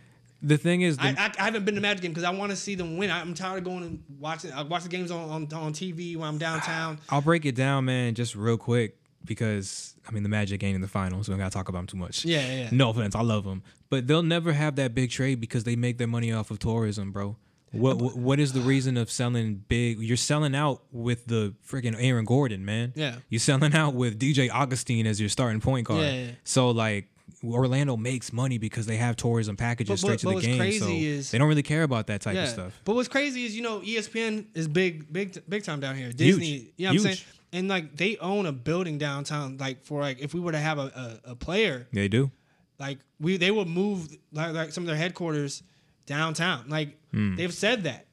The 0.44 0.58
thing 0.58 0.82
is, 0.82 0.98
the, 0.98 1.04
I, 1.04 1.14
I, 1.16 1.32
I 1.38 1.44
haven't 1.44 1.64
been 1.64 1.74
to 1.74 1.80
Magic 1.80 2.02
game 2.02 2.10
because 2.12 2.24
I 2.24 2.30
want 2.30 2.50
to 2.50 2.56
see 2.56 2.74
them 2.74 2.98
win. 2.98 3.10
I'm 3.10 3.32
tired 3.32 3.58
of 3.58 3.64
going 3.64 3.82
and 3.82 4.04
watching. 4.20 4.52
I 4.52 4.62
watch 4.62 4.82
the 4.82 4.90
games 4.90 5.10
on, 5.10 5.30
on, 5.30 5.52
on 5.52 5.72
TV 5.72 6.16
when 6.16 6.28
I'm 6.28 6.38
downtown. 6.38 6.98
I'll 7.08 7.22
break 7.22 7.46
it 7.46 7.54
down, 7.54 7.86
man, 7.86 8.14
just 8.14 8.34
real 8.36 8.58
quick 8.58 8.98
because 9.24 9.94
I 10.06 10.12
mean 10.12 10.22
the 10.22 10.28
Magic 10.28 10.62
ain't 10.62 10.74
in 10.74 10.80
the 10.82 10.88
finals. 10.88 11.26
So 11.26 11.32
we 11.32 11.34
don't 11.34 11.44
gotta 11.44 11.54
talk 11.54 11.68
about 11.68 11.78
them 11.78 11.86
too 11.86 11.96
much. 11.96 12.24
Yeah, 12.24 12.46
yeah, 12.46 12.54
yeah. 12.64 12.68
No 12.72 12.90
offense, 12.90 13.14
I 13.14 13.22
love 13.22 13.44
them, 13.44 13.62
but 13.88 14.06
they'll 14.06 14.22
never 14.22 14.52
have 14.52 14.76
that 14.76 14.94
big 14.94 15.10
trade 15.10 15.40
because 15.40 15.64
they 15.64 15.76
make 15.76 15.98
their 15.98 16.06
money 16.06 16.32
off 16.32 16.50
of 16.50 16.58
tourism, 16.58 17.10
bro. 17.10 17.36
What 17.72 17.96
what, 17.98 18.16
what 18.16 18.40
is 18.40 18.52
the 18.52 18.60
reason 18.60 18.96
of 18.96 19.10
selling 19.10 19.64
big? 19.68 19.98
You're 19.98 20.16
selling 20.16 20.54
out 20.54 20.82
with 20.92 21.26
the 21.26 21.54
freaking 21.66 21.96
Aaron 21.98 22.24
Gordon, 22.24 22.64
man. 22.64 22.92
Yeah. 22.94 23.16
You're 23.28 23.40
selling 23.40 23.74
out 23.74 23.94
with 23.94 24.18
DJ 24.18 24.50
Augustin 24.50 25.06
as 25.06 25.18
your 25.20 25.28
starting 25.28 25.60
point 25.60 25.86
guard. 25.86 26.02
Yeah, 26.02 26.12
yeah. 26.12 26.30
So 26.44 26.70
like. 26.70 27.08
Orlando 27.52 27.96
makes 27.96 28.32
money 28.32 28.58
because 28.58 28.86
they 28.86 28.96
have 28.96 29.16
tourism 29.16 29.56
packages 29.56 30.00
But- 30.02 30.08
but- 30.08 30.18
straight 30.18 30.18
to 30.20 30.26
but 30.26 30.30
the 30.30 30.34
what's 30.36 30.46
game, 30.46 30.58
crazy 30.58 30.78
so 30.78 30.88
is- 31.18 31.30
they 31.30 31.38
don't 31.38 31.48
really 31.48 31.62
care 31.62 31.82
about 31.82 32.06
that 32.06 32.20
type 32.22 32.34
Yeah. 32.34 32.44
of 32.44 32.48
stuff. 32.48 32.80
But 32.84 32.94
what's 32.94 33.08
crazy 33.08 33.44
is 33.44 33.54
you 33.56 33.62
know 33.62 33.80
ESPN 33.80 34.46
is 34.54 34.68
big, 34.68 35.12
big, 35.12 35.42
big 35.48 35.64
time 35.64 35.80
down 35.80 35.96
here. 35.96 36.12
Disney, 36.12 36.46
Huge. 36.46 36.72
you 36.76 36.86
know 36.86 36.92
what 36.92 36.96
I'm 36.96 37.02
saying? 37.02 37.18
And 37.52 37.68
like 37.68 37.96
they 37.96 38.16
own 38.16 38.46
a 38.46 38.52
building 38.52 38.98
downtown. 38.98 39.56
Like 39.58 39.84
for 39.84 40.00
like 40.00 40.20
if 40.20 40.34
we 40.34 40.40
were 40.40 40.52
to 40.52 40.58
have 40.58 40.78
a, 40.78 41.20
a, 41.26 41.30
a 41.32 41.34
player, 41.36 41.86
They 41.92 42.08
do. 42.08 42.30
like 42.78 42.98
we 43.20 43.36
they 43.36 43.50
would 43.50 43.68
move 43.68 44.08
like, 44.32 44.52
like 44.54 44.72
some 44.72 44.82
of 44.84 44.86
their 44.88 44.96
headquarters 44.96 45.62
downtown. 46.06 46.64
Like 46.68 46.96
Hmm. 47.12 47.36
they've 47.36 47.52
said 47.54 47.84
that. 47.84 48.06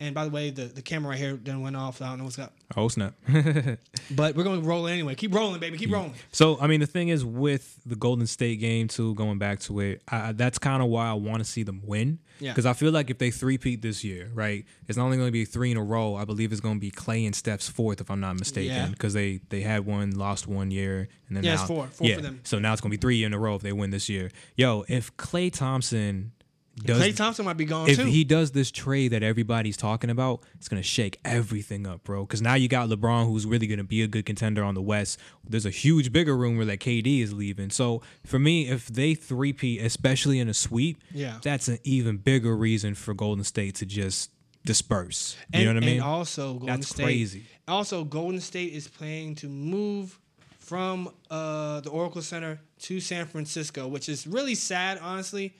And 0.00 0.14
by 0.14 0.24
the 0.24 0.30
way, 0.30 0.50
the, 0.50 0.66
the 0.66 0.80
camera 0.82 1.10
right 1.10 1.18
here 1.18 1.34
then 1.36 1.60
went 1.60 1.74
off. 1.74 2.00
I 2.00 2.08
don't 2.10 2.18
know 2.18 2.24
what's 2.24 2.38
up. 2.38 2.54
Oh 2.76 2.88
snap. 2.88 3.14
But 4.10 4.36
we're 4.36 4.44
going 4.44 4.62
to 4.62 4.66
roll 4.66 4.86
anyway. 4.86 5.14
Keep 5.14 5.34
rolling, 5.34 5.60
baby. 5.60 5.76
Keep 5.76 5.92
rolling. 5.92 6.14
So 6.32 6.58
I 6.60 6.66
mean, 6.66 6.80
the 6.80 6.86
thing 6.86 7.08
is 7.08 7.24
with 7.24 7.78
the 7.84 7.96
Golden 7.96 8.26
State 8.26 8.56
game 8.60 8.88
too, 8.88 9.14
going 9.16 9.38
back 9.38 9.60
to 9.60 9.80
it, 9.80 10.02
I, 10.08 10.32
that's 10.32 10.58
kind 10.58 10.82
of 10.82 10.88
why 10.88 11.08
I 11.08 11.12
want 11.14 11.38
to 11.40 11.44
see 11.44 11.62
them 11.62 11.82
win. 11.84 12.20
Yeah. 12.40 12.52
Because 12.52 12.64
I 12.66 12.72
feel 12.72 12.92
like 12.92 13.10
if 13.10 13.18
they 13.18 13.30
three-peat 13.32 13.82
this 13.82 14.04
year, 14.04 14.30
right, 14.32 14.64
it's 14.86 14.96
not 14.96 15.04
only 15.04 15.16
going 15.16 15.26
to 15.28 15.32
be 15.32 15.44
three 15.44 15.72
in 15.72 15.76
a 15.76 15.82
row. 15.82 16.14
I 16.14 16.24
believe 16.24 16.52
it's 16.52 16.60
going 16.60 16.76
to 16.76 16.80
be 16.80 16.90
Klay 16.92 17.26
and 17.26 17.34
Steph's 17.34 17.68
fourth, 17.68 18.00
if 18.00 18.10
I'm 18.10 18.20
not 18.20 18.28
Yeah. 18.28 18.38
mistaken. 18.38 18.90
Because 18.92 19.12
they 19.14 19.40
they 19.50 19.60
had 19.62 19.84
one, 19.84 20.12
lost 20.12 20.46
one 20.46 20.70
year, 20.70 21.08
and 21.28 21.36
then 21.36 21.44
Yeah, 21.44 21.54
now, 21.56 21.60
it's 21.60 21.68
four. 21.68 21.86
Four 21.88 22.06
yeah. 22.06 22.14
for 22.16 22.22
them. 22.22 22.40
So 22.44 22.58
now 22.58 22.72
it's 22.72 22.80
going 22.80 22.92
to 22.92 22.96
be 22.96 23.00
three 23.00 23.24
in 23.24 23.34
a 23.34 23.38
row 23.38 23.56
if 23.56 23.62
they 23.62 23.72
win 23.72 23.90
this 23.90 24.08
year. 24.08 24.30
Yo, 24.56 24.84
if 24.88 25.14
Klay 25.16 25.52
Thompson 25.52 26.32
does 26.78 27.00
Klay 27.00 27.16
Thompson 27.16 27.44
might 27.44 27.56
be 27.56 27.64
gone 27.64 27.88
if 27.88 27.96
too. 27.96 28.04
he 28.04 28.24
does 28.24 28.52
this 28.52 28.70
trade 28.70 29.08
that 29.08 29.22
everybody's 29.22 29.76
talking 29.76 30.10
about, 30.10 30.42
it's 30.56 30.68
gonna 30.68 30.82
shake 30.82 31.18
everything 31.24 31.86
up, 31.86 32.04
bro. 32.04 32.24
Because 32.24 32.42
now 32.42 32.54
you 32.54 32.68
got 32.68 32.88
LeBron, 32.88 33.26
who's 33.26 33.46
really 33.46 33.66
gonna 33.66 33.84
be 33.84 34.02
a 34.02 34.06
good 34.06 34.26
contender 34.26 34.62
on 34.64 34.74
the 34.74 34.82
West. 34.82 35.18
There's 35.48 35.66
a 35.66 35.70
huge, 35.70 36.12
bigger 36.12 36.36
rumor 36.36 36.64
that 36.66 36.78
KD 36.80 37.20
is 37.20 37.32
leaving. 37.32 37.70
So 37.70 38.02
for 38.24 38.38
me, 38.38 38.68
if 38.68 38.86
they 38.88 39.14
three 39.14 39.52
P, 39.52 39.78
especially 39.78 40.38
in 40.38 40.48
a 40.48 40.54
sweep, 40.54 41.02
Yeah. 41.12 41.38
that's 41.42 41.68
an 41.68 41.78
even 41.84 42.16
bigger 42.18 42.56
reason 42.56 42.94
for 42.94 43.14
Golden 43.14 43.44
State 43.44 43.74
to 43.76 43.86
just 43.86 44.30
disperse. 44.64 45.36
You 45.54 45.60
and, 45.60 45.64
know 45.64 45.74
what 45.74 45.82
I 45.82 45.86
mean? 45.86 45.96
And 45.96 46.02
also, 46.04 46.52
Golden 46.54 46.66
That's 46.66 46.88
State, 46.88 47.02
crazy. 47.04 47.46
Also, 47.66 48.04
Golden 48.04 48.40
State 48.40 48.72
is 48.74 48.86
planning 48.88 49.34
to 49.36 49.48
move 49.48 50.18
from 50.58 51.10
uh, 51.30 51.80
the 51.80 51.88
Oracle 51.90 52.20
Center 52.20 52.60
to 52.80 53.00
San 53.00 53.24
Francisco, 53.26 53.88
which 53.88 54.08
is 54.08 54.26
really 54.26 54.54
sad, 54.54 54.98
honestly. 55.02 55.54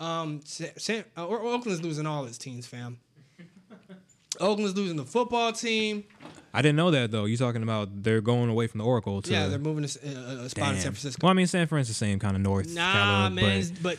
Um, 0.00 0.40
uh, 1.16 1.26
Or- 1.26 1.40
Oakland's 1.42 1.82
losing 1.82 2.06
all 2.06 2.24
its 2.26 2.38
teams, 2.38 2.66
fam. 2.66 2.98
Oakland's 4.40 4.76
losing 4.76 4.96
the 4.96 5.04
football 5.04 5.52
team. 5.52 6.04
I 6.54 6.62
didn't 6.62 6.76
know 6.76 6.90
that 6.92 7.10
though. 7.10 7.24
You're 7.24 7.38
talking 7.38 7.62
about 7.62 8.02
they're 8.02 8.20
going 8.20 8.48
away 8.48 8.66
from 8.68 8.78
the 8.78 8.84
Oracle 8.84 9.20
to 9.22 9.30
Yeah, 9.32 9.48
they're 9.48 9.58
moving 9.58 9.84
to 9.84 9.98
uh, 10.08 10.44
a 10.44 10.48
spot 10.48 10.74
in 10.74 10.80
San 10.80 10.92
Francisco. 10.92 11.26
Well, 11.26 11.30
I 11.30 11.34
mean, 11.34 11.46
San 11.46 11.66
Francisco's 11.66 11.98
the 11.98 12.04
same 12.06 12.18
kind 12.18 12.36
of 12.36 12.42
north. 12.42 12.68
Nah, 12.72 13.28
man, 13.28 13.64
but- 13.82 13.82
but 13.82 13.98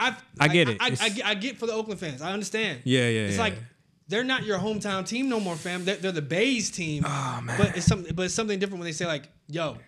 I 0.00 0.16
I 0.40 0.48
get 0.48 0.68
it. 0.68 0.78
I, 0.80 0.96
I, 1.00 1.30
I 1.30 1.34
get 1.34 1.56
for 1.56 1.66
the 1.66 1.72
Oakland 1.72 2.00
fans. 2.00 2.20
I 2.20 2.32
understand. 2.32 2.80
Yeah, 2.84 3.08
yeah, 3.08 3.20
It's 3.26 3.36
yeah. 3.36 3.42
like 3.42 3.54
they're 4.08 4.24
not 4.24 4.44
your 4.44 4.58
hometown 4.58 5.06
team 5.06 5.28
no 5.28 5.40
more, 5.40 5.56
fam. 5.56 5.84
They're, 5.84 5.96
they're 5.96 6.12
the 6.12 6.20
Bays 6.20 6.70
team. 6.70 7.04
Oh, 7.06 7.40
man. 7.42 7.56
But 7.56 7.76
it's 7.76 7.86
something. 7.86 8.14
But 8.14 8.24
it's 8.24 8.34
something 8.34 8.58
different 8.58 8.80
when 8.80 8.86
they 8.86 8.92
say 8.92 9.06
like, 9.06 9.28
"Yo, 9.48 9.78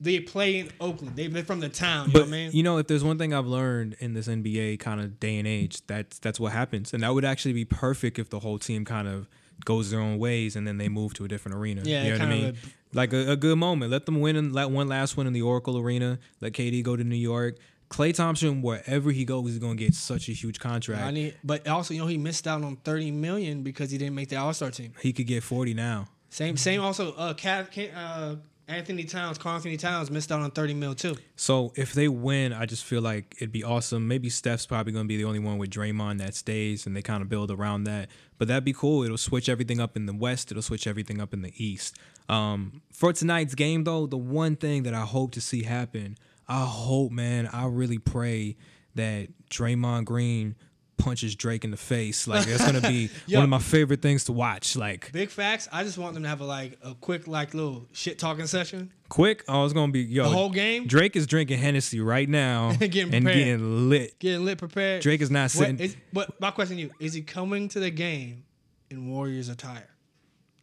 they 0.00 0.20
play 0.20 0.58
in 0.60 0.70
Oakland. 0.80 1.16
They- 1.16 1.26
They're 1.26 1.42
from 1.44 1.60
the 1.60 1.68
town." 1.68 2.06
You 2.08 2.12
But 2.12 2.18
know 2.20 2.24
what 2.26 2.28
I 2.28 2.38
mean? 2.38 2.50
you 2.52 2.62
know, 2.62 2.78
if 2.78 2.86
there's 2.86 3.02
one 3.04 3.18
thing 3.18 3.32
I've 3.34 3.46
learned 3.46 3.96
in 4.00 4.14
this 4.14 4.28
NBA 4.28 4.78
kind 4.78 5.00
of 5.00 5.18
day 5.20 5.38
and 5.38 5.46
age, 5.48 5.84
that's 5.86 6.18
that's 6.18 6.38
what 6.40 6.52
happens, 6.52 6.92
and 6.94 7.02
that 7.02 7.12
would 7.14 7.24
actually 7.24 7.54
be 7.54 7.64
perfect 7.64 8.18
if 8.18 8.30
the 8.30 8.40
whole 8.40 8.58
team 8.58 8.84
kind 8.84 9.08
of 9.08 9.28
goes 9.64 9.90
their 9.90 10.00
own 10.00 10.18
ways 10.18 10.54
and 10.54 10.68
then 10.68 10.78
they 10.78 10.88
move 10.88 11.14
to 11.14 11.24
a 11.24 11.28
different 11.28 11.56
arena. 11.58 11.82
Yeah, 11.84 12.04
you 12.04 12.10
know 12.12 12.18
what 12.18 12.28
I 12.28 12.30
mean. 12.30 12.56
like 12.94 13.12
a, 13.12 13.32
a 13.32 13.36
good 13.36 13.58
moment. 13.58 13.90
Let 13.90 14.06
them 14.06 14.20
win 14.20 14.36
and 14.36 14.52
let 14.52 14.70
one 14.70 14.86
last 14.86 15.16
one 15.16 15.26
in 15.26 15.32
the 15.32 15.42
Oracle 15.42 15.76
Arena. 15.78 16.20
Let 16.40 16.52
KD 16.52 16.82
go 16.84 16.94
to 16.94 17.02
New 17.02 17.16
York. 17.16 17.56
Klay 17.90 18.14
Thompson, 18.14 18.62
wherever 18.62 19.10
he 19.10 19.24
goes, 19.24 19.50
is 19.50 19.58
going 19.58 19.76
to 19.76 19.82
get 19.82 19.94
such 19.94 20.28
a 20.28 20.32
huge 20.32 20.60
contract. 20.60 21.02
I 21.02 21.10
need, 21.10 21.34
but 21.42 21.66
also, 21.66 21.92
you 21.94 22.00
know, 22.00 22.06
he 22.06 22.18
missed 22.18 22.46
out 22.46 22.62
on 22.62 22.76
thirty 22.76 23.10
million 23.10 23.62
because 23.64 23.90
he 23.90 23.96
didn't 23.98 24.14
make 24.14 24.28
the 24.28 24.36
All 24.36 24.52
Star 24.52 24.70
team. 24.70 24.92
he 25.02 25.12
could 25.12 25.26
get 25.26 25.42
forty 25.42 25.74
now. 25.74 26.06
Same, 26.30 26.56
same. 26.58 26.80
Also, 26.82 27.14
uh, 27.14 27.32
Cat, 27.34 27.76
uh, 27.96 28.36
Anthony 28.68 29.04
Towns, 29.04 29.38
Karl 29.38 29.54
Anthony 29.54 29.78
Towns 29.78 30.10
missed 30.10 30.30
out 30.30 30.40
on 30.40 30.50
thirty 30.50 30.74
mil 30.74 30.94
too. 30.94 31.16
So 31.36 31.72
if 31.74 31.94
they 31.94 32.06
win, 32.06 32.52
I 32.52 32.66
just 32.66 32.84
feel 32.84 33.00
like 33.00 33.34
it'd 33.38 33.50
be 33.50 33.64
awesome. 33.64 34.06
Maybe 34.06 34.28
Steph's 34.28 34.66
probably 34.66 34.92
going 34.92 35.06
to 35.06 35.08
be 35.08 35.16
the 35.16 35.24
only 35.24 35.38
one 35.38 35.56
with 35.56 35.70
Draymond 35.70 36.18
that 36.18 36.34
stays, 36.34 36.86
and 36.86 36.94
they 36.94 37.00
kind 37.00 37.22
of 37.22 37.30
build 37.30 37.50
around 37.50 37.84
that. 37.84 38.10
But 38.36 38.48
that'd 38.48 38.64
be 38.64 38.74
cool. 38.74 39.04
It'll 39.04 39.16
switch 39.16 39.48
everything 39.48 39.80
up 39.80 39.96
in 39.96 40.04
the 40.04 40.12
West. 40.12 40.50
It'll 40.50 40.62
switch 40.62 40.86
everything 40.86 41.18
up 41.18 41.32
in 41.32 41.40
the 41.40 41.52
East. 41.56 41.96
Um, 42.28 42.82
for 42.92 43.12
tonight's 43.14 43.54
game, 43.54 43.84
though, 43.84 44.06
the 44.06 44.18
one 44.18 44.54
thing 44.54 44.82
that 44.82 44.92
I 44.92 45.06
hope 45.06 45.32
to 45.32 45.40
see 45.40 45.62
happen, 45.62 46.18
I 46.46 46.66
hope, 46.66 47.10
man, 47.10 47.48
I 47.50 47.66
really 47.66 47.98
pray 47.98 48.56
that 48.94 49.28
Draymond 49.50 50.04
Green 50.04 50.56
punches 50.98 51.34
Drake 51.34 51.64
in 51.64 51.70
the 51.70 51.76
face. 51.76 52.26
Like 52.26 52.46
that's 52.46 52.64
gonna 52.64 52.80
be 52.80 53.08
one 53.28 53.44
of 53.44 53.48
my 53.48 53.58
favorite 53.58 54.02
things 54.02 54.24
to 54.24 54.32
watch. 54.32 54.76
Like 54.76 55.10
Big 55.12 55.30
facts. 55.30 55.68
I 55.72 55.84
just 55.84 55.96
want 55.96 56.14
them 56.14 56.24
to 56.24 56.28
have 56.28 56.40
a 56.40 56.44
like 56.44 56.78
a 56.82 56.94
quick 56.94 57.26
like 57.26 57.54
little 57.54 57.86
shit 57.92 58.18
talking 58.18 58.46
session. 58.46 58.92
quick, 59.08 59.44
oh, 59.48 59.64
it's 59.64 59.72
gonna 59.72 59.92
be 59.92 60.02
yo. 60.02 60.24
The 60.24 60.30
whole 60.30 60.50
game? 60.50 60.86
Drake 60.86 61.16
is 61.16 61.26
drinking 61.26 61.58
Hennessy 61.58 62.00
right 62.00 62.28
now 62.28 62.72
Getting 62.78 63.14
and 63.14 63.24
getting 63.24 63.88
lit. 63.88 64.18
Getting 64.18 64.44
lit, 64.44 64.58
prepared. 64.58 65.02
Drake 65.02 65.20
is 65.20 65.30
not 65.30 65.44
What 65.44 65.50
sitting. 65.50 65.78
is, 65.78 65.96
but 66.12 66.38
my 66.40 66.50
question 66.50 66.76
to 66.76 66.82
you 66.82 66.90
is: 67.00 67.14
He 67.14 67.22
coming 67.22 67.68
to 67.68 67.80
the 67.80 67.90
game 67.90 68.44
in 68.90 69.08
Warriors 69.08 69.48
attire? 69.48 69.88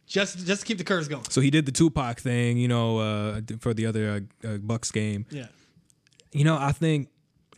Just, 0.06 0.46
just 0.46 0.60
to 0.60 0.66
keep 0.66 0.78
the 0.78 0.84
curves 0.84 1.08
going. 1.08 1.24
So 1.30 1.40
he 1.40 1.50
did 1.50 1.66
the 1.66 1.72
Tupac 1.72 2.20
thing, 2.20 2.58
you 2.58 2.68
know, 2.68 2.98
uh, 2.98 3.40
for 3.58 3.74
the 3.74 3.86
other 3.86 4.24
uh, 4.44 4.48
uh, 4.48 4.56
Bucks 4.58 4.92
game. 4.92 5.26
Yeah. 5.30 5.46
You 6.30 6.44
know, 6.44 6.56
I 6.56 6.70
think 6.70 7.08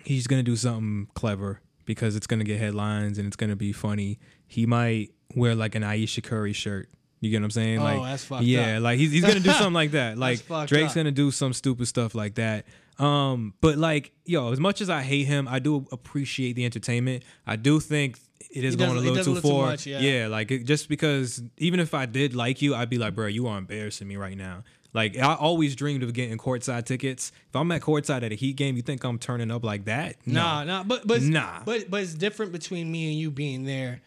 he's 0.03 0.27
gonna 0.27 0.43
do 0.43 0.57
something 0.57 1.09
clever 1.13 1.61
because 1.89 2.17
it's 2.17 2.27
gonna 2.27 2.45
get 2.45 2.61
headlines 2.61 3.17
and 3.17 3.27
it's 3.27 3.35
gonna 3.35 3.57
be 3.57 3.73
funny. 3.73 4.19
He 4.47 4.67
might 4.67 5.11
wear 5.35 5.55
like 5.55 5.75
an 5.75 5.83
Ayesha 5.83 6.21
Curry 6.21 6.53
shirt. 6.53 6.91
You 7.21 7.31
get 7.31 7.41
what 7.41 7.47
I'm 7.47 7.51
saying? 7.51 7.79
Oh, 7.79 7.85
like, 7.85 8.03
that's 8.03 8.25
fucked 8.25 8.45
yeah, 8.45 8.77
up. 8.77 8.83
like 8.83 8.99
he's, 8.99 9.11
he's 9.11 9.25
gonna 9.25 9.41
do 9.41 9.51
something 9.53 9.73
like 9.73 9.91
that. 9.93 10.19
Like 10.19 10.47
Drake's 10.67 10.91
up. 10.91 10.97
gonna 10.97 11.13
do 11.13 11.31
some 11.31 11.55
stupid 11.55 11.89
stuff 11.89 12.15
like 12.15 12.35
that. 12.35 12.67
Um, 12.99 13.55
but 13.63 13.79
like, 13.79 14.13
yo, 14.27 14.53
as 14.53 14.61
much 14.61 14.83
as 14.83 14.91
I 14.91 15.01
hate 15.01 15.25
him, 15.25 15.49
I 15.49 15.61
do 15.61 15.87
appreciate 15.91 16.57
the 16.57 16.67
entertainment. 16.67 17.23
I 17.47 17.57
do 17.57 17.81
think 17.81 18.19
it 18.51 18.65
is 18.65 18.77
going 18.77 18.99
a 18.99 19.01
little 19.01 19.25
too 19.25 19.41
far. 19.41 19.69
much, 19.69 19.87
yeah. 19.87 20.27
like 20.27 20.51
it, 20.51 20.65
just 20.65 20.91
because 20.91 21.43
even 21.57 21.81
if 21.81 21.95
I 21.95 22.05
did 22.05 22.37
like 22.37 22.61
you, 22.61 22.75
I'd 22.75 22.91
be 22.91 22.99
like, 22.99 23.15
bro, 23.15 23.29
you 23.29 23.47
are 23.47 23.57
embarrassing 23.57 24.07
me 24.07 24.17
right 24.17 24.37
now. 24.37 24.63
Like 24.95 25.19
I 25.19 25.35
always 25.35 25.77
dreamed 25.77 26.03
of 26.03 26.13
getting 26.15 26.39
courtside 26.39 26.85
tickets. 26.87 27.31
If 27.49 27.57
I'm 27.57 27.71
at 27.73 27.83
courtside 27.83 28.23
at 28.23 28.33
a 28.33 28.35
Heat 28.35 28.57
game, 28.57 28.77
you 28.77 28.83
think 28.83 29.05
I'm 29.05 29.19
turning 29.19 29.51
up 29.51 29.63
like 29.65 29.85
that? 29.85 30.17
No. 30.27 30.41
Nah, 30.41 30.65
nah, 30.65 30.83
but 30.83 31.07
but 31.07 31.23
Nah. 31.23 31.61
but 31.65 31.91
but 31.91 32.03
it's 32.03 32.15
different 32.15 32.53
between 32.53 32.91
me 32.91 33.11
and 33.11 33.19
you 33.19 33.31
being 33.31 33.65
there. 33.65 34.01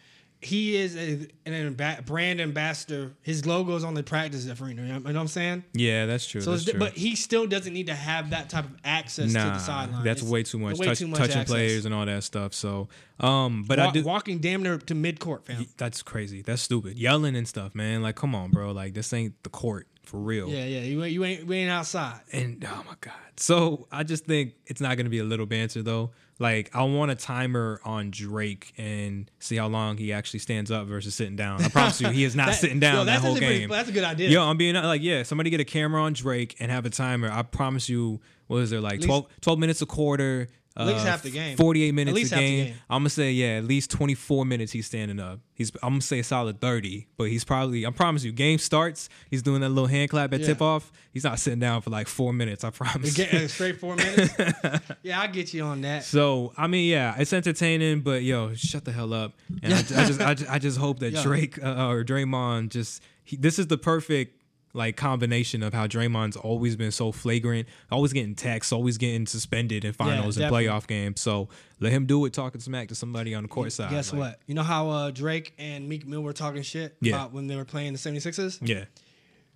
He 0.44 0.76
is 0.76 0.96
a, 0.98 1.28
an 1.46 1.54
amba- 1.54 2.02
brand 2.04 2.42
ambassador. 2.42 3.14
His 3.22 3.46
logo 3.46 3.76
is 3.76 3.84
on 3.84 3.94
the 3.94 4.02
practice 4.02 4.48
arena. 4.60 4.82
You 4.82 4.88
know 4.88 5.00
what 5.02 5.16
I'm 5.16 5.28
saying? 5.28 5.64
Yeah, 5.74 6.08
that's 6.08 6.26
true. 6.26 6.42
So, 6.42 6.54
that's 6.54 6.66
true. 6.66 6.80
but 6.80 6.94
he 6.94 7.16
still 7.16 7.46
doesn't 7.46 7.72
need 7.72 7.86
to 7.86 7.94
have 7.94 8.32
that 8.32 8.50
type 8.50 8.66
of 8.66 8.72
access 8.84 9.28
to 9.34 9.38
the 9.38 9.60
sideline. 9.60 10.04
that's 10.04 10.24
It's 10.24 10.32
way 10.32 10.42
too 10.42 10.58
much. 10.58 10.80
way 10.80 10.88
Touch, 10.88 10.98
too 10.98 11.06
much 11.10 11.20
touching 11.20 11.42
access. 11.42 11.54
players 11.54 11.86
and 11.86 11.94
all 11.94 12.08
that 12.08 12.24
stuff. 12.24 12.56
So, 12.56 12.90
um, 13.20 13.66
but 13.68 13.78
I 13.78 13.92
do. 13.92 14.02
walking 14.04 14.40
damn 14.40 14.64
near 14.64 14.80
to 14.80 14.96
mid 14.96 15.20
court, 15.20 15.46
fam. 15.46 15.68
That's 15.78 16.02
crazy. 16.02 16.42
That's 16.42 16.64
stupid. 16.64 16.98
Yelling 16.98 17.36
and 17.36 17.48
stuff, 17.48 17.76
man. 17.76 18.02
Like, 18.02 18.16
come 18.16 18.34
on, 18.34 18.50
bro. 18.50 18.72
Like, 18.72 18.96
this 18.96 19.14
ain't 19.14 19.36
the 19.44 19.50
court 19.52 19.86
for 20.04 20.18
real. 20.20 20.50
Yeah, 20.50 20.66
yeah. 20.66 20.82
You 20.82 21.04
ain't 21.04 21.14
you 21.14 21.24
ain't 21.24 21.46
we 21.48 21.58
ain't 21.58 21.72
outside. 21.72 22.20
And 22.32 22.66
oh 22.70 22.84
my 22.88 22.96
god. 23.02 23.14
So 23.38 23.88
I 23.92 24.04
just 24.04 24.26
think 24.26 24.54
it's 24.66 24.82
not 24.82 24.98
gonna 24.98 25.10
be 25.10 25.20
a 25.20 25.24
little 25.24 25.46
banter 25.46 25.82
though. 25.82 26.12
Like 26.40 26.72
I 26.76 26.84
want 26.84 27.12
a 27.12 27.16
timer 27.16 27.80
on 27.86 28.10
Drake 28.12 28.74
and 28.78 29.30
see 29.40 29.58
how 29.58 29.68
long 29.68 29.98
he 29.98 30.12
actually 30.12 30.40
stands 30.40 30.72
up 30.72 30.88
versus 30.88 31.14
sitting 31.14 31.36
down. 31.36 31.64
I 31.64 31.70
promise 31.70 32.02
you, 32.02 32.10
he 32.10 32.24
is 32.24 32.36
not 32.36 32.48
That- 32.50 32.56
sitting 32.56 32.80
down 32.80 32.96
yo, 32.96 33.00
that 33.06 33.06
that's 33.06 33.22
whole 33.24 33.32
actually 33.34 33.46
pretty- 33.48 33.60
game. 33.62 33.70
that's 33.70 33.90
a 33.90 33.92
good 33.92 34.04
idea. 34.04 34.30
Yo, 34.30 34.44
I'm 34.44 34.58
being 34.58 34.76
like, 34.76 35.02
yeah, 35.04 35.22
somebody 35.24 35.50
get 35.52 35.60
a 35.60 35.66
camera 35.66 36.02
on 36.02 36.14
Drake 36.14 36.56
and 36.60 36.72
have 36.72 36.86
a 36.86 36.90
timer. 36.90 37.30
I 37.32 37.44
promise 37.44 37.88
you, 37.90 38.20
what 38.48 38.58
is 38.58 38.70
there 38.72 38.82
like 38.82 38.96
least- 38.98 39.08
12, 39.08 39.28
12 39.42 39.60
minutes 39.60 39.82
a 39.82 39.86
quarter? 39.86 40.48
At 40.78 40.88
least 40.88 41.00
uh, 41.06 41.10
half 41.10 41.22
the 41.22 41.32
game. 41.32 41.58
48 41.58 41.92
minutes 41.94 42.16
least 42.16 42.32
a 42.32 42.36
game. 42.36 42.66
game. 42.68 42.76
I'm 42.90 43.02
gonna 43.02 43.10
say 43.10 43.34
yeah, 43.34 43.58
at 43.58 43.66
least 43.66 43.92
24 43.92 44.46
minutes 44.46 44.72
he's 44.72 44.86
standing 44.86 45.20
up. 45.20 45.42
He's 45.54 45.70
I'm 45.84 45.90
gonna 45.96 46.02
say 46.02 46.20
a 46.20 46.24
solid 46.24 46.62
30, 46.62 47.08
but 47.18 47.26
he's 47.26 47.44
probably 47.44 47.86
I 47.86 47.90
promise 47.92 48.24
you, 48.24 48.32
game 48.32 48.58
starts, 48.58 49.10
he's 49.30 49.42
doing 49.42 49.60
that 49.62 49.70
little 49.70 49.88
hand 49.88 50.10
clap 50.10 50.34
at 50.34 50.40
Yeah. 50.40 50.46
tip 50.48 50.62
off. 50.62 50.90
He's 51.12 51.26
not 51.26 51.40
sitting 51.40 51.60
down 51.60 51.82
for 51.82 51.90
like 51.90 52.08
four 52.08 52.32
minutes. 52.32 52.64
I 52.64 52.70
promise. 52.70 53.14
Get, 53.16 53.34
uh, 53.34 53.48
straight 53.50 53.82
four 53.82 53.96
minutes. 53.98 54.34
yeah, 55.04 55.20
I 55.20 55.28
get 55.28 55.54
you 55.54 55.64
on 55.64 55.82
that. 55.82 56.06
So 56.06 56.54
I 56.58 56.68
mean, 56.68 56.90
yeah, 56.90 57.16
it's 57.18 57.34
entertaining, 57.34 58.00
but 58.00 58.24
yo, 58.24 58.54
shut 58.56 58.86
the 58.86 58.94
hell 58.94 59.14
up. 59.14 59.34
And 59.62 59.74
I, 59.74 59.78
I 59.80 59.82
just, 59.82 60.22
I 60.22 60.34
just, 60.34 60.52
I 60.52 60.60
just 60.60 60.78
hope 60.78 61.00
that 61.00 61.12
Yeah. 61.14 61.24
Drake 61.24 61.62
uh, 61.62 61.88
or 61.90 62.06
Draymond 62.06 62.70
just, 62.70 63.04
he, 63.26 63.36
this 63.36 63.60
is 63.60 63.68
the 63.68 63.78
perfect 63.78 64.41
like 64.74 64.96
combination 64.98 65.64
of 65.64 65.74
how 65.74 65.88
Draymond's 65.88 66.38
always 66.38 66.76
been 66.76 66.92
so 66.92 67.12
flagrant, 67.12 67.68
always 67.92 68.14
getting 68.14 68.36
techs, 68.36 68.72
always 68.72 68.98
getting 68.98 69.26
suspended 69.26 69.84
in 69.86 69.94
finals 69.94 70.38
and 70.38 70.52
playoff 70.52 70.88
games. 70.88 71.22
So 71.22 71.50
let 71.80 71.92
him 71.92 72.06
do 72.06 72.26
it, 72.26 72.34
talking 72.34 72.62
smack 72.62 72.88
to 72.90 72.96
somebody 72.96 73.34
on 73.36 73.44
the 73.44 73.50
court 73.50 73.72
side. 73.72 73.90
Guess 73.92 74.14
Like, 74.14 74.20
what? 74.20 74.40
You 74.48 74.56
know 74.56 74.64
how 74.64 74.90
uh, 74.90 75.12
Drake 75.12 75.54
and 75.58 75.90
Meek 75.90 76.08
Mill 76.08 76.22
were 76.22 76.34
talking 76.34 76.62
shit 76.62 76.96
Yeah. 77.02 77.16
about 77.16 77.34
when 77.34 77.48
they 77.48 77.56
were 77.56 77.66
playing 77.66 77.94
the 77.94 78.00
76ers? 78.00 78.60
Yeah. 78.62 78.86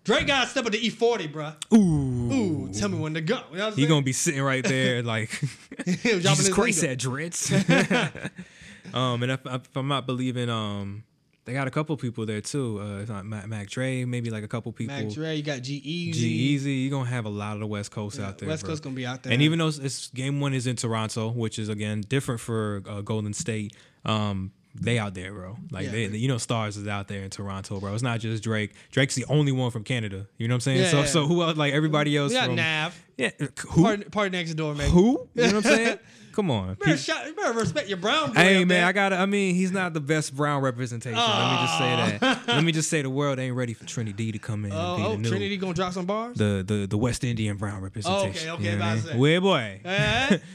Drake 0.04 0.28
got 0.28 0.44
to 0.44 0.50
step 0.52 0.66
up 0.68 0.72
to 0.72 0.78
E40, 0.78 1.32
bruh. 1.34 1.56
Ooh. 1.74 2.32
Ooh, 2.34 2.70
tell 2.74 2.90
me 2.90 3.00
when 3.00 3.16
to 3.16 3.22
go. 3.22 3.40
You 3.52 3.58
know 3.58 3.72
He 3.72 3.88
gonna 3.88 4.04
be 4.04 4.14
sitting 4.14 4.42
right 4.44 4.64
there 4.64 5.02
like 5.04 5.30
Jesus 5.86 6.50
Christ, 6.50 6.82
that 6.82 7.00
Dritz. 7.00 7.52
um, 8.94 9.24
and 9.24 9.32
if, 9.32 9.40
if 9.46 9.76
I'm 9.76 9.88
not 9.88 10.06
believing, 10.06 10.48
um, 10.50 11.04
they 11.46 11.54
got 11.54 11.68
a 11.68 11.72
couple 11.72 11.96
people 11.98 12.26
there 12.26 12.42
too. 12.42 12.80
Uh, 12.82 13.00
it's 13.02 13.10
not 13.10 13.26
Mac, 13.26 13.48
Mac 13.48 13.68
Dre, 13.70 14.04
maybe 14.06 14.30
like 14.30 14.44
a 14.44 14.48
couple 14.48 14.72
people. 14.72 14.96
Mac 14.96 15.10
Dre, 15.10 15.36
you 15.36 15.44
got 15.44 15.62
G-Eazy. 15.62 16.14
G 16.14 16.28
Easy, 16.28 16.72
you're 16.74 16.92
gonna 16.92 17.10
have 17.10 17.26
a 17.26 17.30
lot 17.30 17.54
of 17.54 17.60
the 17.60 17.68
West 17.68 17.92
Coast 17.92 18.20
out 18.20 18.38
there. 18.40 18.50
West 18.50 18.64
bro. 18.64 18.72
Coast 18.72 18.84
gonna 18.84 18.96
be 18.96 19.06
out 19.06 19.24
there. 19.24 19.32
And 19.32 19.42
even 19.42 19.60
though 19.60 19.68
it's, 19.68 20.08
game 20.10 20.40
one 20.40 20.54
is 20.54 20.68
in 20.68 20.76
Toronto, 20.76 21.30
which 21.30 21.60
is 21.60 21.70
again 21.70 22.02
different 22.02 22.42
for 22.42 22.82
uh, 22.90 23.02
Golden 23.02 23.34
State, 23.34 23.76
um, 24.06 24.52
they 24.78 25.00
out 25.00 25.14
there, 25.14 25.32
bro. 25.32 25.56
Like 25.72 25.86
Yeah. 25.86 25.92
they, 25.92 26.06
you 26.08 26.28
know, 26.28 26.38
stars 26.38 26.76
is 26.78 26.88
out 26.88 27.08
there 27.08 27.24
in 27.24 27.30
Toronto, 27.30 27.80
bro. 27.80 27.94
It's 27.94 28.04
not 28.04 28.20
just 28.20 28.44
Drake. 28.44 28.74
Drake's 28.92 29.16
the 29.16 29.24
only 29.30 29.52
one 29.54 29.72
from 29.72 29.84
Canada. 29.86 30.28
You 30.38 30.48
know 30.50 30.54
what 30.54 30.58
I'm 30.58 30.62
saying? 30.62 30.82
Yeah, 30.82 30.90
so, 30.90 31.00
yeah. 31.00 31.06
so 31.06 31.28
who 31.28 31.44
else? 31.44 31.56
Like 31.58 31.74
everybody 31.74 32.18
else 32.18 32.32
we 32.32 32.36
got 32.36 32.48
from 32.48 32.56
Nav. 32.56 33.06
yeah, 33.18 33.32
who? 33.70 33.84
Party, 33.84 34.04
PartyNextDoor, 34.06 34.76
man. 34.76 34.90
Who? 34.90 35.30
You 35.36 35.44
know 35.44 35.48
what 35.48 35.56
I'm 35.56 35.62
saying? 35.76 36.00
Come 36.36 36.52
on. 36.52 36.74
Better, 36.76 36.92
Pe- 36.92 36.98
shout, 36.98 37.26
you 37.28 37.34
better 37.34 37.58
respect 37.58 37.88
your 37.88 37.98
brown 37.98 38.34
boy. 38.34 38.42
Hey 38.42 38.58
man, 38.60 38.68
there. 38.68 38.86
I 38.86 38.92
gotta. 38.92 39.16
I 39.18 39.26
mean, 39.26 39.56
he's 39.56 39.72
not 39.72 39.94
the 39.94 40.02
best 40.02 40.36
brown 40.36 40.62
representation. 40.62 41.18
Let 41.18 41.52
me 41.52 41.58
just 41.66 41.78
say 41.78 42.18
that. 42.20 42.48
Let 42.48 42.64
me 42.64 42.72
just 42.74 42.90
say 42.90 43.02
the 43.02 43.10
world 43.10 43.40
ain't 43.40 43.56
ready 43.56 43.74
for 43.74 43.86
Trini 43.86 44.14
D 44.14 44.32
to 44.34 44.38
come 44.40 44.66
in 44.66 44.72
and 44.72 44.80
Oh, 44.82 44.98
be 44.98 45.04
oh 45.04 45.16
new, 45.16 45.30
Trinity 45.30 45.56
gonna 45.58 45.74
drop 45.74 45.94
some 45.94 46.06
bars. 46.06 46.38
the 46.38 46.64
the 46.68 46.88
the 46.88 46.98
West 46.98 47.24
Indian 47.24 47.56
brown 47.58 47.82
representation. 47.82 48.50
okay, 48.50 48.64
You 48.72 48.78
know 48.78 48.86
I 48.86 48.90
about 48.90 48.90
to 48.90 48.96
mean? 48.96 49.14
say. 49.14 49.18
Weird 49.18 49.44
boy. 49.44 49.82
Eh? 49.86 50.38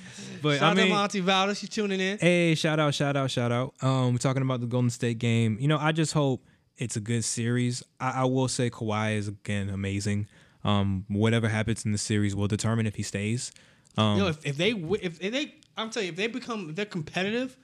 But 0.43 0.59
Shout 0.59 0.73
I 0.79 0.83
mean, 0.83 0.93
out 0.93 1.11
to 1.11 1.21
Monty 1.21 1.53
Valder. 1.53 1.59
She's 1.59 1.69
tuning 1.69 2.01
in. 2.01 2.17
Hey, 2.19 2.55
shout 2.55 2.81
out, 2.81 2.95
shout 2.95 3.15
out, 3.15 3.31
shout 3.31 3.53
out. 3.53 3.75
Um, 3.83 4.13
we're 4.13 4.19
talking 4.19 4.41
about 4.41 4.61
the 4.61 4.67
Golden 4.67 4.89
State 4.89 5.19
game. 5.19 5.59
You 5.61 5.69
know, 5.69 5.77
I 5.77 5.93
just 5.93 6.15
hope 6.15 6.47
it's 6.79 6.97
a 6.97 7.01
good 7.01 7.25
series. 7.25 7.83
I, 8.01 8.23
I 8.23 8.25
will 8.25 8.49
say 8.49 8.71
Kawhi 8.71 9.17
is 9.17 9.29
again 9.29 9.69
amazing. 9.69 10.29
Um, 10.65 11.05
whatever 11.09 11.47
happens 11.49 11.85
in 11.85 11.93
the 11.93 11.99
series 11.99 12.35
will 12.35 12.49
determine 12.49 12.87
if 12.87 12.95
he 12.95 13.03
stays. 13.03 13.53
Um, 13.99 14.17
you 14.17 14.23
know, 14.23 14.29
if, 14.29 14.47
if 14.47 14.57
they 14.57 14.71
if, 14.71 15.21
if 15.21 15.31
they, 15.33 15.55
I'm 15.77 15.91
telling 15.91 16.07
you, 16.07 16.13
if 16.13 16.17
they 16.17 16.27
become 16.27 16.71
if 16.71 16.77
they're 16.77 16.85
competitive, 16.85 17.57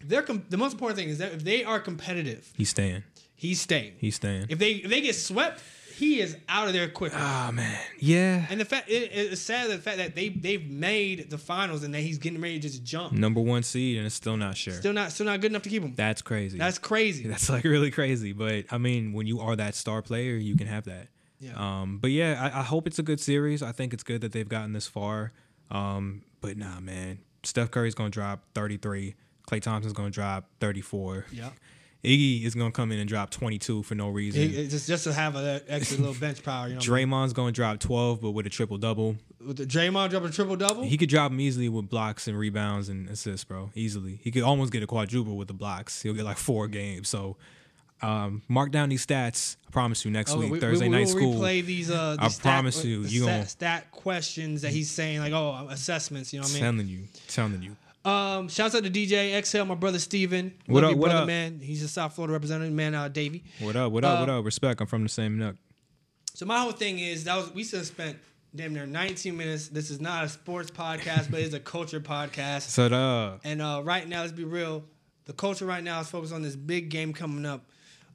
they're 0.00 0.22
com- 0.22 0.44
the 0.48 0.56
most 0.56 0.72
important 0.72 0.98
thing 0.98 1.08
is 1.08 1.18
that 1.18 1.32
if 1.32 1.44
they 1.44 1.64
are 1.64 1.80
competitive, 1.80 2.52
he's 2.56 2.70
staying. 2.70 3.02
he's 3.34 3.60
staying. 3.60 3.94
He's 3.98 4.16
staying. 4.16 4.46
If 4.48 4.58
they 4.58 4.72
if 4.72 4.90
they 4.90 5.00
get 5.00 5.14
swept, 5.14 5.62
he 5.96 6.20
is 6.20 6.36
out 6.48 6.66
of 6.66 6.72
there 6.72 6.88
quickly. 6.88 7.20
Oh 7.20 7.52
man, 7.52 7.78
yeah. 8.00 8.46
and 8.50 8.60
the 8.60 8.64
fact 8.64 8.90
it, 8.90 9.10
it's 9.12 9.40
sad 9.40 9.70
the 9.70 9.78
fact 9.78 9.98
that 9.98 10.14
they 10.14 10.28
they've 10.28 10.68
made 10.68 11.30
the 11.30 11.38
finals 11.38 11.84
and 11.84 11.94
that 11.94 12.00
he's 12.00 12.18
getting 12.18 12.40
ready 12.40 12.56
to 12.56 12.60
just 12.60 12.82
jump. 12.84 13.12
Number 13.12 13.40
one 13.40 13.62
seed 13.62 13.98
and 13.98 14.06
it's 14.06 14.14
still 14.14 14.36
not 14.36 14.56
sure. 14.56 14.74
Still 14.74 14.92
not 14.92 15.12
still 15.12 15.26
not 15.26 15.40
good 15.40 15.52
enough 15.52 15.62
to 15.62 15.68
keep 15.68 15.82
him. 15.82 15.94
That's 15.94 16.22
crazy. 16.22 16.58
That's 16.58 16.78
crazy. 16.78 17.26
That's 17.28 17.48
like 17.48 17.64
really 17.64 17.90
crazy. 17.90 18.32
But 18.32 18.66
I 18.70 18.78
mean, 18.78 19.12
when 19.12 19.26
you 19.26 19.40
are 19.40 19.56
that 19.56 19.74
star 19.74 20.02
player, 20.02 20.34
you 20.34 20.56
can 20.56 20.66
have 20.66 20.84
that. 20.84 21.08
Yeah. 21.40 21.52
Um, 21.56 21.98
but 21.98 22.10
yeah, 22.10 22.50
I, 22.54 22.60
I 22.60 22.62
hope 22.62 22.86
it's 22.86 22.98
a 22.98 23.02
good 23.02 23.20
series. 23.20 23.62
I 23.62 23.72
think 23.72 23.92
it's 23.92 24.02
good 24.02 24.20
that 24.22 24.32
they've 24.32 24.48
gotten 24.48 24.72
this 24.72 24.86
far. 24.86 25.32
Um, 25.70 26.22
but 26.40 26.56
nah, 26.56 26.80
man, 26.80 27.18
Steph 27.46 27.70
Curry's 27.70 27.94
gonna 27.94 28.10
drop 28.10 28.42
33. 28.54 29.14
Klay 29.50 29.60
Thompson's 29.62 29.92
gonna 29.92 30.10
drop 30.10 30.48
34. 30.60 31.26
yeah. 31.32 31.50
Iggy 32.02 32.44
is 32.44 32.54
gonna 32.54 32.70
come 32.70 32.92
in 32.92 32.98
and 32.98 33.08
drop 33.08 33.30
22 33.30 33.82
for 33.82 33.94
no 33.94 34.10
reason. 34.10 34.42
It- 34.42 34.68
just 34.68 34.86
just 34.86 35.04
to 35.04 35.12
have 35.14 35.36
an 35.36 35.62
extra 35.68 35.96
little 35.96 36.12
bench 36.14 36.42
power. 36.42 36.68
You 36.68 36.74
know, 36.74 36.80
Draymond's 36.80 37.32
gonna 37.32 37.50
drop 37.52 37.78
12, 37.80 38.20
but 38.20 38.32
with 38.32 38.44
a 38.46 38.50
triple 38.50 38.76
double. 38.76 39.16
With 39.40 39.56
the 39.56 39.64
Draymond 39.64 40.10
dropping 40.10 40.28
a 40.28 40.32
triple 40.32 40.56
double. 40.56 40.82
He 40.82 40.98
could 40.98 41.08
drop 41.08 41.30
them 41.30 41.40
easily 41.40 41.70
with 41.70 41.88
blocks 41.88 42.28
and 42.28 42.38
rebounds 42.38 42.90
and 42.90 43.08
assists, 43.08 43.44
bro. 43.44 43.70
Easily. 43.74 44.20
He 44.22 44.30
could 44.30 44.42
almost 44.42 44.70
get 44.70 44.82
a 44.82 44.86
quadruple 44.86 45.36
with 45.38 45.48
the 45.48 45.54
blocks. 45.54 46.02
He'll 46.02 46.12
get 46.14 46.24
like 46.26 46.36
four 46.36 46.68
games. 46.68 47.08
So 47.08 47.38
um, 48.02 48.42
mark 48.48 48.70
down 48.70 48.88
these 48.88 49.04
stats. 49.06 49.56
I 49.68 49.70
promise 49.70 50.04
you 50.04 50.10
next 50.10 50.32
Oh, 50.32 50.38
week, 50.38 50.52
we, 50.52 50.60
Thursday 50.60 50.86
we, 50.88 50.92
night 50.96 51.06
will 51.06 51.12
school. 51.12 51.34
replay 51.34 51.64
these. 51.64 51.90
Uh, 51.90 52.16
I 52.18 52.28
these 52.28 52.38
promise 52.38 52.84
you, 52.84 53.00
you 53.02 53.22
stat, 53.22 53.50
stat 53.50 53.90
questions 53.90 54.62
that 54.62 54.72
he's 54.72 54.90
saying 54.90 55.20
like 55.20 55.32
oh 55.32 55.66
assessments. 55.70 56.32
You 56.32 56.40
know 56.40 56.44
what 56.44 56.50
I 56.50 56.54
mean? 56.54 56.62
telling 56.62 56.88
you, 56.88 57.04
telling 57.28 57.62
you. 57.62 57.76
Um, 58.10 58.48
shouts 58.50 58.74
out 58.74 58.84
to 58.84 58.90
DJ 58.90 59.32
Exhale, 59.34 59.64
my 59.64 59.74
brother 59.74 59.98
Steven. 59.98 60.52
What 60.66 60.82
Love 60.82 60.92
up, 60.92 60.98
what 60.98 61.06
brother, 61.06 61.20
up? 61.22 61.26
man. 61.26 61.58
He's 61.62 61.82
a 61.82 61.88
South 61.88 62.14
Florida 62.14 62.34
representative, 62.34 62.74
man. 62.74 62.94
Uh, 62.94 63.08
Davey. 63.08 63.44
What 63.60 63.76
up? 63.76 63.92
What 63.92 64.04
up? 64.04 64.18
Uh, 64.18 64.20
what 64.20 64.28
up? 64.30 64.44
Respect. 64.44 64.80
I'm 64.82 64.86
from 64.86 65.02
the 65.04 65.08
same 65.08 65.38
nook. 65.38 65.56
So 66.34 66.44
my 66.44 66.60
whole 66.60 66.72
thing 66.72 66.98
is 66.98 67.24
that 67.24 67.36
was 67.36 67.50
we 67.54 67.64
still 67.64 67.82
spent 67.84 68.18
damn 68.54 68.74
near 68.74 68.84
19 68.86 69.34
minutes. 69.36 69.68
This 69.68 69.90
is 69.90 70.00
not 70.02 70.24
a 70.24 70.28
sports 70.28 70.70
podcast, 70.70 71.30
but 71.30 71.40
it's 71.40 71.54
a 71.54 71.60
culture 71.60 72.00
podcast. 72.00 72.68
So 72.68 72.86
uh, 72.86 73.38
And 73.42 73.62
uh, 73.62 73.80
right 73.82 74.06
now, 74.06 74.20
let's 74.20 74.32
be 74.32 74.44
real. 74.44 74.84
The 75.24 75.32
culture 75.32 75.64
right 75.64 75.82
now 75.82 76.00
is 76.00 76.08
focused 76.10 76.34
on 76.34 76.42
this 76.42 76.56
big 76.56 76.90
game 76.90 77.14
coming 77.14 77.46
up. 77.46 77.64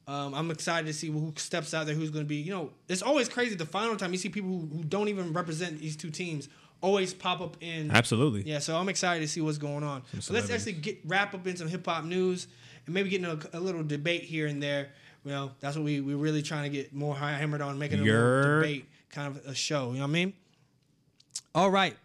Um, 0.06 0.34
I'm 0.34 0.50
excited 0.50 0.86
to 0.86 0.92
see 0.92 1.08
who 1.08 1.32
steps 1.36 1.72
out 1.72 1.86
there, 1.86 1.94
who's 1.94 2.10
going 2.10 2.24
to 2.24 2.28
be. 2.28 2.36
You 2.36 2.52
know, 2.52 2.70
it's 2.88 3.02
always 3.02 3.28
crazy. 3.28 3.54
The 3.54 3.66
final 3.66 3.96
time 3.96 4.12
you 4.12 4.18
see 4.18 4.28
people 4.28 4.50
who, 4.50 4.66
who 4.78 4.84
don't 4.84 5.08
even 5.08 5.32
represent 5.32 5.78
these 5.78 5.96
two 5.96 6.10
teams 6.10 6.48
always 6.80 7.12
pop 7.14 7.40
up 7.40 7.56
in. 7.60 7.90
absolutely. 7.90 8.42
Yeah, 8.42 8.58
so 8.58 8.76
I'm 8.76 8.88
excited 8.88 9.20
to 9.20 9.28
see 9.28 9.40
what's 9.40 9.58
going 9.58 9.84
on. 9.84 10.02
So 10.18 10.32
let's 10.32 10.50
actually 10.50 10.72
get 10.72 10.98
wrap 11.04 11.34
up 11.34 11.46
in 11.46 11.56
some 11.56 11.68
hip 11.68 11.84
hop 11.86 12.04
news 12.04 12.46
and 12.86 12.94
maybe 12.94 13.10
getting 13.10 13.26
a, 13.26 13.38
a 13.52 13.60
little 13.60 13.82
debate 13.84 14.22
here 14.22 14.46
and 14.46 14.62
there. 14.62 14.88
Well, 15.24 15.54
that's 15.60 15.76
what 15.76 15.84
we 15.84 16.00
we're 16.00 16.16
really 16.16 16.42
trying 16.42 16.64
to 16.64 16.70
get 16.70 16.94
more 16.94 17.14
hammered 17.14 17.60
on, 17.60 17.78
making 17.78 18.00
a 18.00 18.04
debate 18.62 18.86
kind 19.10 19.36
of 19.36 19.44
a 19.46 19.54
show. 19.54 19.88
You 19.88 19.96
know 19.98 20.04
what 20.04 20.08
I 20.08 20.12
mean? 20.12 20.32
All 21.54 21.70
right. 21.70 21.96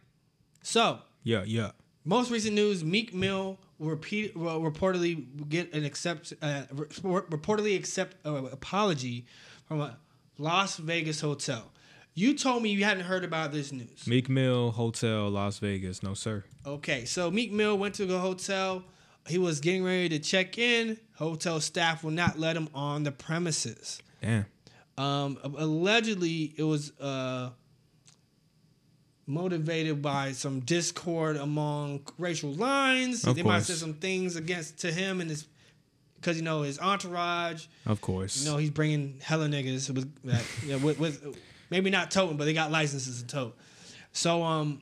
So 0.62 1.00
Yeah, 1.24 1.44
yeah. 1.46 1.72
most 2.04 2.30
recent 2.30 2.56
news: 2.56 2.84
Meek 2.84 3.14
Mill 3.14 3.58
repeat 3.80 4.36
will 4.36 4.62
reportedly 4.62 5.26
get 5.50 5.74
an 5.74 5.84
accept 5.86 6.34
uh, 6.42 6.64
re- 6.72 6.88
reportedly 6.88 7.76
accept 7.76 8.18
an 8.26 8.48
apology 8.52 9.26
from 9.66 9.82
a 9.82 9.98
Las 10.38 10.78
Vegas 10.78 11.22
hotel. 11.22 11.72
You 12.14 12.34
told 12.38 12.64
me 12.64 12.70
you 12.70 12.86
hadn't 12.86 13.04
heard 13.04 13.26
about 13.26 13.52
this 13.52 13.74
news. 13.74 14.08
Meek 14.08 14.30
Mill 14.30 14.72
Hotel, 14.72 15.30
Las 15.30 15.60
Vegas. 15.60 16.02
No 16.02 16.14
sir. 16.14 16.46
Okay, 16.66 17.04
so 17.04 17.30
Meek 17.30 17.52
Mill 17.52 17.78
went 17.78 17.94
to 17.96 18.06
the 18.06 18.20
hotel. 18.20 18.84
he 19.28 19.38
was 19.38 19.60
getting 19.60 19.84
ready 19.84 20.08
to 20.10 20.20
check 20.20 20.58
in. 20.58 20.98
Hotel 21.16 21.60
staff 21.60 22.04
will 22.04 22.12
not 22.12 22.40
let 22.40 22.56
him 22.56 22.70
on 22.74 23.04
the 23.04 23.12
premises. 23.12 24.02
Damn. 24.22 24.46
Um, 24.98 25.38
allegedly, 25.44 26.54
it 26.58 26.64
was 26.64 26.92
uh, 27.02 27.50
motivated 29.28 30.02
by 30.02 30.32
some 30.32 30.60
discord 30.62 31.36
among 31.38 32.02
racial 32.18 32.52
lines. 32.54 33.26
Of 33.26 33.36
they 33.36 33.44
might 33.44 33.56
have 33.56 33.62
course. 33.62 33.68
said 33.68 33.78
some 33.78 33.94
things 33.96 34.36
against 34.36 34.80
to 34.80 34.92
him 34.92 35.22
and 35.22 35.30
his 35.30 35.48
because 36.16 36.38
you 36.38 36.44
know 36.44 36.62
his 36.64 36.80
entourage. 36.80 37.66
Of 37.86 38.02
course. 38.02 38.44
You 38.44 38.52
know 38.52 38.58
he's 38.58 38.70
bringing 38.72 39.20
hella 39.22 39.48
niggas 39.48 39.90
with 39.90 40.12
that 40.24 40.44
you 40.64 40.74
know, 40.74 40.86
with, 40.86 41.00
with 41.00 41.38
maybe 41.70 41.90
not 41.90 42.12
toting, 42.12 42.38
but 42.38 42.46
they 42.46 42.54
got 42.54 42.72
licenses 42.72 43.22
to 43.22 43.28
tote. 43.28 43.58
So 44.12 44.44
um, 44.44 44.82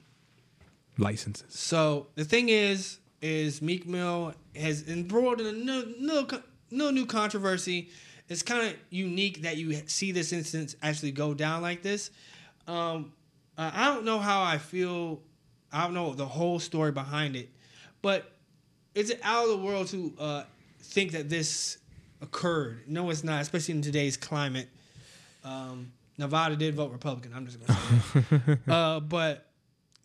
Licenses. 0.97 1.45
so 1.49 2.07
the 2.15 2.23
thing 2.23 2.49
is, 2.49 2.99
is 3.21 3.61
Meek 3.61 3.87
Mill 3.87 4.33
has 4.55 4.87
embroiled 4.87 5.41
in 5.41 5.47
a 5.47 5.51
no, 5.53 5.85
no, 5.99 6.27
no 6.69 6.91
new 6.91 7.05
controversy. 7.05 7.89
It's 8.29 8.43
kind 8.43 8.67
of 8.67 8.75
unique 8.89 9.41
that 9.41 9.57
you 9.57 9.73
see 9.87 10.11
this 10.11 10.31
instance 10.33 10.75
actually 10.83 11.11
go 11.11 11.33
down 11.33 11.61
like 11.61 11.81
this. 11.81 12.11
Um, 12.67 13.11
uh, 13.57 13.71
I 13.73 13.93
don't 13.93 14.05
know 14.05 14.19
how 14.19 14.43
I 14.43 14.57
feel. 14.57 15.21
I 15.71 15.83
don't 15.83 15.93
know 15.93 16.13
the 16.13 16.25
whole 16.25 16.59
story 16.59 16.91
behind 16.91 17.35
it, 17.35 17.49
but 18.01 18.31
is 18.95 19.09
it 19.09 19.19
out 19.23 19.45
of 19.45 19.49
the 19.49 19.57
world 19.57 19.87
to 19.87 20.13
uh, 20.19 20.43
think 20.79 21.11
that 21.11 21.29
this 21.29 21.77
occurred? 22.21 22.83
No, 22.87 23.09
it's 23.09 23.23
not, 23.23 23.41
especially 23.41 23.75
in 23.75 23.81
today's 23.81 24.17
climate. 24.17 24.69
Um, 25.43 25.91
Nevada 26.17 26.55
did 26.55 26.75
vote 26.75 26.91
Republican. 26.91 27.33
I'm 27.35 27.45
just 27.45 27.59
gonna 27.59 27.79
say 27.79 28.33
that. 28.45 28.59
uh, 28.71 28.99
but 28.99 29.47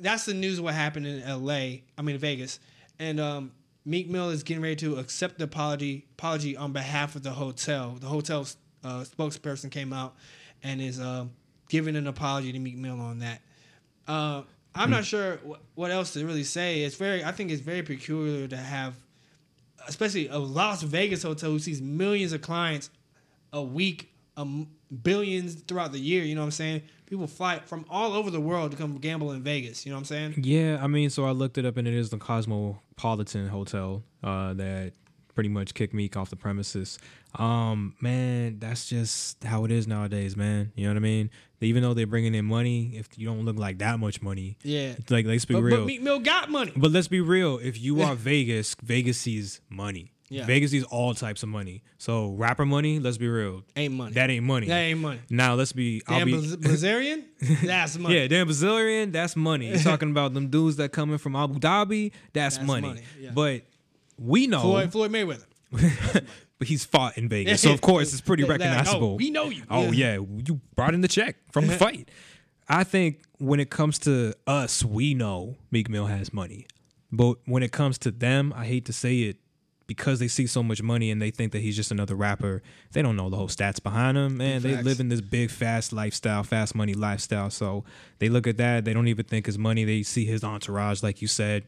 that's 0.00 0.24
the 0.24 0.34
news 0.34 0.58
of 0.58 0.64
what 0.64 0.74
happened 0.74 1.06
in 1.06 1.22
L.A. 1.22 1.84
I 1.96 2.02
mean 2.02 2.18
Vegas, 2.18 2.61
and 2.98 3.20
um, 3.20 3.52
Meek 3.84 4.08
Mill 4.08 4.30
is 4.30 4.42
getting 4.42 4.62
ready 4.62 4.76
to 4.76 4.96
accept 4.96 5.38
the 5.38 5.44
apology 5.44 6.06
apology 6.12 6.56
on 6.56 6.72
behalf 6.72 7.14
of 7.16 7.22
the 7.22 7.30
hotel. 7.30 7.96
The 8.00 8.06
hotel 8.06 8.46
uh, 8.84 9.04
spokesperson 9.04 9.70
came 9.70 9.92
out 9.92 10.14
and 10.62 10.80
is 10.80 10.98
uh, 10.98 11.26
giving 11.68 11.96
an 11.96 12.07
apology 12.07 12.52
to 12.52 12.59
Meek 12.59 12.76
Mill 12.76 13.00
on 13.00 13.20
that. 13.20 13.40
Uh, 14.07 14.42
I'm 14.74 14.90
not 14.90 15.04
sure 15.04 15.37
wh- 15.37 15.78
what 15.78 15.90
else 15.90 16.12
to 16.14 16.24
really 16.24 16.44
say. 16.44 16.83
It's 16.83 16.96
very, 16.96 17.24
I 17.24 17.33
think 17.33 17.50
it's 17.50 17.62
very 17.62 17.83
peculiar 17.83 18.46
to 18.48 18.57
have, 18.57 18.94
especially 19.87 20.28
a 20.28 20.38
Las 20.38 20.83
Vegas 20.83 21.22
hotel 21.22 21.50
who 21.50 21.59
sees 21.59 21.83
millions 21.83 22.33
of 22.33 22.42
clients 22.42 22.90
a 23.52 23.62
week, 23.62 24.12
um, 24.37 24.68
billions 25.02 25.54
throughout 25.54 25.92
the 25.92 25.98
year. 25.98 26.22
You 26.22 26.35
know 26.35 26.42
what 26.42 26.46
I'm 26.46 26.50
saying? 26.52 26.83
People 27.07 27.26
fly 27.26 27.59
from 27.61 27.87
all 27.88 28.12
over 28.12 28.31
the 28.31 28.40
world 28.40 28.70
to 28.70 28.76
come 28.76 28.96
gamble 28.98 29.33
in 29.33 29.42
Vegas. 29.42 29.85
You 29.85 29.92
know 29.92 29.96
what 29.96 30.00
I'm 30.00 30.04
saying? 30.04 30.35
Yeah, 30.38 30.78
I 30.81 30.87
mean, 30.87 31.11
so 31.11 31.24
I 31.24 31.31
looked 31.31 31.59
it 31.59 31.64
up, 31.64 31.76
and 31.76 31.88
it 31.88 31.94
is 31.94 32.11
the 32.11 32.18
Cosmopolitan 32.18 33.48
Hotel 33.48 34.02
uh, 34.22 34.52
that 34.54 34.92
pretty 35.38 35.48
much 35.48 35.72
kicked 35.72 35.94
Meek 35.94 36.16
off 36.16 36.31
the 36.31 36.37
premises. 36.37 36.98
Um, 37.37 37.94
man, 38.01 38.59
that's 38.59 38.88
just 38.88 39.44
how 39.44 39.64
it 39.64 39.70
is 39.70 39.87
nowadays, 39.87 40.37
man. 40.37 40.72
You 40.74 40.87
know 40.87 40.90
what 40.90 40.96
I 40.96 41.01
mean? 41.01 41.31
Even 41.61 41.85
though 41.85 41.94
they're 41.94 42.09
bringing 42.09 42.35
in 42.35 42.44
money, 42.44 42.90
if 42.96 43.07
you 43.16 43.24
don't 43.29 43.44
look 43.44 43.57
like 43.57 43.79
that 43.79 44.01
much 44.01 44.20
money, 44.20 44.57
Yeah. 44.64 44.94
like 45.09 45.27
let's 45.27 45.44
be 45.44 45.55
But, 45.55 45.62
real. 45.62 45.77
but 45.77 45.87
Meek 45.87 46.03
Mill 46.03 46.18
got 46.18 46.51
money. 46.51 46.72
But 46.74 46.90
let's 46.90 47.07
be 47.07 47.20
real. 47.20 47.59
If 47.62 47.81
you 47.81 48.03
are 48.03 48.16
Vegas, 48.16 48.74
Vegas 48.83 49.18
sees 49.20 49.61
money. 49.70 50.11
Yeah. 50.31 50.44
Vegas 50.44 50.72
sees 50.72 50.83
all 50.85 51.14
types 51.14 51.42
of 51.44 51.48
money. 51.48 51.83
So 51.98 52.31
rapper 52.33 52.66
money, 52.66 52.98
let's 52.98 53.16
be 53.16 53.29
real. 53.29 53.62
Ain't 53.77 53.94
money. 53.94 54.12
That 54.14 54.29
ain't 54.29 54.44
money. 54.44 54.66
That 54.66 54.79
ain't 54.81 54.98
money. 55.01 55.20
Now 55.31 55.55
let's 55.55 55.72
be. 55.72 56.03
I'll 56.09 56.18
Damn 56.18 56.27
be. 56.27 56.33
Blaz- 56.35 56.57
Blazarian? 56.57 57.22
That's 57.64 57.96
money. 57.96 58.16
Yeah, 58.18 58.27
damn 58.27 58.46
Brazilian, 58.46 59.12
that's 59.12 59.37
money. 59.37 59.68
You're 59.68 59.79
talking 59.92 60.11
about 60.11 60.35
them 60.35 60.48
dudes 60.48 60.77
that 60.77 60.90
coming 60.92 61.16
from 61.18 61.37
Abu 61.37 61.61
Dhabi, 61.61 62.11
that's, 62.33 62.57
That's 62.57 62.66
money. 62.66 62.88
money, 62.88 63.03
yeah. 63.20 63.31
But 63.33 63.62
we 64.18 64.46
know, 64.46 64.61
Floyd, 64.61 64.92
Floyd 64.92 65.12
Mayweather. 65.12 65.44
but 66.59 66.68
he's 66.68 66.85
fought 66.85 67.16
in 67.18 67.28
Vegas, 67.28 67.62
so 67.62 67.72
of 67.72 67.81
course 67.83 68.12
it's 68.12 68.20
pretty 68.20 68.42
like, 68.44 68.61
oh, 68.61 68.64
recognizable. 68.64 69.09
oh, 69.12 69.14
we 69.14 69.31
know 69.31 69.50
you. 69.50 69.62
Oh 69.70 69.92
yeah, 69.92 70.14
you 70.14 70.61
brought 70.74 70.94
in 70.94 71.00
the 71.00 71.09
check 71.09 71.37
from 71.52 71.66
the 71.66 71.72
fight. 71.78 72.11
I 72.68 72.85
think 72.85 73.22
when 73.38 73.61
it 73.61 73.70
comes 73.70 73.98
to 74.00 74.35
us, 74.46 74.85
we 74.85 75.14
know 75.14 75.57
Meek 75.70 75.88
Mill 75.88 76.07
has 76.07 76.33
money, 76.33 76.66
but 77.11 77.38
when 77.46 77.62
it 77.62 77.72
comes 77.72 77.98
to 77.98 78.11
them, 78.11 78.52
I 78.57 78.66
hate 78.66 78.85
to 78.87 78.92
say 78.92 79.20
it, 79.20 79.37
because 79.88 80.18
they 80.18 80.28
see 80.28 80.46
so 80.46 80.62
much 80.62 80.83
money 80.83 81.11
and 81.11 81.20
they 81.20 81.31
think 81.31 81.52
that 81.52 81.61
he's 81.61 81.74
just 81.74 81.90
another 81.90 82.14
rapper. 82.14 82.62
They 82.92 83.00
don't 83.02 83.16
know 83.16 83.31
the 83.31 83.37
whole 83.37 83.48
stats 83.48 83.83
behind 83.83 84.16
him, 84.18 84.40
and 84.40 84.62
They 84.62 84.81
live 84.83 85.00
in 85.00 85.09
this 85.09 85.22
big, 85.22 85.50
fast 85.50 85.92
lifestyle, 85.92 86.44
fast 86.44 86.74
money 86.74 86.94
lifestyle. 86.94 87.50
So 87.50 87.85
they 88.18 88.28
look 88.28 88.46
at 88.46 88.59
that. 88.59 88.85
They 88.85 88.92
don't 88.92 89.09
even 89.09 89.24
think 89.24 89.46
his 89.46 89.59
money. 89.59 89.85
They 89.85 90.02
see 90.02 90.26
his 90.26 90.44
entourage, 90.44 91.02
like 91.02 91.22
you 91.22 91.28
said, 91.28 91.64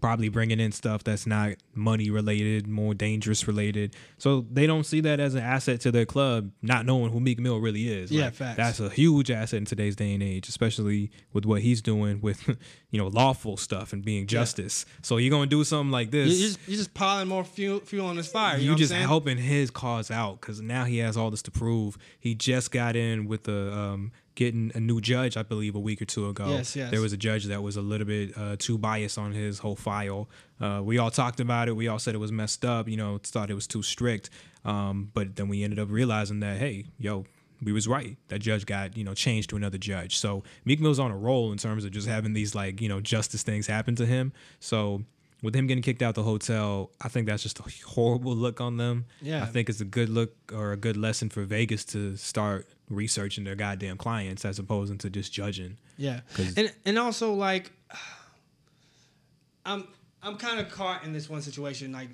probably 0.00 0.28
bringing 0.28 0.60
in 0.60 0.72
stuff 0.72 1.04
that's 1.04 1.26
not 1.26 1.52
money 1.74 2.10
related, 2.10 2.66
more 2.66 2.94
dangerous 2.94 3.46
related. 3.46 3.94
So 4.18 4.44
they 4.50 4.66
don't 4.66 4.84
see 4.84 5.00
that 5.00 5.20
as 5.20 5.34
an 5.34 5.42
asset 5.42 5.80
to 5.82 5.92
their 5.92 6.06
club, 6.06 6.50
not 6.62 6.86
knowing 6.86 7.12
who 7.12 7.20
Meek 7.20 7.38
Mill 7.38 7.58
really 7.58 7.88
is. 7.88 8.10
Yeah, 8.10 8.26
Like, 8.26 8.34
facts. 8.34 8.56
That's 8.56 8.80
a 8.80 8.90
huge 8.90 9.30
asset 9.30 9.58
in 9.58 9.64
today's 9.64 9.96
day 9.96 10.14
and 10.14 10.22
age, 10.22 10.48
especially 10.48 11.10
with 11.32 11.46
what 11.46 11.62
he's 11.62 11.80
doing 11.80 12.20
with, 12.20 12.46
you 12.90 12.98
know, 12.98 13.08
lawful 13.08 13.56
stuff 13.56 13.92
and 13.92 14.04
being 14.04 14.26
justice. 14.26 14.84
So 15.02 15.16
you're 15.16 15.30
gonna 15.30 15.46
do 15.46 15.64
something 15.64 15.90
like 15.92 16.10
this 16.10 16.38
You're 16.38 16.48
just, 16.48 16.60
you're 16.66 16.78
just 16.78 16.94
piling 16.94 17.28
more 17.28 17.44
fuel, 17.44 17.80
fuel 17.80 18.06
on 18.06 18.16
this 18.16 18.28
fire. 18.28 18.58
You, 18.58 18.72
know 18.72 18.76
just 18.76 18.92
what 18.92 19.00
I'm 19.00 19.08
helping 19.08 19.38
his 19.38 19.70
cause 19.70 20.10
out 20.10 20.40
because 20.40 20.60
now 20.60 20.84
he 20.84 20.98
has 20.98 21.16
all 21.16 21.30
this 21.30 21.42
to 21.42 21.50
prove. 21.50 21.96
He 22.18 22.34
just 22.34 22.70
got 22.70 22.96
in 22.96 23.26
with 23.26 23.44
the 23.44 23.72
um, 23.72 24.12
getting 24.34 24.72
a 24.74 24.80
new 24.80 25.00
judge, 25.00 25.36
I 25.36 25.42
believe, 25.42 25.74
a 25.74 25.80
week 25.80 26.02
or 26.02 26.04
two 26.04 26.28
ago. 26.28 26.48
Yes, 26.48 26.74
yes. 26.74 26.90
There 26.90 27.00
was 27.00 27.12
a 27.12 27.16
judge 27.16 27.44
that 27.46 27.62
was 27.62 27.76
a 27.76 27.82
little 27.82 28.06
bit 28.06 28.36
uh, 28.36 28.56
too 28.58 28.78
biased 28.78 29.18
on 29.18 29.32
his 29.32 29.58
whole 29.58 29.76
file. 29.76 30.28
Uh, 30.60 30.80
we 30.82 30.98
all 30.98 31.10
talked 31.10 31.40
about 31.40 31.68
it. 31.68 31.72
We 31.72 31.88
all 31.88 31.98
said 31.98 32.14
it 32.14 32.18
was 32.18 32.32
messed 32.32 32.64
up. 32.64 32.88
You 32.88 32.96
know, 32.96 33.18
thought 33.22 33.50
it 33.50 33.54
was 33.54 33.66
too 33.66 33.82
strict. 33.82 34.30
Um, 34.64 35.10
but 35.14 35.36
then 35.36 35.48
we 35.48 35.62
ended 35.62 35.78
up 35.78 35.88
realizing 35.90 36.40
that, 36.40 36.58
hey, 36.58 36.86
yo. 36.98 37.24
We 37.62 37.72
was 37.72 37.88
right. 37.88 38.18
That 38.28 38.40
judge 38.40 38.66
got 38.66 38.94
you 38.94 39.04
know 39.04 39.14
changed 39.14 39.48
to 39.50 39.56
another 39.56 39.78
judge. 39.78 40.18
So 40.18 40.42
Meek 40.66 40.80
Mill's 40.80 40.98
on 40.98 41.10
a 41.10 41.16
roll 41.16 41.50
in 41.50 41.56
terms 41.56 41.86
of 41.86 41.92
just 41.92 42.06
having 42.06 42.34
these 42.34 42.54
like 42.54 42.82
you 42.82 42.90
know 42.90 43.00
justice 43.00 43.42
things 43.42 43.66
happen 43.66 43.94
to 43.94 44.04
him. 44.04 44.34
So 44.60 45.04
with 45.44 45.54
him 45.54 45.66
getting 45.66 45.82
kicked 45.82 46.02
out 46.02 46.14
the 46.14 46.22
hotel, 46.22 46.90
I 47.02 47.08
think 47.08 47.26
that's 47.26 47.42
just 47.42 47.60
a 47.60 47.64
horrible 47.86 48.34
look 48.34 48.60
on 48.62 48.78
them. 48.78 49.04
Yeah. 49.20 49.42
I 49.42 49.46
think 49.46 49.68
it's 49.68 49.80
a 49.80 49.84
good 49.84 50.08
look 50.08 50.32
or 50.52 50.72
a 50.72 50.76
good 50.76 50.96
lesson 50.96 51.28
for 51.28 51.44
Vegas 51.44 51.84
to 51.86 52.16
start 52.16 52.66
researching 52.90 53.44
their 53.44 53.54
goddamn 53.54 53.96
clients 53.96 54.44
as 54.44 54.58
opposed 54.58 54.98
to 55.00 55.10
just 55.10 55.32
judging. 55.32 55.78
Yeah, 55.96 56.20
and 56.56 56.72
and 56.84 56.98
also 56.98 57.32
like, 57.32 57.72
I'm 59.66 59.86
I'm 60.22 60.36
kind 60.36 60.60
of 60.60 60.70
caught 60.70 61.04
in 61.04 61.12
this 61.12 61.28
one 61.28 61.42
situation. 61.42 61.92
Like, 61.92 62.08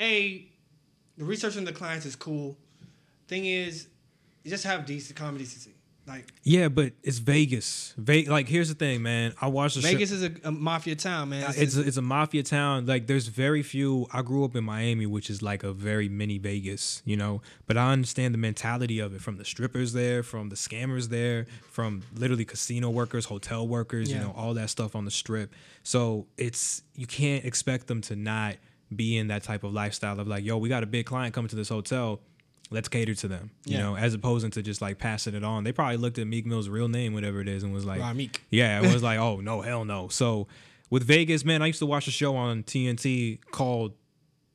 a 0.00 0.46
the 1.18 1.24
researching 1.24 1.64
the 1.64 1.72
clients 1.72 2.06
is 2.06 2.16
cool. 2.16 2.56
Thing 3.28 3.44
is, 3.46 3.88
you 4.44 4.50
just 4.50 4.64
have 4.64 4.86
decent 4.86 5.18
decency. 5.38 5.71
Like 6.06 6.32
Yeah, 6.42 6.68
but 6.68 6.94
it's 7.04 7.18
Vegas. 7.18 7.94
Ve- 7.96 8.28
like 8.28 8.48
here's 8.48 8.68
the 8.68 8.74
thing, 8.74 9.02
man. 9.02 9.34
I 9.40 9.46
watched 9.46 9.76
the 9.76 9.82
show- 9.82 9.88
Vegas 9.88 10.10
is 10.10 10.24
a, 10.24 10.32
a 10.44 10.50
mafia 10.50 10.96
town, 10.96 11.28
man. 11.28 11.44
Uh, 11.44 11.52
It's 11.56 11.76
a, 11.76 11.80
it's 11.82 11.96
a 11.96 12.02
mafia 12.02 12.42
town. 12.42 12.86
Like 12.86 13.06
there's 13.06 13.28
very 13.28 13.62
few. 13.62 14.06
I 14.12 14.22
grew 14.22 14.44
up 14.44 14.56
in 14.56 14.64
Miami, 14.64 15.06
which 15.06 15.30
is 15.30 15.42
like 15.42 15.62
a 15.62 15.72
very 15.72 16.08
mini 16.08 16.38
Vegas, 16.38 17.02
you 17.04 17.16
know. 17.16 17.40
But 17.66 17.76
I 17.76 17.92
understand 17.92 18.34
the 18.34 18.38
mentality 18.38 18.98
of 18.98 19.14
it 19.14 19.20
from 19.20 19.36
the 19.36 19.44
strippers 19.44 19.92
there, 19.92 20.22
from 20.24 20.48
the 20.48 20.56
scammers 20.56 21.08
there, 21.08 21.46
from 21.70 22.02
literally 22.14 22.44
casino 22.44 22.90
workers, 22.90 23.26
hotel 23.26 23.68
workers, 23.68 24.10
you 24.10 24.16
know, 24.18 24.34
all 24.36 24.54
that 24.54 24.70
stuff 24.70 24.96
on 24.96 25.04
the 25.04 25.10
strip. 25.12 25.54
So 25.84 26.26
it's 26.36 26.82
you 26.96 27.06
can't 27.06 27.44
expect 27.44 27.86
them 27.86 28.00
to 28.02 28.16
not 28.16 28.56
be 28.94 29.16
in 29.16 29.28
that 29.28 29.42
type 29.42 29.64
of 29.64 29.72
lifestyle 29.72 30.18
of 30.20 30.26
like, 30.28 30.44
yo, 30.44 30.58
we 30.58 30.68
got 30.68 30.82
a 30.82 30.86
big 30.86 31.06
client 31.06 31.32
coming 31.32 31.48
to 31.48 31.56
this 31.56 31.68
hotel. 31.68 32.20
Let's 32.72 32.88
cater 32.88 33.14
to 33.14 33.28
them, 33.28 33.50
you 33.66 33.74
Yeah. 33.76 33.82
know, 33.82 33.96
as 33.96 34.14
opposed 34.14 34.50
to 34.52 34.62
just 34.62 34.80
like 34.80 34.98
passing 34.98 35.34
it 35.34 35.44
on. 35.44 35.64
They 35.64 35.72
probably 35.72 35.98
looked 35.98 36.18
at 36.18 36.26
Meek 36.26 36.46
Mill's 36.46 36.68
real 36.68 36.88
name, 36.88 37.12
whatever 37.14 37.40
it 37.40 37.48
is, 37.48 37.62
and 37.62 37.72
was 37.72 37.84
like, 37.84 38.00
yeah, 38.50 38.80
it 38.82 38.92
was 38.92 39.02
like, 39.08 39.18
oh 39.18 39.40
no, 39.40 39.60
hell 39.60 39.84
no. 39.84 40.08
So 40.08 40.48
with 40.90 41.04
Vegas, 41.04 41.44
man, 41.44 41.62
I 41.62 41.66
used 41.66 41.78
to 41.80 41.86
watch 41.86 42.06
a 42.08 42.10
show 42.10 42.34
on 42.36 42.62
TNT 42.62 43.38
called 43.50 43.92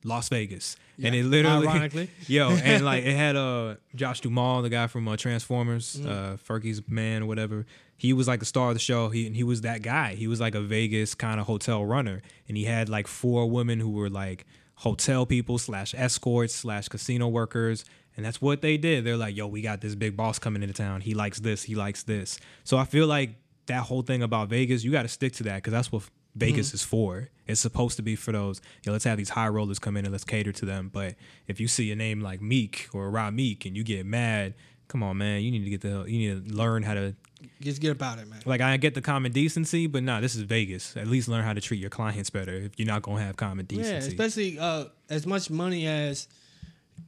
Las 0.04 0.30
Vegas, 0.30 0.76
and 1.02 1.14
it 1.16 1.26
literally, 1.26 1.68
Ironically. 1.74 2.10
yo, 2.28 2.50
and 2.52 2.84
like 2.86 3.04
it 3.04 3.16
had 3.26 3.36
uh 3.36 3.76
Josh 3.96 4.22
Duhamel, 4.22 4.62
the 4.62 4.70
guy 4.70 4.88
from 4.88 5.08
uh, 5.08 5.16
Transformers, 5.18 5.96
Mm-hmm. 5.96 6.08
uh 6.10 6.38
Fergie's 6.38 6.82
man, 6.88 7.24
or 7.24 7.26
whatever. 7.26 7.66
He 8.00 8.14
was 8.14 8.28
like 8.28 8.40
the 8.40 8.46
star 8.46 8.70
of 8.70 8.76
the 8.76 8.80
show. 8.80 9.10
He 9.10 9.26
and 9.26 9.36
he 9.36 9.44
was 9.44 9.62
that 9.62 9.82
guy. 9.82 10.14
He 10.16 10.28
was 10.28 10.40
like 10.40 10.54
a 10.56 10.62
Vegas 10.62 11.16
kind 11.16 11.40
of 11.40 11.48
hotel 11.48 11.84
runner, 11.86 12.22
and 12.48 12.56
he 12.58 12.66
had 12.66 12.90
like 12.90 13.08
four 13.08 13.50
women 13.50 13.80
who 13.80 13.90
were 13.90 14.10
like 14.10 14.46
hotel 14.76 15.26
people 15.26 15.58
slash 15.58 15.96
escorts 15.98 16.54
slash 16.54 16.88
casino 16.88 17.28
workers. 17.28 17.84
And 18.18 18.26
that's 18.26 18.42
what 18.42 18.62
they 18.62 18.78
did. 18.78 19.06
They're 19.06 19.18
like, 19.18 19.36
yo, 19.38 19.48
we 19.48 19.62
got 19.62 19.80
this 19.80 19.96
big 19.96 20.18
boss 20.18 20.40
coming 20.40 20.64
into 20.64 20.74
town. 20.74 21.02
He 21.02 21.14
likes 21.14 21.40
this. 21.40 21.64
He 21.64 21.76
likes 21.76 22.04
this. 22.04 22.40
So 22.64 22.78
I 22.78 22.84
feel 22.84 23.08
like 23.08 23.36
that 23.68 23.84
whole 23.84 24.02
thing 24.02 24.24
about 24.24 24.50
Vegas, 24.50 24.84
you 24.84 24.92
got 24.92 25.04
to 25.04 25.08
stick 25.08 25.34
to 25.34 25.44
that 25.44 25.56
because 25.58 25.72
that's 25.72 25.92
what 25.92 26.04
Vegas 26.36 26.74
is 26.74 26.84
for. 26.84 27.30
It's 27.46 27.62
supposed 27.62 27.96
to 27.98 28.02
be 28.02 28.16
for 28.16 28.32
those, 28.32 28.60
know, 28.86 28.92
let's 28.92 29.06
have 29.06 29.18
these 29.18 29.30
high 29.30 29.48
rollers 29.48 29.80
come 29.80 29.96
in 29.96 30.06
and 30.06 30.12
let's 30.12 30.24
cater 30.24 30.52
to 30.52 30.66
them. 30.66 30.90
But 30.92 31.16
if 31.48 31.60
you 31.60 31.68
see 31.68 31.92
a 31.92 31.96
name 31.96 32.22
like 32.22 32.42
Meek 32.42 32.90
or 32.92 33.10
Ra 33.10 33.30
Meek 33.32 33.66
and 33.66 33.78
you 33.78 33.84
get 33.84 34.06
mad 34.06 34.56
Come 34.88 35.04
on, 35.04 35.18
man. 35.18 35.42
You 35.42 35.52
need 35.52 35.64
to 35.66 35.70
get 35.70 35.82
the 35.82 36.06
you 36.08 36.18
need 36.18 36.48
to 36.48 36.56
learn 36.56 36.84
how 36.84 36.94
to 36.94 37.16
Just 37.60 37.82
get 37.82 37.92
about 37.92 38.20
it, 38.20 38.28
man. 38.28 38.42
like 38.46 38.62
I 38.62 38.78
get 38.78 38.94
the 38.94 39.02
common 39.02 39.32
decency, 39.32 39.88
but 39.88 40.04
nah, 40.04 40.22
this 40.22 40.36
is 40.36 40.42
Vegas. 40.42 40.96
At 40.96 41.08
least 41.08 41.28
learn 41.28 41.44
how 41.44 41.54
to 41.54 41.62
treat 41.62 41.80
your 41.80 41.90
clients 41.90 42.30
better 42.30 42.54
if 42.54 42.72
you're 42.78 42.88
not 42.88 43.02
gonna 43.02 43.22
have 43.22 43.36
common 43.36 43.66
decency. 43.66 43.92
Yeah, 43.92 43.98
especially 43.98 44.60
uh, 44.60 44.86
as 45.10 45.26
much 45.26 45.50
money 45.50 45.88
as 45.88 46.28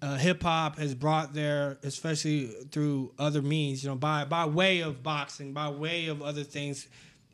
uh, 0.01 0.15
hip 0.15 0.43
hop 0.43 0.77
has 0.77 0.95
brought 0.95 1.33
there, 1.33 1.77
especially 1.83 2.47
through 2.71 3.11
other 3.19 3.41
means. 3.41 3.83
You 3.83 3.89
know, 3.89 3.95
by 3.95 4.25
by 4.25 4.45
way 4.45 4.81
of 4.81 5.03
boxing, 5.03 5.53
by 5.53 5.69
way 5.69 6.07
of 6.07 6.21
other 6.21 6.43
things, 6.43 6.87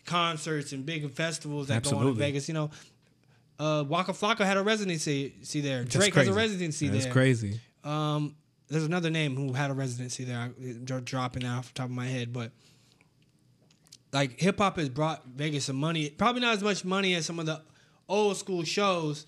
concerts 0.05 0.71
and 0.71 0.85
big 0.85 1.09
festivals 1.11 1.67
that 1.67 1.83
go 1.83 1.97
on 1.97 2.07
in 2.07 2.15
Vegas. 2.15 2.47
You 2.47 2.53
know, 2.55 2.71
uh, 3.59 3.83
Waka 3.87 4.13
Flocka 4.13 4.45
had 4.45 4.57
a 4.57 4.63
residency 4.63 5.35
see 5.41 5.61
there. 5.61 5.83
That's 5.83 5.95
Drake 5.95 6.13
has 6.15 6.27
a 6.27 6.31
crazy. 6.31 6.47
residency 6.47 6.87
That's 6.87 7.05
there. 7.05 7.13
That's 7.13 7.13
crazy. 7.13 7.59
Um, 7.83 8.35
there's 8.67 8.85
another 8.85 9.09
name 9.09 9.35
who 9.35 9.53
had 9.53 9.69
a 9.69 9.73
residency 9.73 10.23
there. 10.23 10.39
I, 10.39 10.49
they're 10.57 11.01
dropping 11.01 11.45
out 11.45 11.59
off 11.59 11.67
the 11.67 11.73
top 11.73 11.85
of 11.85 11.91
my 11.91 12.07
head, 12.07 12.33
but 12.33 12.51
like 14.11 14.39
hip 14.39 14.57
hop 14.57 14.77
has 14.77 14.89
brought 14.89 15.25
Vegas 15.27 15.65
some 15.65 15.75
money. 15.75 16.09
Probably 16.09 16.41
not 16.41 16.55
as 16.55 16.63
much 16.63 16.83
money 16.83 17.13
as 17.15 17.25
some 17.25 17.37
of 17.39 17.45
the 17.45 17.61
old 18.09 18.37
school 18.37 18.63
shows, 18.63 19.25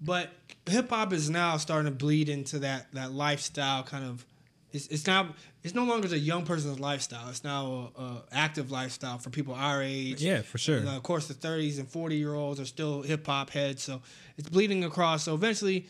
but 0.00 0.30
hip 0.70 0.90
hop 0.90 1.12
is 1.12 1.30
now 1.30 1.56
starting 1.56 1.90
to 1.90 1.96
bleed 1.96 2.28
into 2.28 2.60
that 2.60 2.92
that 2.92 3.12
lifestyle 3.12 3.82
kind 3.82 4.04
of. 4.04 4.24
It's, 4.70 4.86
it's 4.88 5.06
now 5.06 5.30
it's 5.64 5.74
no 5.74 5.84
longer 5.84 6.08
a 6.14 6.18
young 6.18 6.44
person's 6.44 6.78
lifestyle. 6.78 7.28
It's 7.30 7.42
now 7.42 7.90
a, 7.96 8.02
a 8.02 8.22
active 8.32 8.70
lifestyle 8.70 9.18
for 9.18 9.30
people 9.30 9.54
our 9.54 9.82
age. 9.82 10.22
Yeah, 10.22 10.42
for 10.42 10.58
sure. 10.58 10.78
And, 10.78 10.88
uh, 10.88 10.96
of 10.96 11.02
course, 11.02 11.26
the 11.26 11.34
30s 11.34 11.78
and 11.78 11.88
40 11.88 12.16
year 12.16 12.34
olds 12.34 12.60
are 12.60 12.66
still 12.66 13.02
hip 13.02 13.26
hop 13.26 13.50
heads, 13.50 13.82
so 13.82 14.02
it's 14.36 14.48
bleeding 14.48 14.84
across. 14.84 15.24
So 15.24 15.34
eventually, 15.34 15.86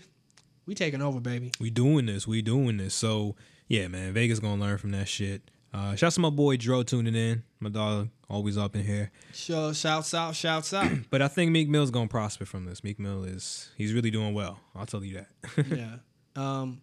we 0.64 0.74
taking 0.74 1.02
over, 1.02 1.18
baby. 1.18 1.50
We 1.58 1.70
doing 1.70 2.06
this. 2.06 2.26
We 2.26 2.40
doing 2.40 2.76
this. 2.76 2.94
So 2.94 3.34
yeah, 3.66 3.88
man, 3.88 4.12
Vegas 4.12 4.38
gonna 4.38 4.60
learn 4.60 4.78
from 4.78 4.92
that 4.92 5.08
shit. 5.08 5.42
Uh, 5.72 5.94
shouts 5.94 6.14
to 6.14 6.20
my 6.20 6.30
boy 6.30 6.56
Dro 6.56 6.82
tuning 6.82 7.14
in. 7.14 7.42
My 7.60 7.68
dog 7.70 8.08
always 8.30 8.56
up 8.56 8.74
in 8.74 8.84
here. 8.84 9.10
Show, 9.34 9.72
shouts 9.72 10.14
out, 10.14 10.34
shouts 10.34 10.72
out. 10.72 10.90
But 11.10 11.22
I 11.22 11.28
think 11.28 11.50
Meek 11.52 11.68
Mill's 11.68 11.90
gonna 11.90 12.08
prosper 12.08 12.46
from 12.46 12.64
this. 12.64 12.82
Meek 12.82 12.98
Mill 12.98 13.24
is 13.24 13.70
he's 13.76 13.92
really 13.92 14.10
doing 14.10 14.32
well. 14.34 14.58
I'll 14.74 14.86
tell 14.86 15.04
you 15.04 15.14
that. 15.24 15.66
yeah. 15.76 15.96
Um, 16.36 16.80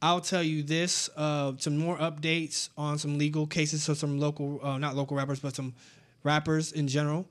I'll 0.00 0.20
tell 0.20 0.42
you 0.42 0.62
this: 0.62 1.10
uh, 1.16 1.52
some 1.58 1.76
more 1.76 1.96
updates 1.98 2.70
on 2.76 2.98
some 2.98 3.18
legal 3.18 3.46
cases. 3.46 3.82
So 3.82 3.94
some 3.94 4.18
local, 4.18 4.60
uh, 4.64 4.78
not 4.78 4.96
local 4.96 5.16
rappers, 5.16 5.40
but 5.40 5.54
some 5.54 5.74
rappers 6.24 6.72
in 6.72 6.88
general. 6.88 7.28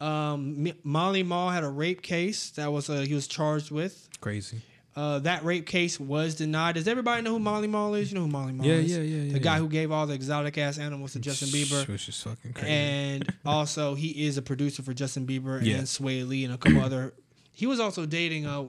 Um, 0.00 0.66
M- 0.66 0.76
Mally 0.84 1.22
Mall 1.22 1.48
had 1.50 1.64
a 1.64 1.68
rape 1.70 2.02
case 2.02 2.50
that 2.50 2.70
was 2.70 2.90
uh, 2.90 3.00
he 3.00 3.14
was 3.14 3.26
charged 3.26 3.70
with. 3.70 4.08
Crazy. 4.20 4.60
Uh, 4.96 5.18
that 5.18 5.44
rape 5.44 5.66
case 5.66 6.00
was 6.00 6.34
denied. 6.36 6.74
Does 6.76 6.88
everybody 6.88 7.20
know 7.20 7.32
who 7.32 7.38
Mally 7.38 7.68
Mall 7.68 7.94
is? 7.94 8.10
You 8.10 8.16
know 8.18 8.24
who 8.24 8.30
Mally 8.32 8.52
Mall 8.52 8.66
Yeah, 8.66 8.74
is? 8.76 8.90
yeah, 8.96 9.02
yeah, 9.02 9.22
yeah, 9.24 9.32
The 9.34 9.38
guy 9.38 9.54
yeah. 9.56 9.58
who 9.60 9.68
gave 9.68 9.92
all 9.92 10.06
the 10.06 10.14
exotic 10.14 10.56
ass 10.56 10.78
animals 10.78 11.12
to 11.12 11.18
Justin 11.18 11.48
Bieber. 11.48 11.86
Which 11.86 12.08
is 12.08 12.22
fucking 12.22 12.54
crazy. 12.54 12.70
and 12.70 13.34
also 13.44 13.94
he 13.94 14.26
is 14.26 14.38
a 14.38 14.42
producer 14.42 14.82
for 14.82 14.94
Justin 14.94 15.26
Bieber 15.26 15.62
Yeah. 15.62 15.76
and 15.76 15.86
Swae 15.86 16.26
Lee 16.26 16.44
and 16.46 16.54
a 16.54 16.56
couple 16.58 16.80
other. 16.80 17.12
He 17.52 17.66
was 17.66 17.80
also 17.80 18.04
dating 18.04 18.46
uh, 18.46 18.64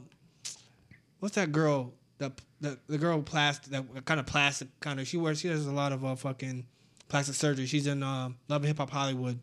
what's 1.20 1.36
that 1.36 1.52
girl? 1.52 1.94
The 2.20 2.32
the, 2.62 2.78
the 2.88 2.98
girl 2.98 3.22
plastic 3.22 3.72
that 3.72 4.06
kind 4.06 4.20
of 4.20 4.26
plastic 4.26 4.68
kind 4.80 5.00
of. 5.00 5.08
She 5.08 5.18
wears 5.18 5.40
she 5.42 5.50
does 5.50 5.66
a 5.68 5.72
lot 5.72 5.92
of 5.92 6.04
uh, 6.06 6.16
fucking 6.16 6.66
plastic 7.10 7.36
surgery. 7.36 7.66
She's 7.66 7.86
in 7.88 8.02
uh, 8.04 8.30
Love 8.48 8.62
and 8.62 8.66
Hip 8.68 8.78
Hop 8.78 8.90
Hollywood. 8.90 9.40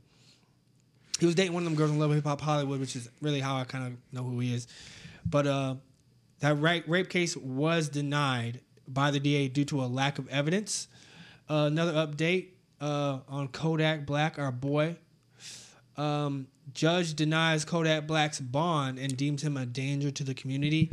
He 1.21 1.27
was 1.27 1.35
dating 1.35 1.53
one 1.53 1.63
of 1.63 1.65
them 1.67 1.77
girls 1.77 1.91
in 1.91 1.99
Love 1.99 2.11
and 2.11 2.17
Hip 2.17 2.25
Hop 2.25 2.41
Hollywood, 2.41 2.81
which 2.81 2.97
is 2.97 3.09
really 3.21 3.41
how 3.41 3.57
I 3.57 3.65
kind 3.65 3.87
of 3.87 3.93
know 4.13 4.25
who 4.29 4.41
he 4.41 4.55
is. 4.55 4.67
But 5.25 5.47
uh, 5.47 5.75
that 6.41 6.61
rape 6.61 6.85
rape 6.87 7.09
case 7.09 7.37
was 7.37 7.89
denied 7.89 8.61
by 8.87 9.11
the 9.11 9.21
DA 9.21 9.49
due 9.49 9.65
to 9.67 9.83
a 9.83 9.87
lack 9.87 10.19
of 10.19 10.29
evidence. 10.29 10.89
Uh, 11.49 11.69
another 11.71 11.93
update 11.93 12.49
uh, 12.81 13.19
on 13.29 13.49
Kodak 13.49 14.05
Black, 14.07 14.39
our 14.39 14.53
boy. 14.53 14.97
Um, 15.97 16.49
judge 16.73 17.15
denies 17.15 17.65
Kodak 17.65 18.07
Black's 18.07 18.41
bond 18.41 18.99
and 18.99 19.17
deems 19.17 19.43
him 19.43 19.57
a 19.57 19.65
danger 19.67 20.11
to 20.11 20.25
the 20.25 20.35
community. 20.35 20.91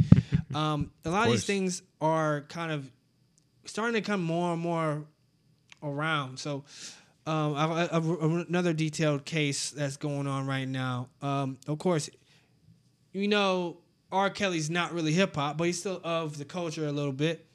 Um, 0.54 0.92
a 1.06 1.10
lot 1.10 1.26
of, 1.28 1.32
these 1.32 1.46
things 1.46 1.82
are 2.02 2.42
kind 2.50 2.72
of 2.72 2.90
starting 3.66 3.96
to 3.96 4.02
come 4.02 4.22
more 4.22 4.54
and 4.54 4.62
more 4.62 5.06
around. 5.82 6.38
So, 6.40 6.66
um, 7.26 7.56
I, 7.56 7.88
I- 7.92 8.46
another 8.50 8.74
detailed 8.74 9.26
case 9.26 9.72
that's 9.72 9.98
going 9.98 10.28
on 10.28 10.46
right 10.46 10.68
now. 10.68 11.08
Um, 11.22 11.58
of 11.68 11.80
course, 11.80 12.10
you 13.14 13.28
know, 13.28 13.78
R. 14.12 14.30
Kelly's 14.30 14.70
not 14.70 14.94
really 14.94 15.14
hip 15.14 15.36
hop, 15.36 15.58
but 15.58 15.66
he's 15.66 15.80
still 15.80 16.02
of 16.04 16.38
the 16.38 16.46
culture 16.46 16.88
a 16.88 16.92
little 16.92 17.14
bit. 17.14 17.46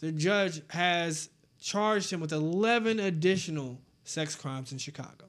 The 0.00 0.12
judge 0.12 0.62
has 0.70 1.28
charged 1.60 2.10
him 2.10 2.20
with 2.20 2.32
11 2.32 3.00
additional 3.00 3.80
sex 4.04 4.34
crimes 4.34 4.72
in 4.72 4.78
Chicago 4.78 5.26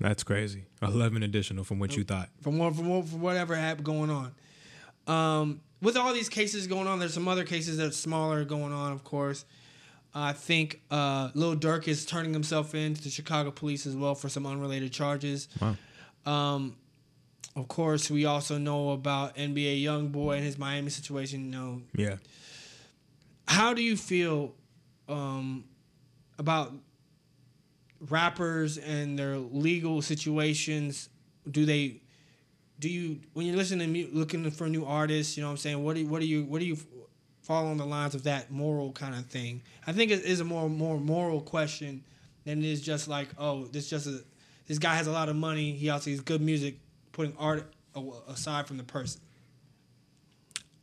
That's 0.00 0.22
crazy. 0.22 0.64
Eleven 0.82 1.22
additional 1.22 1.64
from 1.64 1.78
what 1.78 1.96
you 1.96 2.04
thought. 2.04 2.28
from 2.42 2.58
what, 2.58 2.74
from, 2.74 2.88
what, 2.88 3.06
from 3.06 3.20
whatever 3.20 3.54
had 3.54 3.82
going 3.82 4.10
on. 4.10 4.34
Um, 5.06 5.60
with 5.80 5.96
all 5.96 6.12
these 6.12 6.28
cases 6.28 6.66
going 6.66 6.86
on, 6.86 6.98
there's 6.98 7.14
some 7.14 7.28
other 7.28 7.44
cases 7.44 7.78
that 7.78 7.86
are 7.88 7.92
smaller 7.92 8.44
going 8.44 8.72
on, 8.72 8.92
of 8.92 9.04
course. 9.04 9.44
I 10.14 10.32
think 10.32 10.80
uh, 10.90 11.30
Lil 11.34 11.56
Durk 11.56 11.86
is 11.86 12.04
turning 12.04 12.32
himself 12.32 12.74
in 12.74 12.94
to 12.94 13.02
the 13.02 13.10
Chicago 13.10 13.50
police 13.50 13.86
as 13.86 13.94
well 13.94 14.14
for 14.14 14.28
some 14.28 14.46
unrelated 14.46 14.92
charges. 14.92 15.48
Wow. 15.60 15.76
Um, 16.26 16.76
of 17.56 17.66
course, 17.68 18.10
we 18.10 18.24
also 18.24 18.56
know 18.58 18.90
about 18.90 19.36
NBA 19.36 19.82
YoungBoy 19.82 20.36
and 20.36 20.44
his 20.44 20.58
Miami 20.58 20.90
situation. 20.90 21.44
You 21.46 21.50
know, 21.50 21.82
Yeah. 21.96 22.16
how 23.46 23.74
do 23.74 23.82
you 23.82 23.96
feel 23.96 24.54
um, 25.08 25.64
about 26.38 26.72
rappers 28.00 28.78
and 28.78 29.18
their 29.18 29.36
legal 29.38 30.02
situations? 30.02 31.08
Do 31.50 31.64
they 31.64 32.00
do 32.78 32.88
you 32.88 33.20
when 33.32 33.46
you're 33.46 33.56
listening 33.56 33.92
to 33.92 34.08
looking 34.16 34.48
for 34.50 34.68
new 34.68 34.84
artists? 34.84 35.36
You 35.36 35.42
know 35.42 35.48
what 35.48 35.52
I'm 35.52 35.56
saying. 35.58 35.82
What 35.82 35.94
do 35.94 36.00
you, 36.02 36.06
what 36.06 36.20
do 36.20 36.26
you 36.26 36.44
what 36.44 36.60
do 36.60 36.66
you 36.66 36.76
follow 37.42 37.70
on 37.70 37.76
the 37.76 37.86
lines 37.86 38.14
of 38.14 38.24
that 38.24 38.50
moral 38.50 38.92
kind 38.92 39.14
of 39.14 39.26
thing? 39.26 39.62
I 39.86 39.92
think 39.92 40.10
it 40.10 40.24
is 40.24 40.40
a 40.40 40.44
more 40.44 40.68
more 40.68 40.98
moral 41.00 41.40
question 41.40 42.04
than 42.44 42.58
it 42.60 42.64
is 42.66 42.80
just 42.82 43.08
like 43.08 43.28
oh 43.38 43.64
this 43.66 43.88
just 43.90 44.06
a 44.06 44.22
this 44.66 44.78
guy 44.78 44.94
has 44.94 45.06
a 45.06 45.12
lot 45.12 45.28
of 45.28 45.36
money. 45.36 45.72
He 45.72 45.88
also 45.90 46.10
has 46.10 46.20
good 46.20 46.40
music. 46.42 46.76
Putting 47.18 47.36
art 47.36 47.74
aside 48.28 48.68
from 48.68 48.76
the 48.76 48.84
person. 48.84 49.20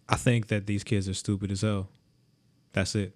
I 0.10 0.18
think 0.18 0.48
that 0.48 0.68
these 0.68 0.84
kids 0.84 1.08
are 1.08 1.14
stupid 1.14 1.50
as 1.50 1.62
hell. 1.62 1.88
That's 2.74 2.94
it. 2.94 3.16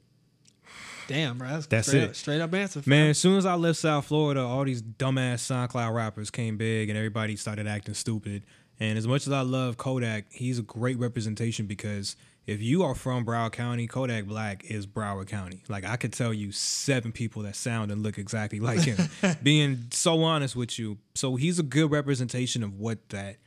Damn, 1.10 1.38
bro. 1.38 1.49
That's, 1.49 1.65
That's 1.65 1.88
straight 1.89 2.03
it. 2.03 2.10
Up, 2.12 2.15
straight 2.15 2.39
up 2.39 2.53
answer. 2.53 2.82
Man, 2.86 3.10
as 3.10 3.17
soon 3.17 3.38
as 3.38 3.45
I 3.45 3.55
left 3.55 3.79
South 3.79 4.05
Florida, 4.05 4.39
all 4.39 4.63
these 4.63 4.82
dumbass 4.82 5.39
SoundCloud 5.41 5.93
rappers 5.93 6.32
came 6.32 6.55
big 6.55 6.88
and 6.88 6.97
everybody 6.97 7.36
started 7.36 7.67
acting 7.67 7.93
stupid. 7.93 8.43
And 8.79 8.97
as 8.97 9.05
much 9.05 9.27
as 9.27 9.34
I 9.34 9.41
love 9.41 9.75
Kodak, 9.75 10.32
he's 10.32 10.58
a 10.58 10.63
great 10.63 10.97
representation 10.97 11.65
because 11.65 12.15
if 12.49 12.63
you 12.63 12.81
are 12.83 12.95
from 12.95 13.25
Broward 13.25 13.51
County, 13.51 13.85
Kodak 13.85 14.25
Black 14.25 14.65
is 14.65 14.88
Broward 14.88 15.27
County. 15.27 15.62
Like 15.69 15.85
I 15.85 15.97
could 15.97 16.12
tell 16.12 16.33
you 16.33 16.51
seven 16.51 17.12
people 17.12 17.43
that 17.43 17.55
sound 17.55 17.91
and 17.91 18.01
look 18.01 18.17
exactly 18.17 18.59
like 18.59 18.79
him. 18.79 19.09
Being 19.43 19.85
so 19.91 20.23
honest 20.23 20.55
with 20.55 20.79
you. 20.79 20.97
So 21.13 21.35
he's 21.35 21.59
a 21.59 21.63
good 21.63 21.91
representation 21.91 22.63
of 22.63 22.73
what 22.79 23.09
that 23.09 23.38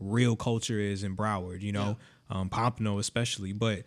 real 0.00 0.36
culture 0.36 0.78
is 0.78 1.04
in 1.04 1.16
Broward, 1.16 1.60
you 1.60 1.72
know, 1.72 1.98
um, 2.30 2.48
Pompano 2.48 2.98
especially. 2.98 3.52
But 3.52 3.84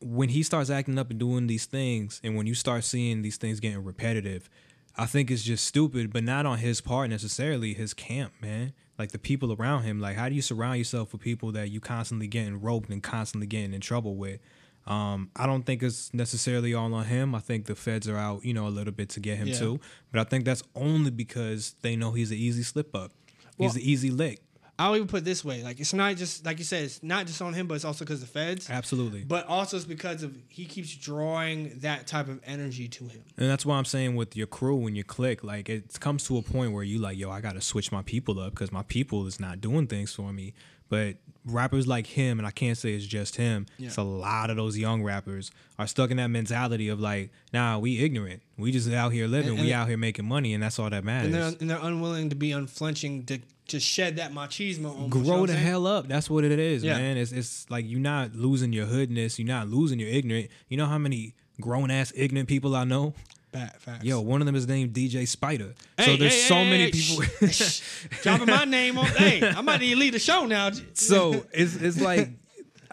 when 0.00 0.30
he 0.30 0.42
starts 0.42 0.70
acting 0.70 0.98
up 0.98 1.10
and 1.10 1.20
doing 1.20 1.46
these 1.46 1.66
things, 1.66 2.18
and 2.24 2.34
when 2.34 2.46
you 2.46 2.54
start 2.54 2.84
seeing 2.84 3.20
these 3.20 3.36
things 3.36 3.60
getting 3.60 3.84
repetitive, 3.84 4.48
I 4.96 5.04
think 5.04 5.30
it's 5.30 5.42
just 5.42 5.66
stupid, 5.66 6.14
but 6.14 6.24
not 6.24 6.46
on 6.46 6.58
his 6.58 6.80
part 6.80 7.10
necessarily, 7.10 7.74
his 7.74 7.92
camp, 7.92 8.32
man. 8.40 8.72
Like 9.02 9.10
the 9.10 9.18
people 9.18 9.52
around 9.52 9.82
him. 9.82 9.98
Like, 10.00 10.14
how 10.16 10.28
do 10.28 10.34
you 10.36 10.42
surround 10.42 10.78
yourself 10.78 11.10
with 11.12 11.20
people 11.22 11.50
that 11.52 11.70
you 11.72 11.80
constantly 11.80 12.28
getting 12.28 12.60
roped 12.60 12.88
and 12.88 13.02
constantly 13.02 13.48
getting 13.48 13.74
in 13.74 13.80
trouble 13.80 14.14
with? 14.14 14.38
Um, 14.86 15.30
I 15.34 15.44
don't 15.46 15.64
think 15.64 15.82
it's 15.82 16.14
necessarily 16.14 16.72
all 16.72 16.94
on 16.94 17.06
him. 17.06 17.34
I 17.34 17.40
think 17.40 17.66
the 17.66 17.74
feds 17.74 18.08
are 18.08 18.16
out, 18.16 18.44
you 18.44 18.54
know, 18.54 18.68
a 18.68 18.70
little 18.70 18.92
bit 18.92 19.08
to 19.10 19.20
get 19.20 19.38
him 19.38 19.48
Yeah. 19.48 19.58
too. 19.58 19.80
But 20.12 20.20
I 20.20 20.24
think 20.30 20.44
that's 20.44 20.62
only 20.76 21.10
because 21.10 21.74
they 21.82 21.96
know 21.96 22.12
he's 22.12 22.30
an 22.30 22.36
easy 22.38 22.62
slip 22.62 22.94
up. 22.94 23.10
He's 23.58 23.70
Well- 23.70 23.74
an 23.74 23.80
easy 23.82 24.10
lick. 24.12 24.40
I'll 24.82 24.96
even 24.96 25.08
put 25.08 25.18
it 25.18 25.24
this 25.24 25.44
way: 25.44 25.62
like 25.62 25.80
it's 25.80 25.92
not 25.92 26.16
just 26.16 26.44
like 26.44 26.58
you 26.58 26.64
said, 26.64 26.84
it's 26.84 27.02
not 27.02 27.26
just 27.26 27.40
on 27.40 27.54
him, 27.54 27.66
but 27.66 27.74
it's 27.74 27.84
also 27.84 28.04
because 28.04 28.20
the 28.20 28.26
feds. 28.26 28.68
Absolutely. 28.68 29.22
But 29.24 29.46
also 29.46 29.76
it's 29.76 29.86
because 29.86 30.22
of 30.22 30.36
he 30.48 30.64
keeps 30.64 30.94
drawing 30.94 31.78
that 31.80 32.06
type 32.06 32.28
of 32.28 32.40
energy 32.44 32.88
to 32.88 33.04
him. 33.04 33.22
And 33.36 33.48
that's 33.48 33.64
why 33.64 33.76
I'm 33.78 33.84
saying 33.84 34.16
with 34.16 34.36
your 34.36 34.46
crew 34.46 34.86
and 34.86 34.96
your 34.96 35.04
clique, 35.04 35.44
like 35.44 35.68
it 35.68 35.98
comes 36.00 36.24
to 36.28 36.36
a 36.38 36.42
point 36.42 36.72
where 36.72 36.82
you 36.84 36.98
like, 36.98 37.16
yo, 37.18 37.30
I 37.30 37.40
gotta 37.40 37.60
switch 37.60 37.92
my 37.92 38.02
people 38.02 38.40
up 38.40 38.50
because 38.54 38.72
my 38.72 38.82
people 38.82 39.26
is 39.26 39.38
not 39.38 39.60
doing 39.60 39.86
things 39.86 40.12
for 40.12 40.32
me. 40.32 40.54
But 40.88 41.16
rappers 41.46 41.86
like 41.86 42.06
him, 42.06 42.38
and 42.38 42.46
I 42.46 42.50
can't 42.50 42.76
say 42.76 42.92
it's 42.92 43.06
just 43.06 43.36
him, 43.36 43.64
it's 43.78 43.96
a 43.96 44.02
lot 44.02 44.50
of 44.50 44.56
those 44.56 44.76
young 44.76 45.02
rappers 45.02 45.50
are 45.78 45.86
stuck 45.86 46.10
in 46.10 46.18
that 46.18 46.26
mentality 46.28 46.88
of 46.90 47.00
like, 47.00 47.30
nah, 47.50 47.78
we 47.78 48.04
ignorant. 48.04 48.42
We 48.58 48.72
just 48.72 48.90
out 48.92 49.10
here 49.10 49.26
living, 49.26 49.52
And- 49.52 49.60
we 49.60 49.72
and- 49.72 49.80
out 49.80 49.88
here 49.88 49.96
making 49.96 50.26
money, 50.26 50.52
and 50.52 50.62
that's 50.62 50.78
all 50.78 50.90
that 50.90 50.96
And 50.98 51.06
matters. 51.06 51.32
they're 51.32 51.54
and 51.60 51.70
they're 51.70 51.78
unwilling 51.80 52.28
to 52.28 52.36
be 52.36 52.52
unflinching 52.52 53.24
to 53.24 53.38
to 53.72 53.80
shed 53.80 54.16
that 54.16 54.32
machismo. 54.32 54.90
On, 54.94 54.96
you 54.96 55.02
know 55.02 55.08
Grow 55.08 55.46
the 55.46 55.54
hell 55.54 55.86
up. 55.86 56.08
That's 56.08 56.30
what 56.30 56.44
it 56.44 56.58
is, 56.58 56.82
Yeah. 56.84 56.96
man. 56.98 57.16
It's 57.16 57.32
it's 57.32 57.68
like 57.70 57.88
you're 57.88 58.00
not 58.00 58.34
losing 58.34 58.72
your 58.72 58.86
hoodness. 58.86 59.38
You're 59.38 59.48
not 59.48 59.68
losing 59.68 59.98
your 59.98 60.08
ignorant. 60.08 60.48
You 60.68 60.76
know 60.76 60.86
how 60.86 60.98
many 60.98 61.34
grown 61.60 61.90
ass 61.90 62.12
ignorant 62.16 62.48
people 62.48 62.74
I 62.76 62.84
know? 62.84 63.14
Bad 63.52 63.74
facts. 63.80 64.04
Yo, 64.04 64.20
one 64.22 64.40
of 64.40 64.46
them 64.46 64.54
is 64.54 64.66
named 64.66 64.94
DJ 64.94 65.28
Spider. 65.28 65.74
so 65.98 66.16
there's 66.16 66.32
hey, 66.32 66.38
so 66.48 66.54
hey, 66.54 66.70
many 66.70 66.84
hey, 66.84 66.90
people. 66.90 67.24
dropping 68.22 68.46
my 68.46 68.64
name 68.64 68.96
on. 68.98 69.04
Hey, 69.06 69.42
I 69.46 69.60
might 69.60 69.80
need 69.80 69.90
to 69.90 69.96
leave 69.96 70.12
the 70.14 70.18
show 70.18 70.46
now. 70.46 70.70
so 70.94 71.44
it's 71.52 71.76
it's 71.76 72.00
like 72.00 72.30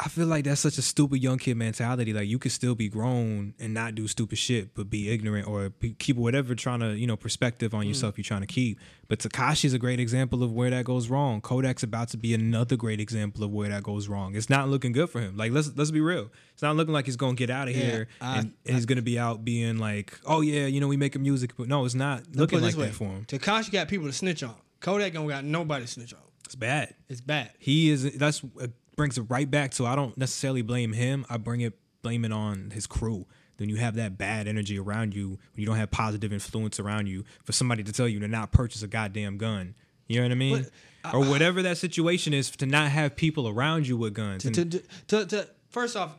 I 0.01 0.07
feel 0.07 0.27
like 0.27 0.45
that's 0.45 0.62
such 0.62 0.77
a 0.77 0.81
stupid 0.81 1.21
young 1.21 1.38
kid 1.38 1.57
mentality. 1.57 2.13
Like 2.13 2.27
you 2.27 2.39
could 2.39 2.53
still 2.53 2.73
be 2.73 2.88
grown 2.88 3.53
and 3.59 3.73
not 3.73 3.95
do 3.95 4.07
stupid 4.07 4.38
shit, 4.38 4.73
but 4.73 4.89
be 4.89 5.09
ignorant 5.09 5.45
or 5.47 5.69
be, 5.71 5.91
keep 5.93 6.15
whatever 6.15 6.55
trying 6.55 6.79
to 6.79 6.93
you 6.97 7.05
know 7.05 7.17
perspective 7.17 7.73
on 7.73 7.85
yourself 7.85 8.17
you're 8.17 8.23
trying 8.23 8.41
to 8.41 8.47
keep. 8.47 8.79
But 9.09 9.19
Tekashi's 9.19 9.73
a 9.73 9.79
great 9.79 9.99
example 9.99 10.41
of 10.43 10.53
where 10.53 10.69
that 10.69 10.85
goes 10.85 11.09
wrong. 11.09 11.41
Kodak's 11.41 11.83
about 11.83 12.09
to 12.09 12.17
be 12.17 12.33
another 12.33 12.77
great 12.77 12.99
example 13.01 13.43
of 13.43 13.51
where 13.51 13.67
that 13.69 13.83
goes 13.83 14.07
wrong. 14.07 14.35
It's 14.35 14.49
not 14.49 14.69
looking 14.69 14.93
good 14.93 15.09
for 15.09 15.19
him. 15.19 15.35
Like 15.35 15.51
let's 15.51 15.71
let's 15.75 15.91
be 15.91 15.99
real. 16.01 16.29
It's 16.53 16.62
not 16.62 16.75
looking 16.77 16.93
like 16.93 17.05
he's 17.05 17.17
gonna 17.17 17.33
get 17.35 17.49
out 17.49 17.67
of 17.67 17.75
Yeah, 17.75 17.83
here 17.83 18.07
I- 18.21 18.38
and, 18.39 18.53
and 18.65 18.75
he's 18.75 18.85
gonna 18.85 19.01
be 19.01 19.19
out 19.19 19.43
being 19.43 19.79
like, 19.79 20.17
oh 20.25 20.39
yeah, 20.41 20.65
you 20.67 20.79
know 20.79 20.88
we 20.88 20.95
making 20.95 21.23
music, 21.23 21.51
but 21.57 21.67
no, 21.67 21.83
it's 21.83 21.93
not 21.95 22.23
looking 22.35 22.62
like 22.62 22.71
this 22.71 22.77
way, 22.79 22.85
that 22.88 22.95
for 22.95 23.03
him. 23.05 23.25
Takashi 23.25 23.71
got 23.71 23.88
people 23.89 24.07
to 24.07 24.13
snitch 24.13 24.43
on. 24.43 24.55
Kodak 24.79 25.12
don't 25.13 25.27
got 25.27 25.43
nobody 25.43 25.83
to 25.85 25.91
snitch 25.91 26.13
on. 26.13 26.19
It's 26.45 26.55
bad. 26.55 26.95
It's 27.09 27.21
bad. 27.21 27.51
he 27.59 27.89
is 27.91 28.13
that's 28.17 28.41
uh, 28.59 28.67
brings 28.99 29.17
it 29.17 29.23
right 29.29 29.49
back 29.49 29.71
to 29.71 29.85
I 29.85 29.95
don't 29.95 30.17
necessarily 30.17 30.62
blame 30.62 30.91
him. 30.91 31.25
I 31.29 31.38
bring 31.38 31.62
it 31.62 31.79
blame 32.01 32.25
it 32.25 32.33
on 32.33 32.71
his 32.71 32.85
crew. 32.85 33.25
Then 33.55 33.69
you 33.69 33.77
have 33.77 33.95
that 33.95 34.17
bad 34.17 34.45
energy 34.45 34.77
around 34.77 35.15
you 35.15 35.29
when 35.29 35.39
you 35.55 35.65
don't 35.65 35.77
have 35.77 35.89
positive 35.89 36.33
influence 36.33 36.81
around 36.81 37.07
you 37.07 37.23
for 37.45 37.53
somebody 37.53 37.81
to 37.81 37.93
tell 37.93 38.09
you 38.09 38.19
to 38.19 38.27
not 38.27 38.51
purchase 38.51 38.83
a 38.83 38.88
goddamn 38.88 39.38
gun. 39.38 39.73
You 40.07 40.17
know 40.17 40.25
what 40.25 40.31
I 40.33 40.35
mean? 40.35 40.65
But, 41.01 41.13
or 41.13 41.23
whatever 41.29 41.62
that 41.62 41.77
situation 41.77 42.33
is 42.33 42.49
to 42.51 42.65
not 42.65 42.89
have 42.89 43.15
people 43.15 43.47
around 43.47 43.88
you 43.88 43.95
with 43.95 44.13
guns. 44.13 44.43
To, 44.43 44.51
to, 44.51 44.83
to, 45.07 45.25
to, 45.27 45.49
first 45.69 45.95
off, 45.95 46.17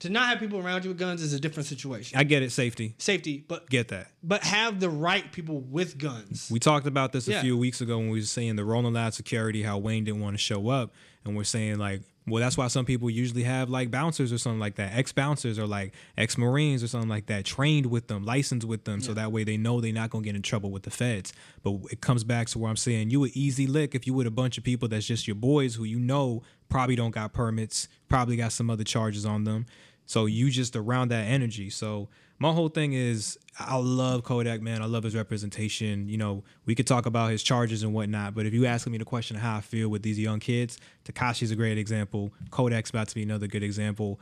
to 0.00 0.10
not 0.10 0.28
have 0.28 0.38
people 0.40 0.58
around 0.58 0.84
you 0.84 0.90
with 0.90 0.98
guns 0.98 1.22
is 1.22 1.32
a 1.32 1.40
different 1.40 1.66
situation. 1.66 2.18
I 2.18 2.24
get 2.24 2.42
it, 2.42 2.52
safety. 2.52 2.94
Safety, 2.98 3.44
but 3.48 3.68
Get 3.70 3.88
that. 3.88 4.08
but 4.22 4.42
have 4.44 4.78
the 4.80 4.90
right 4.90 5.30
people 5.32 5.60
with 5.60 5.96
guns. 5.98 6.48
We 6.50 6.58
talked 6.58 6.86
about 6.86 7.12
this 7.12 7.28
a 7.28 7.32
Yeah. 7.32 7.42
few 7.42 7.56
weeks 7.56 7.80
ago 7.80 7.98
when 7.98 8.10
we 8.10 8.18
were 8.20 8.24
saying 8.26 8.56
the 8.56 8.64
rolling 8.64 8.92
loud 8.94 9.14
security, 9.14 9.62
how 9.62 9.78
Wayne 9.78 10.04
didn't 10.04 10.20
want 10.20 10.34
to 10.34 10.38
show 10.38 10.68
up. 10.68 10.92
And 11.24 11.34
we're 11.36 11.44
saying 11.44 11.78
like, 11.78 12.02
well, 12.28 12.42
that's 12.42 12.58
why 12.58 12.66
some 12.66 12.84
people 12.84 13.08
usually 13.08 13.44
have 13.44 13.70
like 13.70 13.90
bouncers 13.90 14.32
or 14.32 14.38
something 14.38 14.58
like 14.58 14.74
that, 14.76 14.96
ex 14.96 15.12
bouncers 15.12 15.58
or 15.58 15.66
like 15.66 15.94
ex 16.18 16.36
Marines 16.36 16.82
or 16.82 16.88
something 16.88 17.08
like 17.08 17.26
that, 17.26 17.44
trained 17.44 17.86
with 17.86 18.08
them, 18.08 18.24
licensed 18.24 18.66
with 18.66 18.84
them, 18.84 19.00
so 19.00 19.14
that 19.14 19.30
way 19.30 19.44
they 19.44 19.56
know 19.56 19.80
they're 19.80 19.92
not 19.92 20.10
gonna 20.10 20.24
get 20.24 20.34
in 20.34 20.42
trouble 20.42 20.70
with 20.70 20.82
the 20.82 20.90
feds. 20.90 21.32
But 21.62 21.78
it 21.92 22.00
comes 22.00 22.24
back 22.24 22.48
to 22.48 22.58
where 22.58 22.68
I'm 22.68 22.76
saying 22.76 23.10
you 23.10 23.22
an 23.24 23.30
easy 23.34 23.66
lick 23.66 23.94
if 23.94 24.06
you 24.06 24.14
with 24.14 24.26
a 24.26 24.32
bunch 24.32 24.58
of 24.58 24.64
people 24.64 24.88
that's 24.88 25.06
just 25.06 25.28
your 25.28 25.36
boys 25.36 25.76
who 25.76 25.84
you 25.84 26.00
know 26.00 26.42
probably 26.68 26.96
don't 26.96 27.12
got 27.12 27.32
permits, 27.32 27.88
probably 28.08 28.36
got 28.36 28.50
some 28.50 28.70
other 28.70 28.84
charges 28.84 29.24
on 29.24 29.44
them. 29.44 29.66
So 30.06 30.26
you 30.26 30.50
just 30.50 30.74
around 30.74 31.08
that 31.10 31.26
energy. 31.26 31.70
So 31.70 32.08
my 32.38 32.52
whole 32.52 32.68
thing 32.68 32.92
is 32.92 33.38
I 33.58 33.76
love 33.76 34.22
Kodak, 34.22 34.60
man. 34.60 34.82
I 34.82 34.86
love 34.86 35.04
his 35.04 35.16
representation. 35.16 36.08
You 36.08 36.18
know, 36.18 36.44
we 36.66 36.74
could 36.74 36.86
talk 36.86 37.06
about 37.06 37.30
his 37.30 37.42
charges 37.42 37.82
and 37.82 37.94
whatnot, 37.94 38.34
but 38.34 38.46
if 38.46 38.52
you 38.52 38.66
asking 38.66 38.92
me 38.92 38.98
the 38.98 39.04
question 39.04 39.36
of 39.36 39.42
how 39.42 39.56
I 39.56 39.60
feel 39.60 39.88
with 39.88 40.02
these 40.02 40.18
young 40.18 40.40
kids, 40.40 40.78
Tekashi's 41.04 41.50
a 41.50 41.56
great 41.56 41.78
example. 41.78 42.32
Kodak's 42.50 42.90
about 42.90 43.08
to 43.08 43.14
be 43.14 43.22
another 43.22 43.46
good 43.46 43.62
example. 43.62 44.20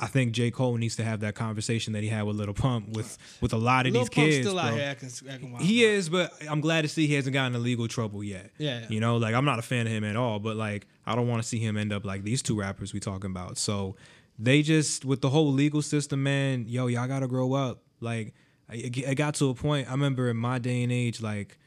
I 0.00 0.06
think 0.06 0.30
J. 0.30 0.52
Cole 0.52 0.76
needs 0.76 0.94
to 0.96 1.04
have 1.04 1.20
that 1.20 1.34
conversation 1.34 1.92
that 1.94 2.04
he 2.04 2.08
had 2.08 2.22
with 2.22 2.36
Little 2.36 2.54
Pump 2.54 2.90
with 2.90 3.18
with 3.40 3.52
a 3.52 3.56
lot 3.56 3.86
of 3.86 3.92
Lil 3.92 4.02
these 4.02 4.10
Pump's 4.10 4.34
kids. 4.36 4.46
still 4.46 4.58
out 4.58 4.74
here 4.74 4.84
acting, 4.84 5.10
acting 5.28 5.52
wild. 5.52 5.64
He 5.64 5.84
is, 5.84 6.08
but 6.08 6.32
I'm 6.48 6.60
glad 6.60 6.82
to 6.82 6.88
see 6.88 7.08
he 7.08 7.14
hasn't 7.14 7.34
gotten 7.34 7.56
in 7.56 7.62
legal 7.64 7.88
trouble 7.88 8.22
yet. 8.22 8.52
Yeah. 8.58 8.86
You 8.88 9.00
know, 9.00 9.16
like 9.16 9.34
I'm 9.34 9.44
not 9.44 9.58
a 9.58 9.62
fan 9.62 9.86
of 9.88 9.92
him 9.92 10.04
at 10.04 10.14
all, 10.14 10.38
but 10.38 10.56
like 10.56 10.86
I 11.04 11.16
don't 11.16 11.26
want 11.26 11.42
to 11.42 11.48
see 11.48 11.58
him 11.58 11.76
end 11.76 11.92
up 11.92 12.04
like 12.04 12.22
these 12.22 12.42
two 12.42 12.58
rappers 12.58 12.92
we 12.92 13.00
talking 13.00 13.30
about. 13.30 13.58
So 13.58 13.96
they 14.38 14.62
just 14.62 15.04
with 15.04 15.20
the 15.20 15.30
whole 15.30 15.52
legal 15.52 15.82
system, 15.82 16.22
man, 16.22 16.66
yo, 16.68 16.86
y'all 16.86 17.08
gotta 17.08 17.26
grow 17.26 17.54
up. 17.54 17.82
Like 18.00 18.34
it, 18.70 19.16
got 19.16 19.34
to 19.36 19.50
a 19.50 19.54
point. 19.54 19.88
I 19.88 19.92
remember 19.92 20.28
in 20.30 20.36
my 20.36 20.58
day 20.58 20.82
and 20.82 20.92
age, 20.92 21.20
like 21.20 21.58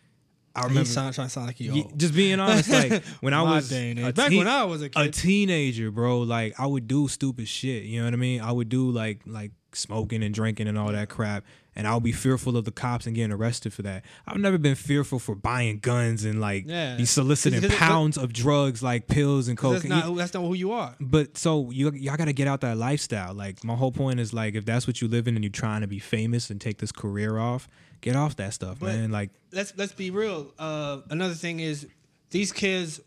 I 0.55 0.63
remember 0.63 0.85
sound, 0.85 1.13
trying 1.13 1.29
sound 1.29 1.47
like 1.47 1.57
he 1.57 1.69
old. 1.69 1.97
just 1.97 2.13
being 2.13 2.39
honest, 2.39 2.69
like 2.69 3.03
when 3.21 3.33
I 3.33 3.41
was 3.41 3.71
a. 3.71 4.11
Back 4.11 4.29
teen- 4.29 4.37
when 4.37 4.47
I 4.47 4.63
was 4.65 4.83
a 4.83 4.89
a 4.95 5.09
teenager, 5.09 5.91
bro, 5.91 6.19
like 6.19 6.59
I 6.59 6.67
would 6.67 6.87
do 6.87 7.07
stupid 7.07 7.47
shit. 7.47 7.83
You 7.83 7.99
know 7.99 8.05
what 8.05 8.13
I 8.13 8.17
mean? 8.17 8.41
I 8.41 8.51
would 8.51 8.69
do 8.69 8.91
like 8.91 9.21
like 9.25 9.51
smoking 9.73 10.23
and 10.23 10.33
drinking 10.33 10.67
and 10.67 10.77
all 10.77 10.91
that 10.91 11.09
crap, 11.09 11.45
and 11.75 11.87
I'll 11.87 11.99
be 12.01 12.11
fearful 12.11 12.57
of 12.57 12.65
the 12.65 12.71
cops 12.71 13.05
and 13.05 13.15
getting 13.15 13.31
arrested 13.31 13.73
for 13.73 13.81
that. 13.83 14.03
I've 14.27 14.37
never 14.39 14.57
been 14.57 14.75
fearful 14.75 15.19
for 15.19 15.35
buying 15.35 15.79
guns 15.79 16.25
and 16.25 16.41
like 16.41 16.65
Yeah. 16.67 16.97
be 16.97 17.05
soliciting 17.05 17.61
'Cause 17.61 17.73
pounds 17.75 18.17
of 18.17 18.33
drugs 18.33 18.83
like 18.83 19.07
pills 19.07 19.47
and 19.47 19.57
that's 19.57 19.61
cocaine. 19.83 19.89
not 19.89 20.15
that's 20.15 20.33
not 20.33 20.41
who 20.41 20.53
you 20.53 20.71
are. 20.73 20.95
But 20.99 21.37
so 21.37 21.71
you 21.71 21.91
y'all 21.93 22.17
got 22.17 22.25
to 22.25 22.33
get 22.33 22.47
out 22.47 22.61
that 22.61 22.77
lifestyle. 22.77 23.33
Like 23.33 23.63
my 23.63 23.75
whole 23.75 23.91
point 23.91 24.19
is 24.19 24.33
like 24.33 24.55
if 24.55 24.65
that's 24.65 24.85
what 24.85 25.01
you 25.01 25.07
live 25.07 25.27
in 25.27 25.35
and 25.35 25.43
you're 25.43 25.51
trying 25.51 25.81
to 25.81 25.87
be 25.87 25.99
famous 25.99 26.49
and 26.49 26.59
take 26.59 26.79
this 26.79 26.91
career 26.91 27.37
off, 27.37 27.67
get 28.01 28.15
off 28.15 28.35
that 28.35 28.53
stuff, 28.53 28.79
But- 28.79 28.87
man. 28.95 29.11
Like 29.11 29.29
let's 29.53 29.71
let's 29.77 29.93
be 29.93 30.09
real. 30.11 30.53
Uh, 30.59 31.01
another 31.09 31.35
thing 31.35 31.59
is 31.61 31.87
these 32.31 32.51
kids, 32.51 32.99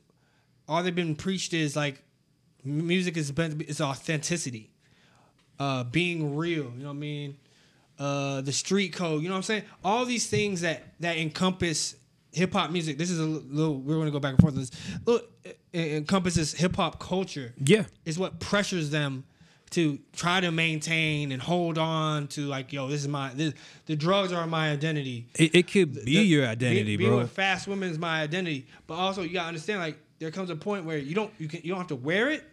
all 0.68 0.82
they've 0.82 0.94
been 0.94 1.16
preached 1.16 1.52
is 1.52 1.76
like 1.76 2.02
music 2.64 3.16
is 3.18 3.30
is 3.68 3.80
authenticity, 3.82 4.70
uh, 5.58 5.84
being 5.84 6.34
real. 6.34 6.72
You 6.76 6.82
know 6.84 6.88
what 6.88 6.90
I 6.92 6.98
mean? 6.98 7.36
Uh, 7.98 8.40
the 8.40 8.52
street 8.52 8.92
code. 8.92 9.22
You 9.22 9.28
know 9.28 9.34
what 9.34 9.38
I'm 9.38 9.42
saying? 9.44 9.62
All 9.84 10.04
these 10.04 10.26
things 10.26 10.62
that 10.62 10.82
that 11.00 11.16
encompass 11.16 11.94
hip 12.32 12.52
hop 12.52 12.70
music. 12.70 12.98
This 12.98 13.10
is 13.10 13.20
a 13.20 13.24
little. 13.24 13.76
We're 13.76 13.96
gonna 13.98 14.10
go 14.10 14.18
back 14.20 14.30
and 14.32 14.40
forth. 14.40 14.54
on 14.54 14.60
This 14.60 14.70
look 15.06 15.30
it, 15.44 15.58
encompasses 15.72 16.52
hip 16.54 16.74
hop 16.76 16.98
culture. 16.98 17.54
yeah, 17.64 17.84
Is 18.04 18.18
what 18.18 18.40
pressures 18.40 18.90
them 18.90 19.24
to 19.70 19.98
try 20.12 20.40
to 20.40 20.50
maintain 20.52 21.32
and 21.32 21.40
hold 21.42 21.78
on 21.78 22.28
to 22.28 22.42
like 22.46 22.72
yo 22.72 22.86
this 22.88 23.00
is 23.02 23.08
my 23.08 23.30
this, 23.34 23.54
the 23.86 23.96
drugs 23.96 24.32
are 24.32 24.46
my 24.46 24.70
identity 24.70 25.26
it, 25.34 25.52
it 25.52 25.66
could 25.68 25.92
be 25.94 26.00
the- 26.18 26.24
your 26.26 26.46
identity, 26.46 26.84
being, 26.84 26.98
being 26.98 27.10
bro. 27.10 27.18
with 27.20 27.30
fast 27.32 27.66
women 27.66 27.90
is 27.90 27.98
my 27.98 28.22
identity. 28.22 28.66
But 28.86 28.94
also 28.94 29.22
you 29.22 29.30
gotta 29.32 29.48
understand, 29.48 29.80
like 29.80 29.98
there 30.20 30.30
comes 30.30 30.50
a 30.50 30.56
point 30.56 30.84
where 30.84 30.98
you 30.98 31.14
don't 31.14 31.32
you 31.38 31.48
can 31.48 31.60
you 31.62 31.70
don't 31.70 31.78
have 31.78 31.88
to 31.88 31.96
wear 31.96 32.30
it. 32.30 32.44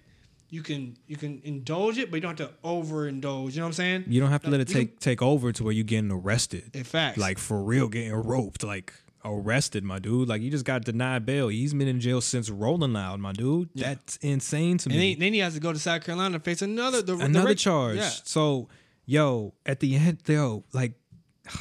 You 0.51 0.61
can 0.61 0.97
you 1.07 1.15
can 1.15 1.41
indulge 1.43 1.97
it, 1.97 2.11
but 2.11 2.17
you 2.17 2.21
don't 2.21 2.37
have 2.37 2.49
to 2.49 2.53
overindulge. 2.63 3.51
You 3.53 3.57
know 3.61 3.63
what 3.63 3.67
I'm 3.67 3.73
saying? 3.73 4.03
You 4.07 4.19
don't 4.21 4.29
have 4.31 4.43
to 4.43 4.49
let 4.51 4.59
it 4.59 4.67
You 4.69 4.75
can- 4.75 4.87
take 4.87 4.99
take 4.99 5.21
over 5.21 5.51
to 5.53 5.63
where 5.63 5.73
you're 5.73 5.83
getting 5.85 6.11
arrested. 6.11 6.69
In 6.75 6.83
fact, 6.83 7.17
Like 7.17 7.39
for 7.39 7.63
real, 7.63 7.87
getting 7.87 8.11
roped, 8.13 8.61
like 8.63 8.93
arrested, 9.23 9.83
my 9.85 9.97
dude. 9.97 10.27
Like 10.27 10.41
you 10.41 10.51
just 10.51 10.65
got 10.65 10.83
denied 10.83 11.25
bail. 11.25 11.47
He's 11.47 11.73
been 11.73 11.87
in 11.87 11.99
jail 12.01 12.19
since 12.21 12.49
Rolling 12.49 12.91
Loud, 12.91 13.19
my 13.21 13.31
dude. 13.31 13.69
That's 13.75 14.17
insane 14.17 14.77
to 14.79 14.89
and 14.89 14.99
me. 14.99 15.13
then, 15.13 15.19
then 15.21 15.33
he 15.33 15.39
has 15.39 15.53
to 15.53 15.61
go 15.61 15.71
to 15.71 15.79
South 15.79 16.03
Carolina 16.03 16.37
to 16.37 16.43
face 16.43 16.61
another 16.61 17.01
the, 17.01 17.15
the 17.15 17.23
Another 17.25 17.47
rape- 17.49 17.57
charge. 17.57 17.97
Yeah. 17.97 18.09
So, 18.25 18.67
yo, 19.05 19.53
at 19.65 19.79
the 19.79 19.95
end, 19.95 20.19
yo, 20.27 20.65
like 20.73 20.95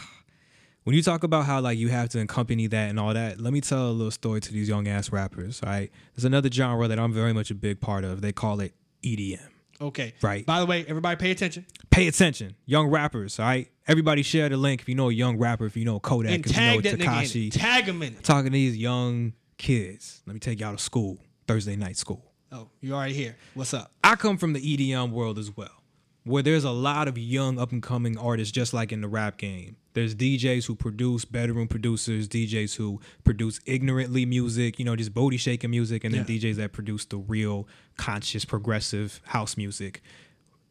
when 0.85 0.97
you 0.97 1.03
talk 1.03 1.23
about 1.23 1.45
how 1.45 1.61
like 1.61 1.79
you 1.79 1.89
have 1.91 2.09
to 2.11 2.21
accompany 2.21 2.67
that 2.67 2.91
and 2.91 2.99
all 2.99 3.15
that, 3.15 3.41
let 3.41 3.53
me 3.53 3.61
tell 3.61 3.91
a 3.91 3.93
little 3.93 4.11
story 4.11 4.41
to 4.41 4.53
these 4.53 4.69
young 4.69 4.89
ass 4.89 5.13
rappers. 5.13 5.61
All 5.63 5.69
right, 5.71 5.91
there's 6.17 6.25
another 6.25 6.51
genre 6.51 6.89
that 6.89 6.99
I'm 6.99 7.13
very 7.13 7.33
much 7.33 7.51
a 7.51 7.55
big 7.55 7.81
part 7.81 8.05
of. 8.05 8.21
They 8.23 8.33
call 8.33 8.61
it 8.61 8.75
EDM. 9.03 9.47
Okay. 9.81 10.15
Right. 10.21 10.45
By 10.45 10.61
the 10.61 10.67
way, 10.67 10.85
everybody 10.87 11.17
pay 11.17 11.31
attention 11.31 11.65
Pay 11.91 12.07
attention, 12.07 12.55
young 12.67 12.87
rappers. 12.87 13.41
All 13.41 13.47
right, 13.47 13.69
everybody 13.89 14.23
share 14.23 14.49
the 14.49 14.57
link 14.57 14.81
if 14.81 14.89
you 14.89 14.95
know 14.95 15.11
a 15.11 15.13
young 15.13 15.39
rapper, 15.39 15.67
if 15.67 15.77
you 15.77 15.85
know 15.85 15.99
Kodak, 15.99 16.33
and 16.33 16.47
if 16.47 16.57
you 16.57 16.63
know 16.63 16.81
tag 16.81 16.83
that 16.85 16.95
nigga 16.95 17.01
in 17.01 17.51
Tekashi. 17.51 17.53
Tag 17.53 17.85
him 17.85 18.03
in 18.03 18.13
it. 18.13 18.23
talking 18.23 18.47
to 18.47 18.51
these 18.53 18.77
young 18.77 19.33
kids. 19.59 20.23
Let 20.25 20.35
me 20.35 20.41
take 20.41 20.61
y'all 20.61 20.73
to 20.73 20.79
school, 20.79 21.19
Thursday 21.49 21.75
night 21.75 21.97
school. 21.97 22.25
Oh, 22.53 22.69
you 22.81 22.95
already 22.95 23.15
here. 23.15 23.37
What's 23.55 23.75
up? 23.75 23.91
I 24.05 24.15
come 24.15 24.37
from 24.37 24.53
the 24.53 24.61
EDM 24.61 25.11
world 25.11 25.37
as 25.37 25.57
well, 25.57 25.80
where 26.25 26.43
there's 26.43 26.65
a 26.65 26.71
lot 26.71 27.09
of 27.09 27.17
young 27.17 27.59
up 27.59 27.73
and 27.73 27.83
coming 27.83 28.19
artists, 28.19 28.53
just 28.53 28.75
like 28.75 28.93
in 28.93 29.01
the 29.01 29.09
rap 29.09 29.39
game. 29.39 29.77
There's 29.95 30.15
DJs 30.15 30.67
who 30.67 30.75
produce, 30.75 31.25
bedroom 31.25 31.67
producers, 31.67 32.29
DJs 32.29 32.77
who 32.77 33.01
produce 33.25 33.59
ignorantly 33.67 34.27
music, 34.27 34.79
you 34.79 34.85
know, 34.85 34.95
just 34.97 35.15
booty 35.15 35.37
shaking 35.39 35.71
music, 35.71 36.05
and 36.05 36.15
then 36.15 36.27
Yeah. 36.29 36.37
DJs 36.37 36.57
that 36.57 36.73
produce 36.73 37.05
the 37.07 37.17
real 37.17 37.67
conscious 37.97 38.45
progressive 38.45 39.21
house 39.25 39.57
music. 39.57 40.03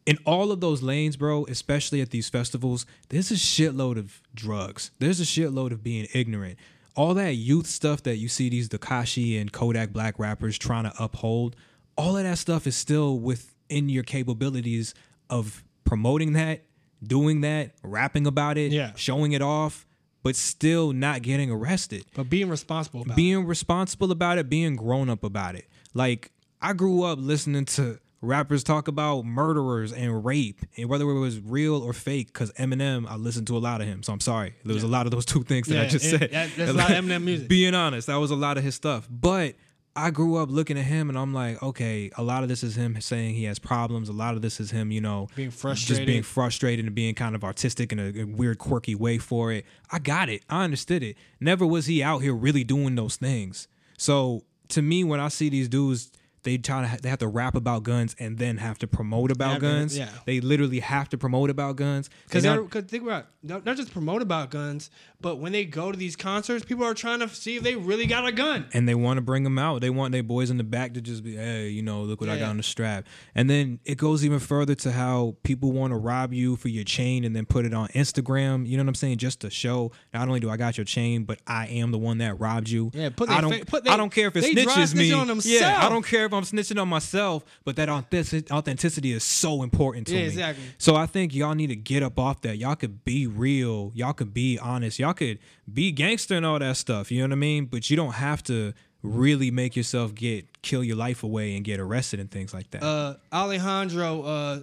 In 0.06 0.18
all 0.24 0.50
of 0.50 0.60
those 0.60 0.82
lanes, 0.82 1.16
bro, 1.16 1.44
especially 1.46 2.00
at 2.00 2.10
these 2.10 2.28
festivals, 2.30 2.86
there's 3.10 3.30
a 3.30 3.34
shitload 3.34 3.98
of 3.98 4.22
drugs. 4.34 4.90
There's 4.98 5.20
a 5.20 5.24
shitload 5.24 5.72
of 5.72 5.82
being 5.82 6.06
ignorant. 6.14 6.58
All 6.96 7.12
that 7.14 7.34
youth 7.34 7.66
stuff 7.66 8.02
that 8.04 8.16
you 8.16 8.28
see 8.28 8.48
these 8.48 8.68
Tekashi 8.68 9.38
and 9.40 9.52
Kodak 9.52 9.92
black 9.92 10.18
rappers 10.18 10.58
trying 10.58 10.84
to 10.84 10.92
uphold, 11.02 11.54
all 11.96 12.16
of 12.16 12.22
that 12.24 12.38
stuff 12.38 12.66
is 12.66 12.74
still 12.76 13.18
within 13.18 13.88
your 13.88 14.02
capabilities 14.02 14.94
of 15.30 15.64
promoting 15.84 16.34
that, 16.34 16.64
doing 17.02 17.40
that, 17.40 17.72
rapping 17.82 18.26
about 18.26 18.58
it, 18.58 18.72
Yeah. 18.72 18.92
showing 18.96 19.32
it 19.32 19.40
off, 19.42 19.86
but 20.22 20.36
still 20.36 20.92
not 20.92 21.22
getting 21.22 21.50
arrested 21.50 22.04
But 22.14 22.28
being 22.28 22.48
responsible 22.50 23.00
about 23.02 23.14
it. 23.14 23.16
being 23.16 23.46
responsible 23.46 24.12
about 24.12 24.36
it, 24.38 24.50
being 24.50 24.76
grown 24.76 25.08
up 25.08 25.24
about 25.24 25.54
it. 25.54 25.66
Like 25.94 26.30
I 26.60 26.74
grew 26.74 27.04
up 27.04 27.18
listening 27.20 27.64
to 27.66 27.98
rappers 28.20 28.62
talk 28.62 28.86
about 28.86 29.24
murderers 29.24 29.94
and 29.94 30.22
rape, 30.22 30.60
and 30.76 30.90
whether 30.90 31.08
it 31.08 31.18
was 31.18 31.40
real 31.40 31.76
or 31.82 31.94
fake. 31.94 32.26
Because 32.26 32.52
Eminem, 32.52 33.08
I 33.08 33.16
listened 33.16 33.46
to 33.46 33.56
a 33.56 33.58
lot 33.58 33.80
of 33.80 33.86
him, 33.86 34.02
so 34.02 34.12
I'm 34.12 34.20
sorry. 34.20 34.54
There 34.62 34.74
was 34.74 34.82
a 34.82 34.86
lot 34.88 35.06
of 35.06 35.10
those 35.10 35.24
two 35.24 35.42
things 35.42 35.68
that 35.68 35.80
I 35.80 35.88
just 35.88 36.04
it- 36.04 36.10
said. 36.10 36.30
that- 36.32 36.50
that's 36.54 36.70
a 36.70 36.74
lot 36.74 36.90
of 36.90 37.02
Eminem 37.02 37.22
music. 37.22 37.48
Being 37.48 37.74
honest, 37.74 38.08
that 38.08 38.16
was 38.16 38.30
a 38.30 38.36
lot 38.36 38.58
of 38.58 38.62
his 38.64 38.74
stuff. 38.74 39.08
But 39.10 39.54
I 39.96 40.10
grew 40.10 40.36
up 40.36 40.50
looking 40.50 40.78
at 40.78 40.84
him 40.84 41.08
and 41.08 41.18
I'm 41.18 41.34
like, 41.34 41.62
okay, 41.62 42.10
a 42.16 42.22
lot 42.22 42.42
of 42.42 42.48
this 42.48 42.62
is 42.62 42.76
him 42.76 43.00
saying 43.00 43.34
he 43.34 43.44
has 43.44 43.58
problems. 43.58 44.08
A 44.08 44.12
lot 44.12 44.34
of 44.34 44.42
this 44.42 44.60
is 44.60 44.70
him, 44.70 44.92
you 44.92 45.00
know, 45.00 45.28
Being 45.34 45.50
just 45.50 46.06
being 46.06 46.22
frustrated 46.22 46.86
and 46.86 46.94
being 46.94 47.14
kind 47.14 47.34
of 47.34 47.42
artistic 47.42 47.92
in 47.92 47.98
a, 47.98 48.22
a 48.22 48.24
weird, 48.24 48.58
quirky 48.58 48.94
way 48.94 49.18
for 49.18 49.52
it. 49.52 49.66
I 49.90 49.98
got 49.98 50.28
it. 50.28 50.42
I 50.48 50.64
understood 50.64 51.02
it. 51.02 51.16
Never 51.40 51.66
was 51.66 51.86
he 51.86 52.02
out 52.02 52.20
here 52.20 52.34
really 52.34 52.62
doing 52.62 52.94
those 52.94 53.16
things. 53.16 53.66
So 53.98 54.44
to 54.68 54.82
me, 54.82 55.02
when 55.02 55.18
I 55.18 55.28
see 55.28 55.48
these 55.48 55.68
dudes, 55.68 56.12
they 56.42 56.56
try 56.58 56.82
to 56.82 56.88
ha- 56.88 56.96
they 57.02 57.08
have 57.08 57.18
to 57.18 57.28
rap 57.28 57.54
about 57.54 57.82
guns 57.82 58.16
and 58.18 58.38
then 58.38 58.56
have 58.58 58.78
to 58.78 58.86
promote 58.86 59.30
about 59.30 59.54
Yeah, 59.54 59.58
guns. 59.58 59.98
yeah. 59.98 60.08
They 60.26 60.40
literally 60.40 60.80
have 60.80 61.08
to 61.10 61.18
promote 61.18 61.50
about 61.50 61.76
guns 61.76 62.08
Because 62.26 62.46
I- 62.46 62.56
because 62.56 62.84
think 62.84 63.02
about 63.04 63.26
not, 63.42 63.64
not 63.64 63.76
just 63.76 63.92
promote 63.92 64.20
about 64.22 64.50
guns, 64.50 64.90
but 65.20 65.36
when 65.38 65.52
they 65.52 65.64
go 65.64 65.90
to 65.92 65.96
these 65.98 66.14
concerts, 66.16 66.64
people 66.64 66.84
are 66.84 66.92
trying 66.94 67.20
to 67.20 67.28
see 67.28 67.56
if 67.56 67.62
they 67.62 67.74
really 67.76 68.06
got 68.06 68.26
a 68.26 68.32
gun. 68.32 68.66
and 68.74 68.88
they 68.88 68.94
want 68.94 69.16
to 69.18 69.22
bring 69.22 69.44
them 69.44 69.58
out. 69.58 69.80
They 69.80 69.90
want 69.90 70.12
their 70.12 70.22
boys 70.22 70.50
in 70.50 70.56
the 70.58 70.64
back 70.64 70.94
to 70.94 71.00
just 71.00 71.22
be, 71.24 71.36
hey, 71.36 71.68
you 71.68 71.82
know, 71.82 72.02
look 72.02 72.20
what 72.20 72.28
I 72.30 72.34
Yeah. 72.34 72.40
got 72.40 72.48
on 72.50 72.56
the 72.58 72.62
strap. 72.62 73.06
And 73.34 73.48
then 73.48 73.78
it 73.84 73.96
goes 73.96 74.24
even 74.24 74.38
further 74.40 74.74
to 74.76 74.92
how 74.92 75.36
people 75.42 75.72
want 75.72 75.92
to 75.92 75.96
rob 75.96 76.32
you 76.34 76.56
for 76.56 76.68
your 76.68 76.84
chain 76.84 77.24
and 77.24 77.34
then 77.34 77.46
put 77.46 77.64
it 77.64 77.72
on 77.74 77.88
Instagram. 77.88 78.66
You 78.68 78.76
know 78.76 78.82
what 78.84 78.88
I'm 78.90 78.94
saying? 78.94 79.18
Just 79.18 79.40
to 79.40 79.50
show 79.50 79.92
not 80.12 80.28
only 80.28 80.40
do 80.40 80.50
I 80.50 80.56
got 80.56 80.76
your 80.78 80.84
chain, 80.84 81.24
but 81.24 81.38
I 81.46 81.66
am 81.68 81.90
the 81.92 81.98
one 81.98 82.18
that 82.18 82.38
robbed 82.40 82.68
you. 82.68 82.90
Yeah, 82.94 83.08
put 83.10 83.30
I 83.30 83.40
don't. 83.40 83.58
fa- 83.60 83.64
put 83.66 83.88
I 83.88 83.96
don't 83.96 84.10
care 84.12 84.28
if 84.28 84.36
it 84.36 84.44
snitches 84.44 84.94
me. 84.94 85.12
on 85.12 85.28
yeah, 85.44 85.80
I 85.84 85.88
don't 85.88 86.04
care 86.04 86.24
if 86.30 86.34
I'm 86.34 86.42
snitching 86.44 86.80
on 86.80 86.88
myself, 86.88 87.44
but 87.64 87.76
that 87.76 87.88
authenticity 87.88 89.12
is 89.12 89.24
so 89.24 89.62
important 89.62 90.06
to 90.08 90.14
Yeah, 90.14 90.20
me. 90.20 90.26
exactly. 90.26 90.64
So 90.78 90.96
I 90.96 91.06
think 91.06 91.34
y'all 91.34 91.54
need 91.54 91.68
to 91.68 91.76
get 91.76 92.02
up 92.02 92.18
off 92.18 92.40
that. 92.42 92.58
Y'all 92.58 92.76
could 92.76 93.04
be 93.04 93.26
real. 93.26 93.92
Y'all 93.94 94.12
could 94.12 94.32
be 94.32 94.58
honest. 94.58 94.98
Y'all 94.98 95.12
could 95.14 95.38
be 95.72 95.92
gangster 95.92 96.34
and 96.36 96.46
all 96.46 96.58
that 96.58 96.76
stuff. 96.76 97.10
You 97.10 97.18
know 97.20 97.26
what 97.26 97.32
I 97.32 97.36
mean? 97.36 97.64
But 97.66 97.90
you 97.90 97.96
don't 97.96 98.14
have 98.14 98.42
to 98.44 98.72
really 99.02 99.50
make 99.50 99.76
yourself 99.76 100.14
get 100.14 100.60
kill 100.62 100.84
your 100.84 100.96
life 100.96 101.22
away 101.22 101.56
and 101.56 101.64
get 101.64 101.80
arrested 101.80 102.20
and 102.20 102.30
things 102.30 102.52
like 102.52 102.70
that. 102.72 102.82
Uh, 102.82 103.14
Alejandro 103.32 104.22
uh, 104.22 104.58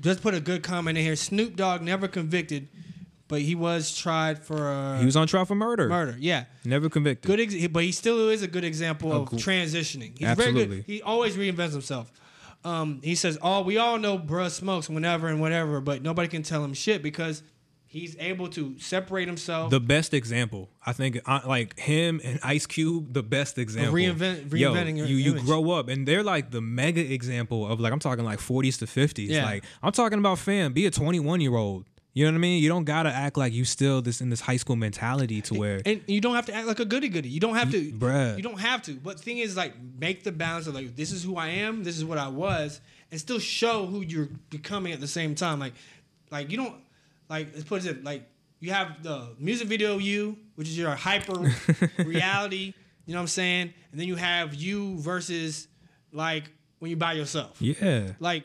just 0.00 0.20
put 0.22 0.34
a 0.34 0.40
good 0.40 0.62
comment 0.62 0.98
in 0.98 1.04
here. 1.04 1.16
Snoop 1.16 1.56
Dogg 1.56 1.80
never 1.80 2.06
convicted, 2.06 2.68
but 3.28 3.40
he 3.40 3.54
was 3.54 3.96
tried 3.96 4.38
for 4.44 4.68
uh, 4.68 4.98
he 4.98 5.04
was 5.04 5.16
on 5.16 5.26
trial 5.26 5.44
for 5.44 5.54
murder. 5.54 5.88
murder. 5.88 6.16
Yeah, 6.18 6.44
Never 6.64 6.88
convicted. 6.88 7.26
good. 7.28 7.40
Ex- 7.40 7.66
but 7.68 7.82
he 7.84 7.92
still 7.92 8.28
is 8.28 8.42
a 8.42 8.48
good 8.48 8.64
example 8.64 9.12
of 9.12 9.28
cool. 9.28 9.38
transitioning. 9.38 10.10
He's 10.18 10.28
very 10.28 10.48
Absolutely. 10.50 10.76
good. 10.76 10.84
He 10.86 11.02
always 11.02 11.36
reinvents 11.36 11.72
himself. 11.72 12.10
Um, 12.64 13.00
he 13.02 13.14
says, 13.14 13.36
"All 13.40 13.62
we 13.64 13.76
all 13.78 13.98
know, 13.98 14.18
bruh 14.18 14.50
smokes 14.50 14.88
whenever 14.88 15.28
and 15.28 15.40
whatever, 15.40 15.80
but 15.80 16.02
nobody 16.02 16.28
can 16.28 16.42
tell 16.42 16.64
him 16.64 16.74
shit 16.74 17.00
because 17.02 17.42
he's 17.86 18.16
able 18.18 18.48
to 18.50 18.76
separate 18.80 19.28
himself." 19.28 19.70
The 19.70 19.78
best 19.78 20.12
example, 20.14 20.68
I 20.84 20.92
think, 20.92 21.20
uh, 21.26 21.40
like 21.46 21.78
him 21.78 22.20
and 22.24 22.40
Ice 22.42 22.66
Cube, 22.66 23.12
the 23.12 23.22
best 23.22 23.58
example. 23.58 23.94
reinvent- 23.94 24.52
Yo, 24.58 24.72
reinventing 24.74 24.96
your 24.96 25.06
you 25.06 25.16
you 25.16 25.32
image. 25.32 25.44
grow 25.44 25.70
up, 25.72 25.88
and 25.88 26.08
they're 26.08 26.24
like 26.24 26.50
the 26.50 26.60
mega 26.60 27.00
example 27.12 27.66
of 27.70 27.78
like 27.78 27.92
I'm 27.92 28.00
talking 28.00 28.24
like 28.24 28.40
40s 28.40 28.78
to 28.80 28.86
50s. 28.86 29.28
Yeah. 29.28 29.44
Like 29.44 29.64
I'm 29.82 29.92
talking 29.92 30.18
about 30.18 30.38
fam, 30.40 30.72
be 30.72 30.86
a 30.86 30.90
21 30.90 31.40
year 31.40 31.54
old. 31.54 31.84
You 32.16 32.24
know 32.24 32.30
what 32.30 32.36
I 32.36 32.40
mean? 32.40 32.62
You 32.62 32.70
don't 32.70 32.84
gotta 32.84 33.10
act 33.10 33.36
like 33.36 33.52
you 33.52 33.66
still 33.66 34.00
this 34.00 34.22
in 34.22 34.30
this 34.30 34.40
high 34.40 34.56
school 34.56 34.74
mentality 34.74 35.42
to 35.42 35.54
where 35.54 35.82
and 35.84 36.00
you 36.06 36.22
don't 36.22 36.34
have 36.34 36.46
to 36.46 36.54
act 36.54 36.66
like 36.66 36.80
a 36.80 36.86
goody 36.86 37.10
goody. 37.10 37.28
You 37.28 37.40
don't 37.40 37.56
have 37.56 37.70
to, 37.72 37.92
bruh. 37.92 38.38
You 38.38 38.42
don't 38.42 38.58
have 38.58 38.80
to. 38.84 38.94
But 38.94 39.18
the 39.18 39.22
thing 39.22 39.36
is, 39.36 39.54
like, 39.54 39.74
make 40.00 40.24
the 40.24 40.32
balance 40.32 40.66
of 40.66 40.74
like, 40.74 40.96
this 40.96 41.12
is 41.12 41.22
who 41.22 41.36
I 41.36 41.48
am, 41.48 41.84
this 41.84 41.98
is 41.98 42.06
what 42.06 42.16
I 42.16 42.28
was, 42.28 42.80
and 43.10 43.20
still 43.20 43.38
show 43.38 43.84
who 43.84 44.00
you're 44.00 44.30
becoming 44.48 44.94
at 44.94 45.00
the 45.00 45.06
same 45.06 45.34
time. 45.34 45.60
Like, 45.60 45.74
like 46.30 46.50
you 46.50 46.56
don't 46.56 46.74
like 47.28 47.48
let's 47.52 47.64
put 47.64 47.84
it 47.84 48.02
like 48.02 48.22
you 48.60 48.70
have 48.72 49.02
the 49.02 49.34
music 49.38 49.68
video 49.68 49.98
you, 49.98 50.38
which 50.54 50.68
is 50.68 50.78
your 50.78 50.94
hyper 50.94 51.52
reality. 51.98 52.72
You 53.04 53.12
know 53.12 53.18
what 53.18 53.24
I'm 53.24 53.26
saying? 53.28 53.74
And 53.92 54.00
then 54.00 54.08
you 54.08 54.16
have 54.16 54.54
you 54.54 54.98
versus 55.00 55.68
like 56.12 56.50
when 56.78 56.90
you 56.90 56.96
by 56.96 57.12
yourself. 57.12 57.60
yeah, 57.60 58.12
Like, 58.20 58.44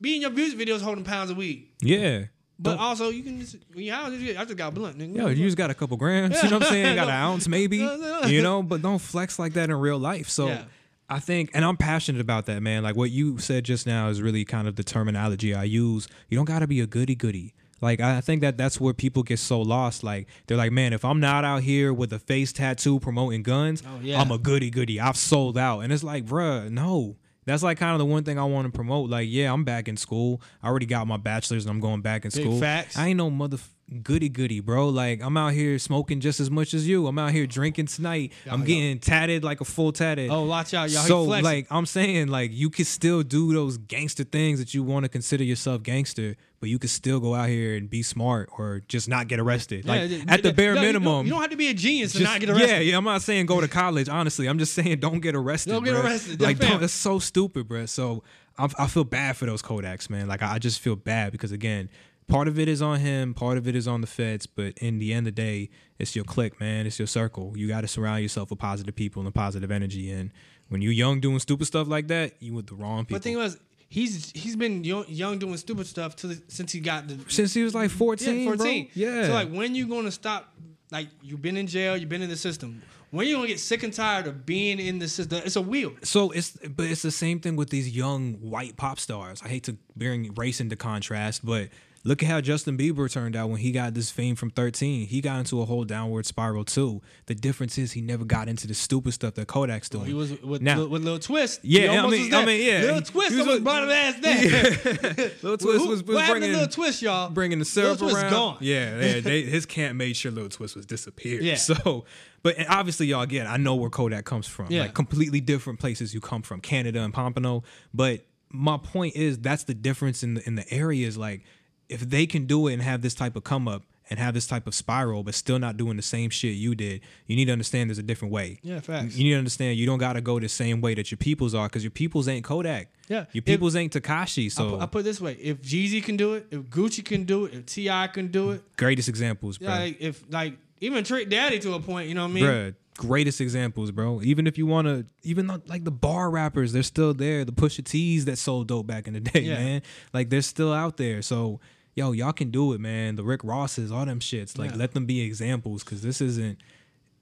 being 0.00 0.22
your 0.22 0.30
music 0.30 0.60
videos 0.60 0.80
holding 0.80 1.02
pounds 1.02 1.30
of 1.30 1.36
weed. 1.36 1.70
yeah. 1.80 2.26
But 2.58 2.70
Don't- 2.70 2.80
also, 2.80 3.10
you 3.10 3.22
can 3.22 3.38
just, 3.40 3.56
yeah, 3.74 4.02
I 4.06 4.10
just, 4.16 4.38
I 4.40 4.44
just 4.44 4.56
got 4.56 4.74
blunt. 4.74 4.98
Nigga. 4.98 5.16
Yo, 5.16 5.28
you 5.28 5.44
just 5.46 5.56
got 5.56 5.70
a 5.70 5.74
couple 5.74 5.96
grams. 5.96 6.42
You 6.42 6.50
know 6.50 6.58
what 6.58 6.66
I'm 6.66 6.72
saying? 6.72 6.96
Got 6.96 7.08
an 7.08 7.14
ounce 7.24 7.46
maybe. 7.46 7.78
You 8.26 8.42
know, 8.42 8.62
but 8.62 8.82
don't 8.82 8.98
flex 8.98 9.38
like 9.38 9.52
that 9.54 9.70
in 9.70 9.76
real 9.76 9.98
life. 9.98 10.28
So 10.28 10.48
Yeah. 10.48 10.64
I 11.10 11.20
think, 11.20 11.50
and 11.54 11.64
I'm 11.64 11.76
passionate 11.76 12.20
about 12.20 12.46
that, 12.46 12.60
man. 12.62 12.82
Like 12.82 12.96
what 12.96 13.10
you 13.10 13.38
said 13.38 13.64
just 13.64 13.86
now 13.86 14.08
is 14.08 14.20
really 14.20 14.44
kind 14.44 14.66
of 14.68 14.76
the 14.76 14.82
terminology 14.84 15.54
I 15.54 15.64
use. 15.64 16.06
You 16.28 16.36
don't 16.36 16.44
got 16.44 16.58
to 16.58 16.66
be 16.66 16.80
a 16.80 16.86
goody 16.86 17.14
goody. 17.14 17.54
Like 17.80 18.00
I 18.00 18.20
think 18.20 18.40
that 18.42 18.58
that's 18.58 18.80
where 18.80 18.92
people 18.92 19.22
get 19.22 19.38
so 19.38 19.60
lost. 19.62 20.02
Like 20.02 20.26
they're 20.48 20.56
like, 20.56 20.72
man, 20.72 20.92
if 20.92 21.04
I'm 21.04 21.20
not 21.20 21.44
out 21.44 21.62
here 21.62 21.94
with 21.94 22.12
a 22.12 22.18
face 22.18 22.52
tattoo 22.52 22.98
promoting 22.98 23.44
guns, 23.44 23.84
Oh, 23.86 24.00
yeah. 24.02 24.20
I'm 24.20 24.32
a 24.32 24.36
goody 24.38 24.68
goody. 24.68 24.98
I've 25.00 25.16
sold 25.16 25.56
out, 25.56 25.80
and 25.80 25.92
it's 25.92 26.02
like, 26.02 26.26
bruh, 26.26 26.68
no. 26.70 27.16
That's 27.48 27.62
like 27.62 27.78
kind 27.78 27.92
of 27.94 27.98
the 27.98 28.04
one 28.04 28.24
thing 28.24 28.38
I 28.38 28.44
want 28.44 28.66
to 28.66 28.72
promote. 28.72 29.08
Like, 29.08 29.26
yeah, 29.30 29.50
I'm 29.50 29.64
back 29.64 29.88
in 29.88 29.96
school. 29.96 30.42
I 30.62 30.68
already 30.68 30.84
got 30.84 31.06
my 31.06 31.16
bachelor's, 31.16 31.64
and 31.64 31.70
I'm 31.70 31.80
going 31.80 32.02
back 32.02 32.26
in 32.26 32.30
Big 32.30 32.44
school. 32.44 32.60
facts. 32.60 32.98
I 32.98 33.08
ain't 33.08 33.16
no 33.16 33.30
mother 33.30 33.56
goody 34.02 34.28
goody, 34.28 34.60
bro. 34.60 34.88
Like 34.88 35.22
I'm 35.22 35.36
out 35.36 35.52
here 35.52 35.78
smoking 35.78 36.20
just 36.20 36.40
as 36.40 36.50
much 36.50 36.74
as 36.74 36.86
you. 36.86 37.06
I'm 37.06 37.18
out 37.18 37.32
here 37.32 37.46
drinking 37.46 37.86
tonight. 37.86 38.32
I'm 38.50 38.60
yeah. 38.60 38.66
getting 38.66 38.98
tatted 38.98 39.44
like 39.44 39.60
a 39.60 39.64
full 39.64 39.92
tatted. 39.92 40.30
Oh, 40.30 40.44
watch 40.44 40.74
out, 40.74 40.90
y'all. 40.90 41.02
So 41.02 41.22
like 41.22 41.66
I'm 41.70 41.86
saying, 41.86 42.28
like 42.28 42.52
you 42.52 42.70
can 42.70 42.84
still 42.84 43.22
do 43.22 43.52
those 43.52 43.78
gangster 43.78 44.24
things 44.24 44.58
that 44.58 44.74
you 44.74 44.82
want 44.82 45.04
to 45.04 45.08
consider 45.08 45.44
yourself 45.44 45.82
gangster, 45.82 46.36
but 46.60 46.68
you 46.68 46.78
can 46.78 46.88
still 46.88 47.20
go 47.20 47.34
out 47.34 47.48
here 47.48 47.76
and 47.76 47.88
be 47.88 48.02
smart 48.02 48.50
or 48.58 48.82
just 48.88 49.08
not 49.08 49.28
get 49.28 49.40
arrested. 49.40 49.86
Like 49.86 50.10
Yeah, 50.10 50.24
at 50.28 50.42
the 50.42 50.52
bare 50.52 50.74
no, 50.74 50.82
you 50.82 50.92
don't- 50.92 51.02
minimum. 51.02 51.26
You 51.26 51.32
don't 51.32 51.40
have 51.40 51.50
to 51.50 51.56
be 51.56 51.68
a 51.68 51.74
genius 51.74 52.12
to 52.12 52.22
not 52.22 52.40
get 52.40 52.50
arrested. 52.50 52.68
Yeah, 52.68 52.78
yeah. 52.80 52.96
I'm 52.96 53.04
not 53.04 53.22
saying 53.22 53.46
go 53.46 53.60
to 53.60 53.68
college. 53.68 54.08
Honestly, 54.08 54.48
I'm 54.48 54.58
just 54.58 54.74
saying 54.74 55.00
don't 55.00 55.20
get 55.20 55.34
arrested. 55.34 55.70
Don't 55.70 55.84
get 55.84 55.94
bruh. 55.94 56.04
arrested. 56.04 56.40
Like, 56.40 56.58
don't, 56.58 56.80
that's 56.80 56.92
so 56.92 57.18
stupid, 57.18 57.68
bro. 57.68 57.86
So 57.86 58.22
I, 58.58 58.68
I 58.78 58.86
feel 58.88 59.04
bad 59.04 59.36
for 59.36 59.46
those 59.46 59.62
Kodaks, 59.62 60.10
man. 60.10 60.26
Like 60.26 60.42
I 60.42 60.58
just 60.58 60.80
feel 60.80 60.96
bad 60.96 61.32
because 61.32 61.52
again, 61.52 61.88
part 62.28 62.46
of 62.46 62.58
it 62.58 62.68
is 62.68 62.80
on 62.80 63.00
him, 63.00 63.34
part 63.34 63.58
of 63.58 63.66
it 63.66 63.74
is 63.74 63.88
on 63.88 64.00
the 64.00 64.06
feds. 64.06 64.46
But 64.46 64.78
in 64.78 64.98
the 64.98 65.12
end 65.12 65.26
of 65.26 65.34
the 65.34 65.42
day, 65.42 65.70
it's 65.98 66.14
your 66.14 66.24
clique, 66.24 66.60
man. 66.60 66.86
It's 66.86 66.98
your 66.98 67.08
circle. 67.08 67.54
You 67.56 67.66
got 67.66 67.80
to 67.80 67.88
surround 67.88 68.22
yourself 68.22 68.50
with 68.50 68.58
positive 68.58 68.94
people 68.94 69.24
and 69.24 69.34
positive 69.34 69.70
energy. 69.70 70.10
And 70.10 70.30
when 70.68 70.82
you're 70.82 70.92
young 70.92 71.20
doing 71.20 71.38
stupid 71.40 71.66
stuff 71.66 71.88
like 71.88 72.08
that, 72.08 72.40
you 72.40 72.54
with 72.54 72.68
the 72.68 72.74
wrong 72.74 73.04
people. 73.04 73.16
But 73.16 73.22
the 73.22 73.30
thing 73.30 73.38
was, 73.38 73.58
he's 73.88 74.30
he's 74.32 74.56
been 74.56 74.84
young, 74.84 75.38
doing 75.38 75.56
stupid 75.56 75.86
stuff 75.86 76.14
the, 76.16 76.40
since 76.48 76.72
he 76.72 76.80
got 76.80 77.08
the 77.08 77.18
Since 77.28 77.54
he 77.54 77.62
was 77.62 77.74
like 77.74 77.90
14, 77.90 78.40
yeah, 78.40 78.44
14. 78.44 78.84
bro. 78.84 78.90
Yeah. 78.94 79.26
So 79.26 79.32
like, 79.32 79.50
when 79.50 79.74
you 79.74 79.88
gonna 79.88 80.12
stop? 80.12 80.54
Like 80.90 81.08
you've 81.22 81.42
been 81.42 81.58
in 81.58 81.66
jail, 81.66 81.96
you've 81.96 82.08
been 82.08 82.22
in 82.22 82.30
the 82.30 82.36
system. 82.36 82.82
When 83.10 83.26
you 83.26 83.36
gonna 83.36 83.48
get 83.48 83.60
sick 83.60 83.82
and 83.82 83.92
tired 83.92 84.26
of 84.26 84.44
being 84.44 84.78
in 84.78 84.98
the 84.98 85.08
system? 85.08 85.42
It's 85.44 85.56
a 85.56 85.62
wheel. 85.62 85.92
So 86.02 86.30
it's 86.30 86.52
but 86.52 86.86
it's 86.86 87.02
the 87.02 87.10
same 87.10 87.40
thing 87.40 87.56
with 87.56 87.70
these 87.70 87.94
young 87.94 88.34
white 88.34 88.76
pop 88.76 88.98
stars. 88.98 89.42
I 89.44 89.48
hate 89.48 89.64
to 89.64 89.76
bring 89.96 90.32
race 90.34 90.60
into 90.60 90.76
contrast, 90.76 91.44
but 91.44 91.68
look 92.04 92.22
at 92.22 92.28
how 92.28 92.40
Justin 92.40 92.78
Bieber 92.78 93.10
turned 93.10 93.36
out 93.36 93.50
when 93.50 93.58
he 93.60 93.72
got 93.72 93.94
this 93.94 94.10
fame 94.10 94.34
from 94.36 94.50
13. 94.50 95.06
He 95.08 95.20
got 95.20 95.38
into 95.40 95.60
a 95.60 95.64
whole 95.64 95.84
downward 95.84 96.26
spiral 96.26 96.64
too. 96.64 97.02
The 97.26 97.34
difference 97.34 97.76
is 97.78 97.92
he 97.92 98.00
never 98.00 98.24
got 98.24 98.48
into 98.48 98.66
the 98.66 98.74
stupid 98.74 99.12
stuff 99.12 99.34
that 99.34 99.46
Kodak's 99.48 99.88
doing. 99.88 100.06
He 100.06 100.14
was 100.14 100.40
with 100.42 100.62
Now- 100.62 100.86
with 100.86 101.02
little 101.02 101.18
twist. 101.18 101.60
Yeah, 101.64 101.92
I 101.92 101.96
almost 101.98 102.20
mean-. 102.20 102.34
I 102.34 102.44
mean, 102.44 102.66
yeah. 102.66 102.80
Little 102.80 103.02
twist 103.02 103.36
was 103.36 103.46
with- 103.46 103.64
brought 103.64 103.82
his 103.84 103.92
ass 103.92 104.20
there. 104.22 105.30
Lil 105.42 105.58
Twist 105.58 105.62
Who- 105.62 105.88
was, 105.88 106.02
was 106.02 106.02
what 106.04 106.24
happened 106.24 106.26
to 106.26 106.30
bringing 106.40 106.52
Little 106.52 106.68
Twist, 106.68 107.02
y'all? 107.02 107.30
bringing 107.30 107.58
the 107.58 107.64
Lil 107.64 107.96
syrup 107.96 107.98
Twist 107.98 108.16
around. 108.16 108.30
gone. 108.30 108.56
Yeah, 108.60 108.96
they, 108.98 109.20
they, 109.20 109.42
his 109.42 109.66
camp 109.66 109.96
made 109.96 110.16
sure 110.16 110.30
Little 110.32 110.48
Twist 110.50 110.76
was 110.76 110.86
disappeared. 110.86 111.42
Yeah. 111.42 111.56
So, 111.56 112.04
but 112.42 112.56
obviously, 112.68 113.06
y'all 113.06 113.22
again, 113.22 113.46
I 113.46 113.56
know 113.56 113.74
where 113.74 113.90
Kodak 113.90 114.24
comes 114.24 114.46
from. 114.46 114.66
Yeah. 114.70 114.82
Like 114.82 114.94
completely 114.94 115.40
different 115.40 115.80
places 115.80 116.14
you 116.14 116.20
come 116.20 116.42
from, 116.42 116.60
Canada 116.60 117.00
and 117.02 117.12
Pompano. 117.12 117.64
But 117.92 118.24
my 118.50 118.78
point 118.78 119.16
is 119.16 119.38
that's 119.38 119.64
the 119.64 119.74
difference 119.74 120.22
in 120.22 120.34
the 120.34 120.46
in 120.46 120.54
the 120.54 120.72
areas. 120.72 121.18
Like 121.18 121.42
if 121.88 122.00
they 122.00 122.26
can 122.26 122.46
do 122.46 122.66
it 122.68 122.74
and 122.74 122.82
have 122.82 123.02
this 123.02 123.14
type 123.14 123.36
of 123.36 123.44
come 123.44 123.66
up 123.68 123.82
and 124.10 124.18
have 124.18 124.32
this 124.32 124.46
type 124.46 124.66
of 124.66 124.74
spiral, 124.74 125.22
but 125.22 125.34
still 125.34 125.58
not 125.58 125.76
doing 125.76 125.96
the 125.96 126.02
same 126.02 126.30
shit 126.30 126.54
you 126.54 126.74
did, 126.74 127.00
you 127.26 127.36
need 127.36 127.44
to 127.44 127.52
understand 127.52 127.90
there's 127.90 127.98
a 127.98 128.02
different 128.02 128.32
way. 128.32 128.58
Yeah, 128.62 128.80
facts. 128.80 129.16
You 129.16 129.24
need 129.24 129.32
to 129.32 129.36
understand 129.38 129.76
you 129.78 129.84
don't 129.86 129.98
got 129.98 130.14
to 130.14 130.20
go 130.22 130.40
the 130.40 130.48
same 130.48 130.80
way 130.80 130.94
that 130.94 131.10
your 131.10 131.18
peoples 131.18 131.54
are 131.54 131.68
because 131.68 131.84
your 131.84 131.90
peoples 131.90 132.26
ain't 132.26 132.44
Kodak. 132.44 132.90
Yeah. 133.08 133.26
Your 133.32 133.40
If- 133.40 133.44
peoples 133.44 133.76
ain't 133.76 133.92
Tekashi. 133.92 134.50
So 134.50 134.66
I 134.66 134.70
put, 134.70 134.80
I 134.82 134.86
put 134.86 134.98
it 135.00 135.02
this 135.04 135.20
way: 135.20 135.32
if 135.34 135.60
Jeezy 135.62 136.02
can 136.02 136.16
do 136.16 136.34
it, 136.34 136.46
if 136.50 136.60
Gucci 136.62 137.04
can 137.04 137.24
do 137.24 137.44
it, 137.46 137.54
if 137.54 137.66
T.I. 137.66 138.06
can 138.08 138.28
do 138.28 138.50
it, 138.52 138.62
greatest 138.76 139.08
examples, 139.08 139.58
bro. 139.58 139.68
yeah, 139.68 139.78
like, 139.78 139.96
if 140.00 140.24
like 140.30 140.54
even 140.80 141.04
Trick 141.04 141.28
Daddy 141.28 141.58
to 141.60 141.74
a 141.74 141.80
point, 141.80 142.08
you 142.08 142.14
know 142.14 142.22
what 142.24 142.30
I 142.30 142.34
mean? 142.34 142.44
Bruh, 142.44 142.74
greatest 142.96 143.40
examples, 143.42 143.90
bro. 143.90 144.22
Even 144.22 144.46
if 144.46 144.56
you 144.56 144.64
want 144.66 144.86
to, 144.88 145.04
even 145.22 145.46
like 145.66 145.84
the 145.84 145.90
bar 145.90 146.30
rappers, 146.30 146.72
they're 146.72 146.82
still 146.82 147.12
there. 147.12 147.44
The 147.44 147.52
Pusha 147.52 147.84
T's 147.84 148.24
that 148.24 148.36
sold 148.38 148.68
dope 148.68 148.86
back 148.86 149.06
in 149.06 149.12
the 149.14 149.20
day, 149.20 149.40
Yeah. 149.40 149.54
man. 149.58 149.82
Like 150.14 150.30
they're 150.30 150.40
still 150.42 150.72
out 150.72 150.96
there. 150.96 151.20
So, 151.22 151.60
yo, 151.98 152.12
y'all 152.12 152.32
can 152.32 152.50
do 152.50 152.72
it, 152.72 152.80
man. 152.80 153.16
The 153.16 153.22
Rick 153.24 153.42
Rosses, 153.44 153.92
all 153.92 154.06
them 154.06 154.20
shits. 154.20 154.56
Like 154.56 154.70
Yeah. 154.70 154.76
let 154.78 154.92
them 154.92 155.04
be 155.04 155.20
examples, 155.20 155.84
because 155.84 156.00
this 156.02 156.20
isn't. 156.20 156.58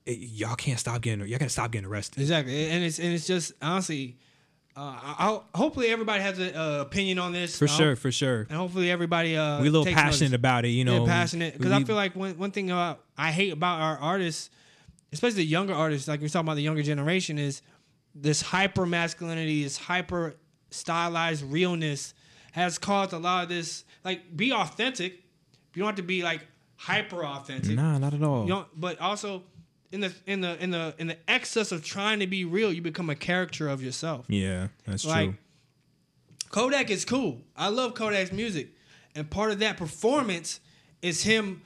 It, 0.04 0.18
y'all 0.18 0.54
can't 0.54 0.78
stop 0.78 1.00
getting. 1.00 1.26
Y'all 1.26 1.38
gotta 1.38 1.48
stop 1.50 1.72
getting 1.72 1.88
arrested. 1.88 2.20
Exactly, 2.20 2.68
and 2.70 2.84
it's 2.84 2.98
and 3.00 3.12
it's 3.12 3.26
just 3.26 3.52
honestly, 3.60 4.16
uh, 4.76 4.80
I, 4.80 5.14
I'll, 5.18 5.44
hopefully 5.54 5.88
everybody 5.88 6.22
has 6.22 6.38
an 6.38 6.54
uh, 6.54 6.78
opinion 6.82 7.18
on 7.18 7.32
this 7.32 7.58
For 7.58 7.64
I 7.66 7.68
hope- 7.70 7.76
sure, 7.80 7.96
for 7.96 8.12
sure. 8.12 8.40
and 8.48 8.52
hopefully 8.58 8.90
everybody 8.90 9.36
uh, 9.36 9.60
We 9.62 9.68
a 9.68 9.70
little 9.70 9.84
takes 9.84 9.96
passionate 10.00 10.28
notice. 10.30 10.34
about 10.34 10.64
it, 10.64 10.68
you 10.68 10.84
know. 10.84 11.04
yeah, 11.04 11.10
passionate 11.12 11.56
because 11.56 11.72
I 11.72 11.82
feel 11.82 11.96
like 11.96 12.14
one 12.14 12.38
one 12.38 12.52
thing 12.52 12.70
about 12.70 13.00
I 13.18 13.32
hate 13.32 13.52
about 13.52 13.80
our 13.80 13.98
artists, 13.98 14.50
especially 15.12 15.38
the 15.38 15.46
younger 15.46 15.74
artists, 15.74 16.06
like 16.06 16.20
we're 16.20 16.28
talking 16.28 16.46
about 16.46 16.54
the 16.54 16.62
younger 16.62 16.82
generation, 16.82 17.38
is 17.38 17.62
this 18.14 18.40
hyper 18.42 18.86
masculinity, 18.86 19.64
this 19.64 19.76
hyper 19.78 20.36
stylized 20.70 21.42
realness 21.42 22.14
has 22.52 22.78
caused 22.78 23.12
a 23.12 23.18
lot 23.18 23.42
of 23.42 23.48
this. 23.48 23.84
Like, 24.06 24.34
be 24.36 24.52
authentic. 24.52 25.12
You 25.74 25.80
don't 25.80 25.88
have 25.88 25.96
to 25.96 26.02
be 26.02 26.22
like 26.22 26.46
hyper 26.76 27.22
authentic. 27.24 27.74
Nah, 27.76 27.98
not 27.98 28.14
at 28.14 28.22
all. 28.22 28.44
You 28.44 28.48
don't, 28.48 28.68
but 28.80 28.98
also 29.00 29.42
in 29.92 30.00
the 30.00 30.14
in 30.26 30.40
the 30.40 30.62
in 30.62 30.70
the 30.70 30.94
in 30.98 31.06
the 31.08 31.18
excess 31.28 31.72
of 31.72 31.84
trying 31.84 32.20
to 32.20 32.26
be 32.26 32.44
real, 32.44 32.72
you 32.72 32.80
become 32.80 33.10
a 33.10 33.14
character 33.16 33.68
of 33.68 33.82
yourself. 33.82 34.24
yeah, 34.28 34.68
that's 34.86 35.04
Like 35.04 35.30
true. 35.30 35.38
Kodak 36.50 36.90
is 36.90 37.04
cool. 37.04 37.40
I 37.56 37.68
love 37.68 37.94
Kodak's 37.94 38.32
music, 38.32 38.68
and 39.14 39.28
part 39.28 39.50
of 39.50 39.58
that 39.58 39.76
performance 39.76 40.60
is 41.02 41.22
him 41.24 41.62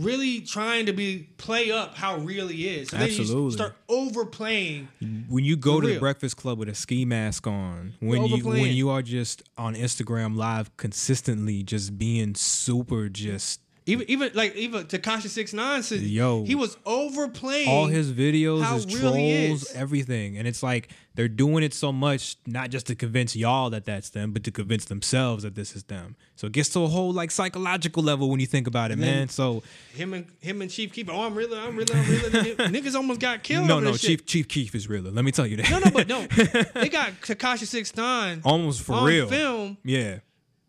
really 0.00 0.40
trying 0.40 0.86
to 0.86 0.92
be 0.92 1.28
play 1.36 1.70
up 1.70 1.96
how 1.96 2.18
real 2.18 2.48
he 2.48 2.68
is. 2.68 2.90
So 2.90 2.96
then 2.96 3.10
you 3.10 3.20
Absolutely. 3.20 3.52
start 3.52 3.76
overplaying. 3.88 4.88
When 5.28 5.44
you 5.44 5.56
go 5.56 5.80
to 5.80 5.86
the. 5.86 5.98
Breakfast 5.98 6.36
Club 6.36 6.58
with 6.58 6.68
a 6.68 6.74
ski 6.74 7.04
mask 7.04 7.46
on, 7.46 7.94
when 8.00 8.24
you 8.24 8.44
when 8.44 8.72
you 8.72 8.90
are 8.90 9.02
just 9.02 9.42
on 9.58 9.74
Instagram 9.74 10.36
live 10.36 10.74
consistently, 10.76 11.62
just 11.62 11.98
being 11.98 12.34
super, 12.34 13.08
just 13.08 13.60
Even 13.86 14.08
even 14.10 14.30
like 14.34 14.54
even 14.56 14.84
Tekashi 14.84 15.28
Six 15.28 15.52
Nine 15.52 15.82
said, 15.82 16.00
Yo. 16.00 16.44
he 16.44 16.54
was 16.54 16.76
overplaying 16.84 17.68
all 17.68 17.86
his 17.86 18.12
videos, 18.12 18.62
his 18.74 18.86
real 18.86 19.12
trolls, 19.12 19.62
is. 19.64 19.72
everything, 19.74 20.36
and 20.36 20.46
it's 20.46 20.62
like 20.62 20.90
they're 21.14 21.28
doing 21.28 21.64
it 21.64 21.72
so 21.74 21.90
much, 21.90 22.36
not 22.46 22.70
just 22.70 22.86
to 22.88 22.94
convince 22.94 23.34
y'all 23.34 23.70
that 23.70 23.84
that's 23.86 24.10
them, 24.10 24.32
but 24.32 24.44
to 24.44 24.50
convince 24.50 24.84
themselves 24.84 25.42
that 25.44 25.54
this 25.54 25.74
is 25.74 25.82
them. 25.84 26.14
So 26.36 26.46
it 26.46 26.52
gets 26.52 26.68
to 26.70 26.80
a 26.84 26.88
whole 26.88 27.12
like 27.12 27.30
psychological 27.30 28.02
level 28.02 28.28
when 28.30 28.38
you 28.38 28.46
think 28.46 28.66
about 28.66 28.90
it, 28.90 28.98
then- 28.98 29.08
man. 29.18 29.28
So 29.30 29.62
him 29.94 30.12
and 30.14 30.26
him 30.40 30.60
and 30.62 30.70
Chief 30.70 30.92
Keef. 30.92 31.08
Oh, 31.08 31.22
I'm 31.22 31.34
really, 31.34 31.58
I'm 31.58 31.74
really, 31.74 31.94
I'm 31.94 32.06
really. 32.06 32.54
Niggas 32.56 32.94
almost 32.94 33.18
got 33.20 33.42
killed. 33.42 33.66
no, 33.66 33.80
no, 33.80 33.92
Chief 33.92 34.00
shit. 34.20 34.26
Chief 34.26 34.46
Keef 34.46 34.74
is 34.74 34.88
realer. 34.88 35.10
Let 35.10 35.24
me 35.24 35.32
tell 35.32 35.46
you 35.46 35.56
that. 35.56 35.70
No, 35.70 35.78
no, 35.78 35.90
but 35.90 36.06
no. 36.06 36.20
they 36.80 36.90
got 36.90 37.12
Tekashi 37.22 37.66
Six 37.66 37.96
Nine 37.96 38.42
almost 38.44 38.82
for 38.82 38.92
on 38.92 39.04
real. 39.06 39.26
film. 39.26 39.78
Yeah, 39.84 40.18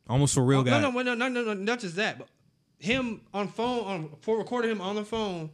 almost 0.09 0.33
for 0.33 0.43
real 0.43 0.61
Oh, 0.61 0.63
guy. 0.63 0.79
no, 0.79 0.89
no, 0.91 1.01
no, 1.01 1.13
no, 1.13 1.27
no, 1.27 1.43
no, 1.43 1.53
not 1.53 1.79
just 1.81 1.97
that, 1.97 2.17
but 2.17 2.27
him 2.81 3.21
on 3.33 3.47
phone, 3.47 3.79
on 3.85 4.09
for 4.21 4.37
recording 4.37 4.71
him 4.71 4.81
on 4.81 4.95
the 4.95 5.05
phone, 5.05 5.49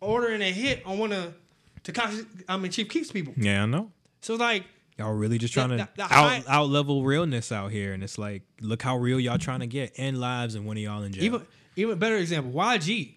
ordering 0.00 0.42
a 0.42 0.50
hit 0.52 0.82
on 0.84 0.98
one 0.98 1.12
of 1.12 1.34
Tekashi, 1.82 2.26
I 2.48 2.56
mean 2.56 2.70
Chief 2.70 2.88
Keef's 2.88 3.12
people. 3.12 3.34
Yeah, 3.36 3.62
I 3.62 3.66
know. 3.66 3.90
So 4.20 4.34
like, 4.36 4.64
Y'all 4.98 5.12
really 5.12 5.38
just 5.38 5.52
trying 5.52 5.70
to 5.70 5.76
the- 5.76 5.88
the 5.96 6.02
out 6.04 6.10
high- 6.10 6.44
out 6.46 6.68
level 6.68 7.02
realness 7.04 7.50
out 7.50 7.72
here, 7.72 7.92
and 7.92 8.02
it's 8.04 8.16
like, 8.16 8.42
look 8.60 8.80
how 8.80 8.96
real 8.96 9.18
y'all 9.18 9.38
trying 9.38 9.58
to 9.60 9.66
get, 9.66 9.92
end 9.96 10.20
lives, 10.20 10.54
and 10.54 10.64
one 10.66 10.76
of 10.76 10.82
y'all 10.84 11.02
in 11.02 11.12
jail. 11.12 11.24
even 11.24 11.42
even 11.76 11.98
better 11.98 12.16
example, 12.16 12.52
YG, 12.52 13.14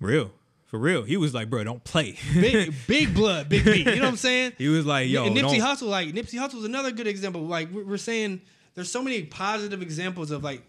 real, 0.00 0.32
for 0.66 0.78
real. 0.78 1.04
He 1.04 1.16
was 1.16 1.32
like, 1.32 1.48
bro, 1.48 1.62
don't 1.62 1.84
play. 1.84 2.16
big 2.34 2.74
big 2.88 3.14
blood, 3.14 3.48
big 3.48 3.64
beat. 3.64 3.86
You 3.86 3.94
know 3.96 4.02
what 4.02 4.08
I'm 4.08 4.16
saying? 4.30 4.54
he 4.58 4.66
was 4.68 4.84
like, 4.86 5.08
yo, 5.08 5.26
and 5.26 5.36
Nipsey 5.36 5.58
don't. 5.58 5.76
Hussle, 5.76 5.88
like 5.88 6.08
Nipsey 6.08 6.34
Hussle 6.38 6.56
is 6.56 6.64
another 6.64 6.90
good 6.90 7.06
example. 7.06 7.42
Like 7.42 7.70
we're 7.72 7.84
we're 7.84 7.96
saying, 7.96 8.40
there's 8.74 8.90
so 8.90 9.00
many 9.00 9.22
positive 9.22 9.80
examples 9.82 10.32
of 10.32 10.42
like 10.42 10.62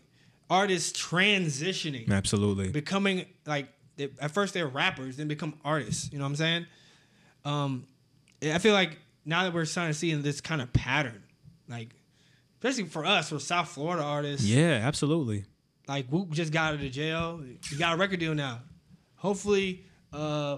artists 0.50 1.00
transitioning. 1.00 2.10
Absolutely. 2.12 2.70
becoming 2.70 3.26
like 3.46 3.68
they, 3.98 4.10
at 4.20 4.32
first 4.32 4.54
they're 4.54 4.68
rappers, 4.68 5.18
then 5.18 5.28
become 5.28 5.54
artists. 5.64 6.12
You 6.12 6.20
know 6.20 6.26
what 6.26 6.30
I'm 6.30 6.36
saying? 6.36 6.66
Um, 7.46 7.88
I 8.44 8.58
feel 8.60 8.74
like 8.74 8.98
now 9.26 9.44
that 9.44 9.54
we're 9.54 9.66
starting 9.66 9.94
to 9.94 9.98
see 9.98 10.14
this 10.16 10.42
kind 10.42 10.62
of 10.62 10.72
pattern, 10.74 11.24
like 11.68 11.90
especially 12.60 12.90
for 12.90 13.06
us, 13.06 13.30
for 13.30 13.40
South 13.40 13.70
Florida 13.70 14.04
artists, 14.04 14.46
Yeah, 14.46 14.82
absolutely. 14.84 15.46
like 15.88 16.08
Whoop 16.10 16.32
just 16.32 16.52
got 16.52 16.74
out 16.74 16.84
of 16.84 16.92
jail. 16.92 17.42
He 17.70 17.76
got 17.78 17.94
a 17.94 17.98
record 17.98 18.20
deal 18.20 18.36
now. 18.36 18.62
Hopefully, 19.16 19.84
uh, 20.14 20.58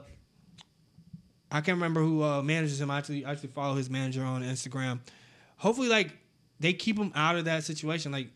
I 1.49 1.61
can't 1.61 1.75
remember 1.77 2.01
who 2.01 2.23
uh, 2.23 2.41
manages 2.41 2.81
him. 2.81 2.91
I 2.91 2.97
actually 2.97 3.23
I 3.25 3.31
actually 3.31 3.49
follow 3.49 3.75
his 3.75 3.89
manager 3.89 4.23
on 4.23 4.43
Instagram. 4.43 4.99
Hopefully, 5.57 5.87
like 5.87 6.11
they 6.59 6.73
keep 6.73 6.97
him 6.97 7.11
out 7.15 7.35
of 7.37 7.45
that 7.45 7.63
situation. 7.63 8.11
Like 8.11 8.29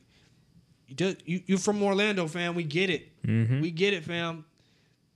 you, 0.97 1.15
you 1.25 1.41
you're 1.47 1.57
from 1.57 1.81
Orlando, 1.83 2.27
fam. 2.27 2.55
We 2.55 2.63
get 2.63 2.89
it. 2.89 3.09
Mhm. 3.25 3.61
We 3.61 3.71
get 3.71 3.93
it, 3.93 4.03
fam. 4.03 4.45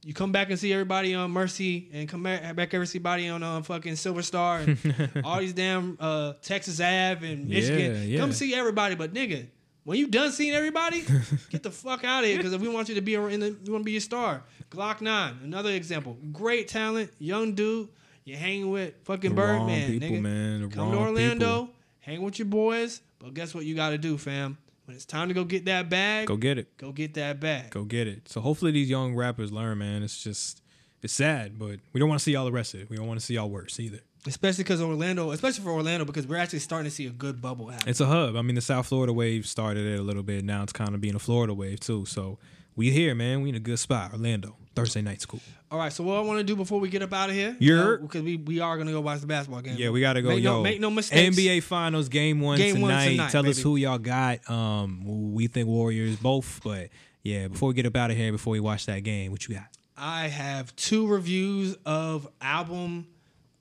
You 0.04 0.14
come 0.14 0.32
back 0.32 0.52
and 0.52 0.60
see 0.60 0.72
everybody 0.72 1.16
on 1.16 1.32
Mercy, 1.32 1.90
and 1.92 2.08
come 2.08 2.22
back, 2.22 2.74
everybody 2.76 3.28
on 3.28 3.42
uh, 3.42 3.62
fucking 3.64 3.96
Silver 3.96 4.22
Star, 4.22 4.60
and 4.60 4.78
all 5.24 5.40
these 5.40 5.54
damn 5.54 5.98
uh, 6.00 6.34
Texas 6.44 6.80
Ave 6.80 7.26
and 7.28 7.48
Michigan. 7.50 7.96
Yeah, 7.96 8.02
yeah. 8.02 8.20
Come 8.20 8.32
see 8.32 8.54
everybody, 8.54 8.94
but 8.94 9.14
nigga, 9.16 9.48
when 9.84 9.98
you 9.98 10.08
done 10.08 10.32
seeing 10.32 10.54
everybody, 10.54 11.04
get 11.50 11.64
the 11.64 11.72
fuck 11.72 12.04
out 12.04 12.24
of 12.24 12.30
here 12.30 12.38
because 12.38 12.54
if 12.54 12.62
we 12.62 12.68
want 12.70 12.88
you 12.90 12.96
to 12.96 13.02
be 13.02 13.16
in 13.16 13.40
the, 13.40 13.56
we 13.66 13.72
want 13.72 13.82
to 13.82 13.86
be 13.86 13.98
a 13.98 14.02
star. 14.02 14.44
Glokk 14.70 15.02
Nine, 15.02 15.40
another 15.44 15.72
example, 15.72 16.18
great 16.32 16.68
talent, 16.68 17.12
young 17.18 17.54
dude. 17.54 17.90
You 18.26 18.36
hanging 18.36 18.70
with 18.72 18.94
fucking 19.06 19.32
The 19.32 19.36
Birdman, 19.36 19.88
people, 20.00 20.10
nigga. 20.18 20.22
man. 20.22 20.70
Come 20.72 20.92
to 20.92 20.98
Orlando, 20.98 21.62
people. 21.62 21.76
hang 22.00 22.22
with 22.22 22.38
your 22.40 22.48
boys, 22.48 23.02
but 23.20 23.34
guess 23.34 23.54
what 23.56 23.66
you 23.66 23.74
got 23.76 23.90
to 23.92 23.98
do, 23.98 24.18
fam? 24.20 24.58
When 24.86 24.96
it's 24.96 25.06
time 25.06 25.28
to 25.30 25.34
go 25.34 25.44
get 25.44 25.66
that 25.66 25.90
bag, 25.90 26.28
Go 26.28 26.38
get 26.38 26.58
it. 26.58 26.78
go 26.78 26.92
get 26.92 27.14
that 27.16 27.40
bag. 27.40 27.72
Go 27.72 27.84
get 27.84 28.08
it. 28.08 28.30
So 28.30 28.40
hopefully 28.42 28.72
these 28.72 28.90
young 28.90 29.16
rappers 29.16 29.52
learn, 29.52 29.80
man. 29.80 30.04
It's 30.04 30.22
just 30.24 30.62
it's 31.02 31.14
sad, 31.14 31.58
but 31.60 31.80
we 31.94 32.00
don't 32.00 32.10
want 32.10 32.20
to 32.20 32.24
see 32.24 32.32
y'all 32.34 32.46
the 32.46 32.52
rest 32.52 32.74
of 32.74 32.82
it. 32.82 32.90
We 32.90 32.96
don't 32.98 33.08
want 33.08 33.20
to 33.20 33.26
see 33.26 33.36
y'all 33.36 33.50
worse 33.50 33.80
either. 33.80 34.00
especially 34.28 34.64
because 34.64 34.82
Orlando, 34.82 35.32
especially 35.32 35.64
for 35.64 35.72
Orlando, 35.72 36.04
because 36.06 36.26
we're 36.26 36.38
actually 36.38 36.60
starting 36.60 36.90
to 36.90 36.96
see 36.96 37.06
a 37.06 37.12
good 37.12 37.42
bubble 37.42 37.68
happen. 37.68 37.90
It's 37.90 38.00
a 38.02 38.06
hub. 38.08 38.36
I 38.36 38.42
mean, 38.42 38.56
the 38.56 38.62
South 38.62 38.88
Florida 38.88 39.14
wave 39.14 39.46
started 39.48 39.86
it 39.86 40.00
a 40.00 40.04
little 40.04 40.24
bit. 40.24 40.44
Now 40.44 40.64
it's 40.64 40.74
kind 40.74 40.96
of 40.96 41.02
being 41.02 41.16
a 41.16 41.20
Florida 41.20 41.54
wave 41.54 41.80
too. 41.80 42.06
So 42.06 42.40
we 42.76 42.92
here, 42.92 43.16
man. 43.16 43.42
We 43.42 43.50
in 43.50 43.56
a 43.56 43.60
good 43.60 43.80
spot. 43.80 44.12
Orlando 44.14 44.56
Thursday 44.76 45.02
night 45.02 45.22
school. 45.22 45.40
All 45.72 45.80
right, 45.80 45.92
so 45.92 46.04
what 46.04 46.18
I 46.18 46.22
want 46.22 46.40
to 46.40 46.44
do 46.44 46.56
before 46.56 46.80
we 46.80 46.90
get 46.90 47.02
up 47.02 47.12
out 47.14 47.30
of 47.30 47.36
here, 47.36 47.56
You're- 47.60 47.98
because 48.02 48.22
we 48.22 48.38
we 48.38 48.60
are 48.60 48.78
gonna 48.78 48.92
go 48.92 49.02
watch 49.02 49.22
the 49.22 49.28
basketball 49.28 49.62
game. 49.62 49.76
Yeah, 49.78 49.90
we 49.90 50.00
gotta 50.02 50.22
go. 50.22 50.30
Make 50.30 50.44
yo, 50.44 50.58
no, 50.58 50.64
make 50.64 50.80
no 50.80 50.90
mistakes. 50.92 51.36
NBA 51.38 51.64
Finals 51.64 52.08
game 52.10 52.40
one 52.40 52.58
Game 52.58 52.82
one 52.82 52.92
tonight. 52.92 53.10
tonight, 53.12 53.32
Tell 53.32 53.48
us 53.48 53.60
who 53.60 53.76
y'all 53.76 53.98
got. 53.98 54.48
Um, 54.50 55.34
we 55.34 55.48
think 55.48 55.68
Warriors 55.68 56.16
both, 56.18 56.62
but 56.64 56.90
yeah. 57.24 57.48
Before 57.48 57.70
we 57.70 57.74
get 57.74 57.86
up 57.86 57.96
out 57.96 58.12
of 58.12 58.18
here, 58.18 58.32
before 58.32 58.52
we 58.52 58.60
watch 58.60 58.86
that 58.86 59.00
game, 59.04 59.32
what 59.32 59.48
you 59.48 59.56
got? 59.56 59.66
I 59.98 60.28
have 60.28 60.76
two 60.76 61.08
reviews 61.08 61.76
of 61.86 62.28
album. 62.42 63.08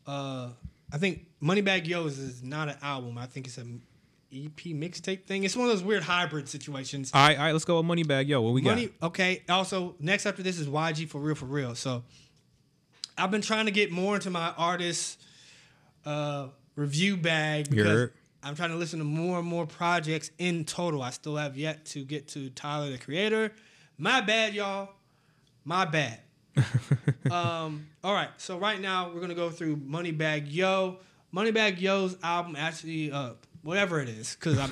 Uh, 0.07 0.49
I 0.93 0.99
think 0.99 1.27
Moneybagg 1.43 1.87
Yo's 1.87 2.19
is 2.19 2.43
not 2.43 2.69
an 2.69 2.77
album. 2.83 3.17
I 3.19 3.27
think 3.27 3.47
it's 3.47 3.57
a 3.59 3.65
EP 4.35 4.57
mixtape 4.75 5.25
thing. 5.27 5.45
It's 5.45 5.57
one 5.57 5.69
of 5.69 5.73
those 5.73 5.85
weird 5.85 6.03
hybrid 6.03 6.49
situations. 6.49 7.11
All 7.15 7.27
right, 7.27 7.39
all 7.39 7.45
right. 7.45 7.53
Let's 7.53 7.65
go 7.65 7.77
with 7.77 7.87
Money 7.87 8.03
Bag. 8.03 8.29
Yo, 8.29 8.41
what 8.41 8.53
we 8.53 8.63
Money, 8.63 8.87
got? 9.01 9.07
okay. 9.09 9.43
Also, 9.49 9.95
next 10.01 10.27
after 10.27 10.43
this 10.43 10.59
is 10.59 10.67
YG 10.67 11.09
for 11.09 11.19
real, 11.21 11.35
for 11.35 11.47
real. 11.47 11.75
So, 11.75 12.03
I've 13.17 13.31
been 13.31 13.43
trying 13.43 13.67
to 13.67 13.71
get 13.73 13.93
more 13.93 14.17
into 14.17 14.31
my 14.31 14.53
artist 14.57 15.23
uh, 16.05 16.49
review 16.77 17.17
bag 17.17 17.71
because 17.71 17.87
You're- 17.87 18.09
I'm 18.43 18.55
trying 18.55 18.71
to 18.71 18.77
listen 18.77 18.99
to 18.99 19.05
more 19.07 19.39
and 19.39 19.49
more 19.49 19.67
projects 19.67 20.31
in 20.39 20.65
total. 20.67 21.01
I 21.03 21.11
still 21.11 21.37
have 21.37 21.57
yet 21.57 21.87
to 21.87 22.05
get 22.05 22.29
to 22.29 22.51
Tyler 22.51 22.91
the 22.91 22.99
Creator. 22.99 23.53
My 23.97 24.21
bad, 24.21 24.53
y'all. 24.55 24.91
My 25.65 25.87
bad. 25.87 26.21
um, 27.31 27.87
all 28.03 28.13
right, 28.13 28.29
so 28.37 28.59
right 28.59 28.81
now 28.81 29.11
we're 29.13 29.21
gonna 29.21 29.35
go 29.35 29.51
through 29.51 29.77
Moneybagg 29.79 30.45
Yo. 30.53 30.99
Moneybagg 31.35 31.81
Yo's 31.81 32.17
album 32.23 32.55
actually, 32.57 33.11
uh, 33.11 33.31
whatever 33.65 34.01
it 34.01 34.09
is, 34.09 34.37
because 34.39 34.59
I'm 34.59 34.71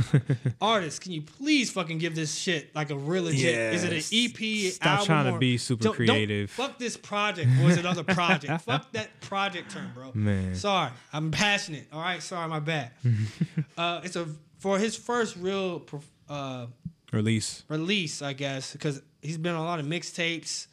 artists. 0.60 1.00
Can 1.00 1.10
you 1.12 1.22
please 1.22 1.70
fucking 1.72 1.98
give 1.98 2.14
this 2.14 2.34
shit 2.36 2.72
like 2.76 2.90
a 2.90 2.94
real 2.96 3.24
legit? 3.24 3.74
Is 3.74 3.82
it 3.84 3.92
an 3.92 3.98
EP? 4.12 4.72
Stop 4.72 4.86
album, 4.86 5.06
trying 5.06 5.32
to 5.32 5.38
be 5.40 5.56
super 5.58 5.82
Don't- 5.84 5.96
don't- 5.98 6.06
creative. 6.06 6.50
fuck 6.50 6.78
this 6.78 6.96
project, 6.96 7.48
or 7.60 7.70
is 7.70 7.76
it 7.78 7.80
another 7.80 8.04
project? 8.14 8.62
fuck 8.62 8.92
that 8.92 9.18
project 9.22 9.70
term, 9.72 9.90
bro. 9.94 10.12
Man. 10.14 10.54
sorry, 10.54 10.90
I'm 11.12 11.30
passionate. 11.32 11.86
All 11.92 12.00
right, 12.00 12.22
sorry, 12.22 12.48
my 12.48 12.60
bad. 12.60 12.92
uh, 13.76 14.02
it's 14.04 14.14
a 14.16 14.28
for 14.60 14.78
his 14.78 14.94
first 14.94 15.34
real 15.36 15.82
uh, 16.28 16.66
Release. 17.12 17.64
release, 17.68 18.22
I 18.22 18.32
guess, 18.32 18.72
because 18.72 19.02
he's 19.20 19.36
been 19.38 19.54
on 19.54 19.60
a 19.60 19.64
lot 19.64 19.80
of 19.80 19.86
mixtapes. 19.86 20.66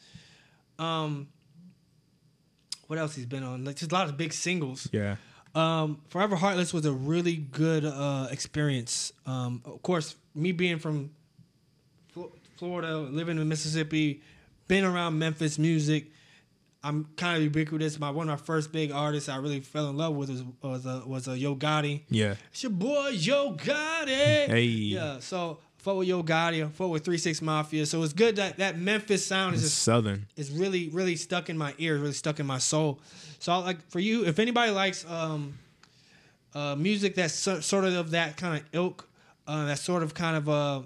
Um, 0.78 1.28
what 2.88 2.98
else 3.00 3.16
he's 3.16 3.26
been 3.26 3.44
on? 3.44 3.66
Like 3.66 3.76
just 3.76 3.92
a 3.92 3.96
lot 3.96 4.08
of 4.10 4.18
big 4.18 4.34
singles. 4.34 4.88
Yeah. 4.92 5.16
Um, 5.56 6.02
Forever 6.10 6.36
Heartless 6.36 6.74
was 6.74 6.86
a 6.86 6.92
really 6.92 7.36
good 7.36 7.86
uh, 7.86 8.28
experience. 8.32 9.12
Um, 9.26 9.62
of 9.66 9.82
course, 9.82 10.16
me 10.36 10.52
being 10.52 10.80
from 10.80 11.12
Flo- 12.14 12.32
Florida, 12.58 12.98
living 12.98 13.38
in 13.40 13.48
Mississippi, 13.48 14.22
been 14.68 14.84
around 14.86 15.18
Memphis 15.18 15.58
music. 15.58 16.12
I'm 16.84 17.10
kind 17.18 17.36
of 17.38 17.44
ubiquitous. 17.44 18.00
My 18.00 18.10
one 18.10 18.30
of 18.30 18.40
my 18.40 18.46
first 18.46 18.72
big 18.72 18.92
artists 18.92 19.28
I 19.28 19.36
really 19.38 19.60
fell 19.60 19.90
in 19.90 19.98
love 19.98 20.16
with 20.16 20.30
was 20.30 20.44
was 20.62 20.86
a, 20.86 21.04
was 21.06 21.28
a 21.28 21.38
Yo 21.38 21.56
Gotti. 21.56 22.04
Yeah. 22.10 22.36
It's 22.52 22.64
your 22.64 22.72
boy 22.72 23.10
Yo 23.10 23.54
Gotti. 23.56 24.48
Hey. 24.48 24.64
Yeah, 24.64 25.20
so 25.20 25.60
Fought 25.80 25.96
with 25.98 26.08
Yo 26.10 26.22
Gotti, 26.24 26.70
fought 26.72 26.90
with 26.90 27.06
Three 27.06 27.18
Six 27.18 27.42
Mafia. 27.42 27.86
So 27.86 28.04
it's 28.04 28.14
good 28.14 28.36
that 28.36 28.58
that 28.58 28.78
Memphis 28.78 29.26
sound 29.26 29.56
is 29.56 29.64
It's 29.64 29.72
just 29.72 29.84
Southern. 29.84 30.26
is 30.36 30.52
really 30.52 30.90
really 30.90 31.16
stuck 31.16 31.50
in 31.50 31.58
my 31.58 31.74
ears, 31.78 32.00
really 32.02 32.14
stuck 32.14 32.40
in 32.40 32.46
my 32.46 32.58
soul. 32.58 33.00
So 33.40 33.52
I 33.54 33.58
like 33.58 33.90
for 33.90 34.00
you, 34.00 34.26
if 34.26 34.40
anybody 34.40 34.72
likes 34.72 35.06
um, 35.10 35.58
uh, 36.54 36.76
music 36.76 37.16
that's 37.16 37.34
so, 37.34 37.60
sort 37.62 37.86
of 37.86 37.94
of 37.96 38.12
that 38.12 38.36
kind 38.38 38.58
of 38.62 38.66
ilk, 38.74 39.08
uh, 39.48 39.66
that 39.68 39.80
sort 39.80 40.04
of 40.04 40.14
kind 40.14 40.36
of 40.36 40.50
uh, 40.50 40.82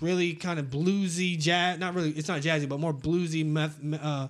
really 0.00 0.34
kind 0.34 0.60
of 0.60 0.66
bluesy 0.66 1.36
jazz, 1.36 1.78
not 1.80 1.94
really, 1.96 2.10
it's 2.10 2.28
not 2.28 2.40
jazzy, 2.40 2.68
but 2.68 2.78
more 2.78 2.94
bluesy 2.94 3.44
meth, 3.44 3.76
uh, 4.00 4.28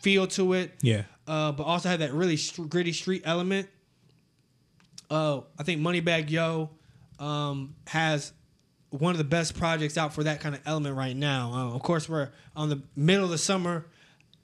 feel 0.00 0.28
to 0.28 0.52
it 0.52 0.72
Yeah. 0.82 1.02
uh, 1.26 1.50
but 1.50 1.64
also 1.64 1.88
had 1.88 1.98
that 1.98 2.12
really 2.12 2.36
str- 2.36 2.62
gritty 2.66 2.92
street 2.92 3.22
element. 3.24 3.68
uh, 5.10 5.40
I 5.58 5.62
think 5.64 5.80
Moneybagg 5.80 6.30
Yo 6.30 6.70
um, 7.18 7.74
has 7.88 8.32
one 8.90 9.12
of 9.12 9.18
the 9.18 9.24
best 9.24 9.58
projects 9.58 9.98
out 9.98 10.14
for 10.14 10.24
that 10.24 10.40
kind 10.40 10.54
of 10.54 10.60
element 10.64 10.96
right 10.96 11.16
now. 11.16 11.52
Uh, 11.52 11.74
of 11.74 11.82
course, 11.82 12.08
we're 12.08 12.30
on 12.56 12.68
the 12.68 12.82
middle 12.96 13.24
of 13.24 13.30
the 13.30 13.38
summer. 13.38 13.86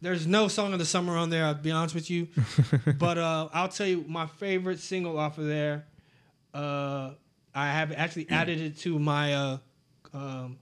There's 0.01 0.27
no 0.27 0.49
song 0.49 0.73
of 0.73 0.79
the 0.79 0.85
summer 0.85 1.17
on 1.17 1.31
there. 1.31 1.47
I'll 1.47 1.55
be 1.55 1.71
honest 1.71 1.95
with 1.95 2.11
you, 2.11 2.29
but 2.99 3.17
uh, 3.17 3.49
I'll 3.55 3.69
tell 3.69 3.87
you 3.87 4.05
my 4.07 4.27
favorite 4.27 4.81
single 4.81 5.19
off 5.19 5.39
of 5.39 5.47
there. 5.47 5.87
Uh, 6.53 7.13
I 7.55 7.69
have 7.69 7.93
actually 7.93 8.29
added 8.29 8.61
it 8.61 8.79
to 8.81 8.99
my 8.99 9.35
uh, 9.35 9.59
um, 10.13 10.59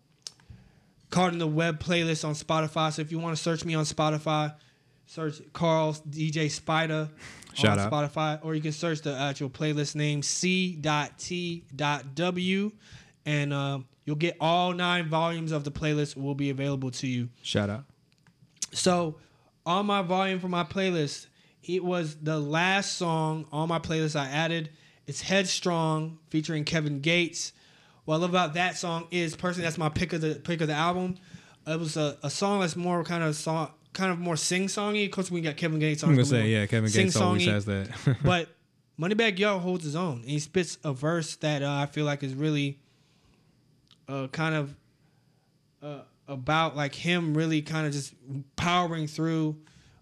Card 1.10 1.32
in 1.32 1.38
the 1.38 1.46
Web 1.46 1.82
playlist 1.82 2.24
on 2.24 2.34
Spotify. 2.34 2.92
So 2.92 3.02
if 3.02 3.10
you 3.10 3.18
want 3.18 3.36
to 3.36 3.42
search 3.42 3.64
me 3.64 3.74
on 3.74 3.84
Spotify, 3.84 4.54
search 5.06 5.40
Carl 5.52 5.94
DJ 6.08 6.50
Spider 6.50 7.10
Shout 7.54 7.78
on 7.78 7.86
out. 7.86 7.92
Spotify, 7.92 8.38
or 8.42 8.54
you 8.54 8.60
can 8.60 8.72
search 8.72 9.02
the 9.02 9.14
actual 9.16 9.50
playlist 9.50 9.94
name 9.94 10.22
C.T.W, 10.22 10.82
and 13.26 13.52
um, 13.52 13.86
you'll 14.04 14.16
get 14.16 14.36
all 14.40 14.72
nine 14.72 15.08
volumes 15.08 15.52
of 15.52 15.64
the 15.64 15.70
playlist 15.70 16.16
will 16.16 16.34
be 16.34 16.50
available 16.50 16.90
to 16.90 17.06
you. 17.06 17.28
Shout 17.42 17.70
out. 17.70 17.84
So 18.72 19.16
on 19.66 19.86
my 19.86 20.02
volume 20.02 20.40
for 20.40 20.48
my 20.48 20.64
playlist, 20.64 21.26
it 21.62 21.84
was 21.84 22.16
the 22.16 22.38
last 22.38 22.96
song 22.96 23.46
on 23.52 23.68
my 23.68 23.78
playlist 23.78 24.18
I 24.18 24.26
added. 24.26 24.70
It's 25.06 25.20
Headstrong 25.20 26.18
featuring 26.30 26.64
Kevin 26.64 27.00
Gates. 27.00 27.52
What 28.04 28.16
I 28.16 28.18
love 28.18 28.30
about 28.30 28.54
that 28.54 28.76
song 28.76 29.06
is 29.10 29.36
personally 29.36 29.64
that's 29.64 29.78
my 29.78 29.88
pick 29.88 30.12
of 30.12 30.20
the 30.20 30.36
pick 30.36 30.60
of 30.60 30.68
the 30.68 30.74
album. 30.74 31.16
It 31.66 31.78
was 31.78 31.96
a, 31.96 32.18
a 32.22 32.30
song 32.30 32.60
that's 32.60 32.74
more 32.74 33.04
kind 33.04 33.22
of 33.22 33.36
song 33.36 33.70
kind 33.92 34.10
of 34.10 34.18
more 34.18 34.36
sing 34.36 34.66
songy. 34.66 35.04
Of 35.04 35.12
course, 35.12 35.30
we 35.30 35.40
got 35.40 35.56
Kevin 35.56 35.78
Gates 35.78 36.02
on. 36.02 36.10
I'm 36.10 36.16
gonna 36.16 36.24
say 36.24 36.48
yeah. 36.48 36.66
Kevin 36.66 36.90
Gates 36.90 37.14
always 37.16 37.44
sing-songy. 37.44 37.64
that. 38.04 38.16
but 38.24 38.48
Moneybagg 38.98 39.38
Yo 39.38 39.58
holds 39.58 39.84
his 39.84 39.96
own. 39.96 40.20
And 40.20 40.30
he 40.30 40.38
spits 40.38 40.78
a 40.84 40.92
verse 40.92 41.36
that 41.36 41.62
uh, 41.62 41.70
I 41.70 41.86
feel 41.86 42.04
like 42.04 42.22
is 42.22 42.34
really 42.34 42.78
uh, 44.08 44.26
kind 44.28 44.54
of 44.54 44.74
uh, 45.82 46.00
about 46.28 46.76
like 46.76 46.94
him 46.94 47.34
really 47.34 47.62
kind 47.62 47.86
of 47.86 47.92
just 47.92 48.14
powering 48.56 49.06
through. 49.06 49.56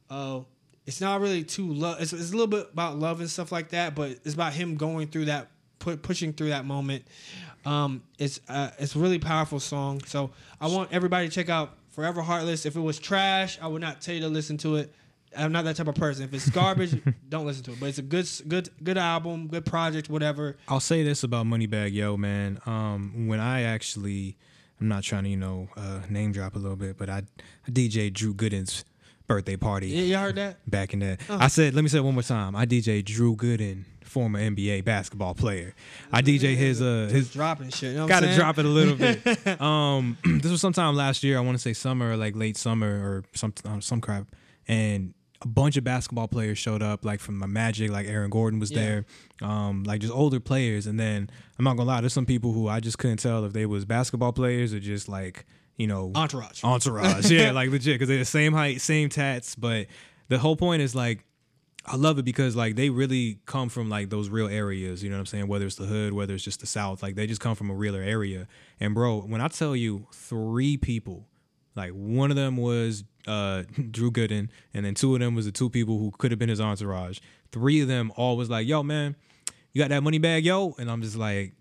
Uh, 0.08 0.40
it's 0.86 1.00
not 1.00 1.20
really 1.20 1.44
too 1.44 1.72
love. 1.72 2.00
It's, 2.00 2.12
it's 2.12 2.30
a 2.30 2.32
little 2.32 2.46
bit 2.46 2.68
about 2.72 2.98
love 2.98 3.20
and 3.20 3.30
stuff 3.30 3.52
like 3.52 3.70
that, 3.70 3.94
but 3.94 4.10
it's 4.24 4.34
about 4.34 4.52
him 4.52 4.76
going 4.76 5.08
through 5.08 5.26
that, 5.26 5.48
pu- 5.78 5.96
pushing 5.96 6.32
through 6.32 6.48
that 6.48 6.64
moment. 6.64 7.04
Um, 7.64 8.02
it's 8.18 8.40
uh, 8.48 8.70
it's 8.78 8.96
a 8.96 8.98
really 8.98 9.18
powerful 9.18 9.60
song. 9.60 10.02
So 10.06 10.30
I 10.60 10.66
want 10.68 10.92
everybody 10.92 11.28
to 11.28 11.34
check 11.34 11.48
out 11.48 11.76
Forever 11.90 12.22
Heartless. 12.22 12.66
If 12.66 12.76
it 12.76 12.80
was 12.80 12.98
trash, 12.98 13.58
I 13.60 13.68
would 13.68 13.82
not 13.82 14.00
tell 14.00 14.14
you 14.14 14.22
to 14.22 14.28
listen 14.28 14.56
to 14.58 14.76
it. 14.76 14.92
I'm 15.36 15.52
not 15.52 15.64
that 15.64 15.76
type 15.76 15.86
of 15.88 15.94
person. 15.94 16.24
If 16.24 16.34
it's 16.34 16.50
garbage, 16.50 17.00
don't 17.28 17.46
listen 17.46 17.62
to 17.64 17.72
it. 17.72 17.80
But 17.80 17.90
it's 17.90 17.98
a 17.98 18.02
good, 18.02 18.28
good, 18.48 18.68
good 18.82 18.98
album, 18.98 19.46
good 19.48 19.64
project, 19.64 20.08
whatever. 20.10 20.56
I'll 20.68 20.80
say 20.80 21.02
this 21.02 21.22
about 21.22 21.46
Moneybagg 21.46 21.92
Yo, 21.92 22.16
man. 22.16 22.60
Um, 22.66 23.26
when 23.28 23.38
I 23.40 23.62
actually, 23.62 24.36
I'm 24.80 24.88
not 24.88 25.02
trying 25.02 25.24
to, 25.24 25.30
you 25.30 25.36
know, 25.36 25.68
uh, 25.76 26.00
name 26.08 26.32
drop 26.32 26.56
a 26.56 26.58
little 26.58 26.76
bit, 26.76 26.98
but 26.98 27.08
I, 27.08 27.22
I 27.66 27.70
DJ 27.70 28.12
Drew 28.12 28.34
Gooden's 28.34 28.84
birthday 29.26 29.56
party 29.56 29.86
Yeah, 29.86 30.02
you 30.02 30.16
heard 30.16 30.34
that? 30.36 30.68
back 30.68 30.92
in 30.92 30.98
that. 31.00 31.20
I 31.30 31.46
said, 31.46 31.74
let 31.74 31.82
me 31.82 31.88
say 31.88 31.98
it 31.98 32.04
one 32.04 32.14
more 32.14 32.22
time. 32.24 32.56
I 32.56 32.66
DJ 32.66 33.04
Drew 33.04 33.36
Gooden, 33.36 33.84
former 34.04 34.40
NBA 34.40 34.84
basketball 34.84 35.34
player. 35.34 35.72
I 36.12 36.20
DJ 36.22 36.56
his 36.56 36.82
uh 36.82 37.08
his 37.12 37.32
Dropping 37.32 37.70
shit. 37.70 37.92
You 37.92 37.98
know 37.98 38.08
gotta 38.08 38.34
drop 38.34 38.58
it 38.58 38.64
a 38.64 38.68
little 38.68 38.96
bit. 38.96 39.60
um, 39.60 40.18
this 40.24 40.50
was 40.50 40.60
sometime 40.60 40.96
last 40.96 41.22
year. 41.22 41.38
I 41.38 41.42
want 41.42 41.54
to 41.56 41.62
say 41.62 41.72
summer, 41.74 42.16
like 42.16 42.34
late 42.34 42.56
summer 42.56 42.88
or 42.88 43.24
some 43.32 43.54
uh, 43.64 43.78
some 43.78 44.00
crap. 44.00 44.26
And 44.66 45.14
a 45.42 45.48
bunch 45.48 45.76
of 45.76 45.84
basketball 45.84 46.28
players 46.28 46.58
showed 46.58 46.82
up, 46.82 47.04
like 47.04 47.18
from 47.20 47.38
my 47.38 47.46
Magic, 47.46 47.90
like 47.90 48.06
Aaron 48.06 48.30
Gordon 48.30 48.60
was 48.60 48.70
Yeah. 48.70 48.78
there, 49.40 49.48
um, 49.48 49.84
like 49.84 50.00
just 50.02 50.12
older 50.12 50.38
players. 50.40 50.86
And 50.86 51.00
then 51.00 51.30
I'm 51.58 51.64
not 51.64 51.76
gonna 51.76 51.88
lie, 51.88 52.00
there's 52.00 52.12
some 52.12 52.26
people 52.26 52.52
who 52.52 52.68
I 52.68 52.80
just 52.80 52.98
couldn't 52.98 53.18
tell 53.18 53.44
if 53.44 53.52
they 53.52 53.64
was 53.66 53.84
basketball 53.84 54.32
players 54.32 54.74
or 54.74 54.80
just 54.80 55.08
like 55.08 55.46
you 55.76 55.86
know 55.86 56.12
Entourage. 56.14 56.62
entourage. 56.62 57.30
yeah, 57.30 57.50
like 57.52 57.70
legit 57.70 57.94
because 57.94 58.08
they're 58.08 58.18
the 58.18 58.24
same 58.24 58.52
height, 58.52 58.80
same 58.82 59.08
tats. 59.08 59.54
But 59.54 59.86
the 60.28 60.38
whole 60.38 60.56
point 60.56 60.82
is 60.82 60.94
like, 60.94 61.24
I 61.86 61.96
love 61.96 62.18
it 62.18 62.26
because 62.26 62.54
like 62.54 62.76
they 62.76 62.90
really 62.90 63.38
come 63.46 63.70
from 63.70 63.88
like 63.88 64.10
those 64.10 64.28
real 64.28 64.46
areas. 64.48 65.02
You 65.02 65.08
know 65.08 65.16
what 65.16 65.20
I'm 65.20 65.26
saying? 65.26 65.48
Whether 65.48 65.64
it's 65.64 65.76
the 65.76 65.86
hood, 65.86 66.12
whether 66.12 66.34
it's 66.34 66.44
just 66.44 66.60
the 66.60 66.66
South, 66.66 67.02
like 67.02 67.14
they 67.14 67.26
just 67.26 67.40
come 67.40 67.54
from 67.54 67.70
a 67.70 67.74
realer 67.74 68.02
area. 68.02 68.46
And 68.78 68.94
bro, 68.94 69.20
when 69.22 69.40
I 69.40 69.48
tell 69.48 69.74
you 69.74 70.06
three 70.12 70.76
people, 70.76 71.26
like 71.74 71.92
one 71.92 72.30
of 72.30 72.36
them 72.36 72.58
was 72.58 73.04
uh 73.26 73.64
Drew 73.90 74.10
Gooden, 74.10 74.48
and 74.74 74.84
then 74.86 74.94
two 74.94 75.14
of 75.14 75.20
them 75.20 75.34
was 75.34 75.46
the 75.46 75.52
two 75.52 75.70
people 75.70 75.98
who 75.98 76.10
could 76.12 76.30
have 76.30 76.38
been 76.38 76.48
his 76.48 76.60
entourage. 76.60 77.20
Three 77.52 77.80
of 77.80 77.88
them 77.88 78.12
all 78.16 78.36
was 78.36 78.50
like, 78.50 78.66
"Yo, 78.66 78.82
man." 78.82 79.16
You 79.72 79.80
got 79.82 79.90
that 79.90 80.02
money 80.02 80.18
bag, 80.18 80.44
yo? 80.44 80.74
And 80.78 80.90
I'm 80.90 81.00
just 81.00 81.14
like, 81.16 81.52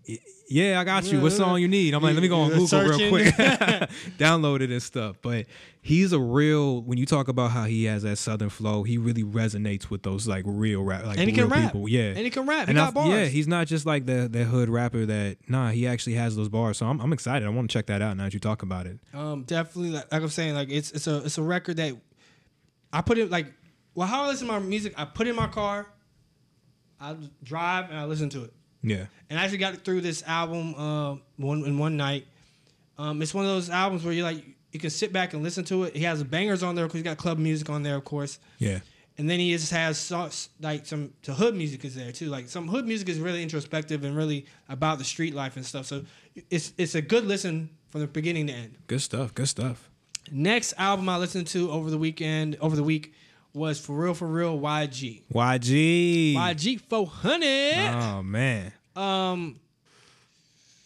yeah, 0.48 0.80
I 0.80 0.84
got 0.84 1.04
you. 1.12 1.20
What 1.20 1.30
song 1.30 1.60
you 1.60 1.68
need? 1.68 1.94
I'm 1.94 2.02
like, 2.02 2.14
let 2.14 2.22
me 2.22 2.28
go 2.28 2.40
on 2.40 2.50
Google 2.50 2.80
real 2.82 3.08
quick, 3.08 3.26
download 4.18 4.62
it 4.62 4.70
and 4.72 4.82
stuff. 4.82 5.16
But 5.22 5.46
he's 5.80 6.12
a 6.12 6.18
real. 6.18 6.82
When 6.82 6.98
you 6.98 7.06
talk 7.06 7.28
about 7.28 7.52
how 7.52 7.64
he 7.66 7.84
has 7.84 8.02
that 8.02 8.16
southern 8.18 8.48
flow, 8.48 8.82
he 8.82 8.98
really 8.98 9.22
resonates 9.22 9.90
with 9.90 10.02
those 10.02 10.26
like 10.26 10.42
real 10.46 10.82
rap, 10.82 11.04
like 11.04 11.18
And 11.18 11.30
he 11.30 11.36
real 11.36 11.48
can 11.48 11.56
rap. 11.62 11.72
people. 11.72 11.88
Yeah, 11.88 12.08
And 12.08 12.18
he 12.18 12.30
can 12.30 12.46
rap. 12.46 12.66
He 12.66 12.70
And 12.70 12.76
got 12.78 12.88
I- 12.88 12.90
bars. 12.90 13.08
yeah, 13.10 13.24
he's 13.26 13.46
not 13.46 13.68
just 13.68 13.86
like 13.86 14.06
the 14.06 14.28
the 14.28 14.42
hood 14.44 14.68
rapper 14.68 15.06
that. 15.06 15.36
Nah, 15.48 15.70
he 15.70 15.86
actually 15.86 16.14
has 16.14 16.34
those 16.34 16.48
bars. 16.48 16.78
So 16.78 16.86
I'm, 16.86 17.00
I'm 17.00 17.12
excited. 17.12 17.46
I 17.46 17.50
want 17.50 17.70
to 17.70 17.72
check 17.72 17.86
that 17.86 18.02
out 18.02 18.16
now 18.16 18.24
that 18.24 18.34
you 18.34 18.40
talk 18.40 18.62
about 18.62 18.86
it. 18.86 18.98
Um, 19.14 19.44
definitely, 19.44 19.90
like, 19.92 20.10
like 20.12 20.22
I'm 20.22 20.28
saying, 20.28 20.54
like 20.54 20.68
it's 20.70 20.90
it's 20.90 21.06
a 21.06 21.18
it's 21.18 21.38
a 21.38 21.42
record 21.42 21.76
that 21.76 21.94
I 22.92 23.02
put 23.02 23.18
it 23.18 23.30
like 23.30 23.46
well, 23.94 24.08
how 24.08 24.24
I 24.24 24.28
listen 24.28 24.48
to 24.48 24.52
my 24.54 24.58
music, 24.58 24.94
I 24.96 25.04
put 25.04 25.26
it 25.26 25.30
in 25.30 25.36
my 25.36 25.46
car, 25.48 25.86
I 27.00 27.16
drive 27.42 27.90
and 27.90 27.98
I 27.98 28.04
listen 28.04 28.28
to 28.30 28.44
it. 28.44 28.52
Yeah, 28.82 29.06
And 29.28 29.38
I 29.38 29.42
actually 29.42 29.58
got 29.58 29.76
through 29.84 30.00
this 30.00 30.22
album 30.26 30.74
uh, 30.74 31.16
one 31.36 31.64
in 31.66 31.76
one 31.78 31.96
night. 31.98 32.26
Um, 32.96 33.20
it's 33.20 33.34
one 33.34 33.44
of 33.44 33.50
those 33.50 33.68
albums 33.68 34.04
where 34.04 34.14
you 34.14 34.22
like 34.22 34.42
you 34.72 34.80
can 34.80 34.88
sit 34.90 35.12
back 35.12 35.34
and 35.34 35.42
listen 35.42 35.64
to 35.64 35.84
it. 35.84 35.94
He 35.96 36.04
has 36.04 36.22
bangers 36.22 36.62
on 36.62 36.74
there 36.76 36.86
because 36.86 36.98
he's 37.00 37.04
got 37.04 37.18
club 37.18 37.38
music 37.38 37.68
on 37.68 37.82
there, 37.82 37.96
of 37.96 38.04
course. 38.04 38.38
yeah. 38.58 38.80
And 39.18 39.28
then 39.28 39.38
he 39.38 39.52
just 39.52 39.70
has 39.72 40.10
like 40.62 40.86
some 40.86 41.12
to 41.22 41.34
hood 41.34 41.54
music 41.54 41.84
is 41.84 41.94
there 41.94 42.10
too. 42.10 42.30
Like 42.30 42.48
some 42.48 42.68
hood 42.68 42.86
music 42.86 43.10
is 43.10 43.18
really 43.18 43.42
introspective 43.42 44.02
and 44.02 44.16
really 44.16 44.46
about 44.66 44.96
the 44.96 45.04
street 45.04 45.34
life 45.34 45.56
and 45.56 45.66
stuff. 45.66 45.84
So 45.84 46.04
it's 46.48 46.72
it's 46.78 46.94
a 46.94 47.02
good 47.02 47.26
listen 47.26 47.68
from 47.90 48.00
the 48.00 48.06
beginning 48.06 48.46
to 48.46 48.54
end. 48.54 48.76
Good 48.86 49.02
stuff. 49.02 49.34
Good 49.34 49.48
stuff. 49.48 49.90
Next 50.30 50.72
album 50.78 51.06
I 51.10 51.18
listened 51.18 51.48
to 51.48 51.70
over 51.70 51.90
the 51.90 51.98
weekend, 51.98 52.56
over 52.62 52.76
the 52.76 52.84
week, 52.84 53.12
was 53.54 53.80
For 53.80 53.94
Real 53.96 54.14
For 54.14 54.26
Real 54.26 54.58
YG. 54.58 55.22
YG. 55.32 56.34
YG 56.34 56.80
400. 56.80 58.02
Oh 58.02 58.22
man. 58.22 58.72
Um, 58.96 59.60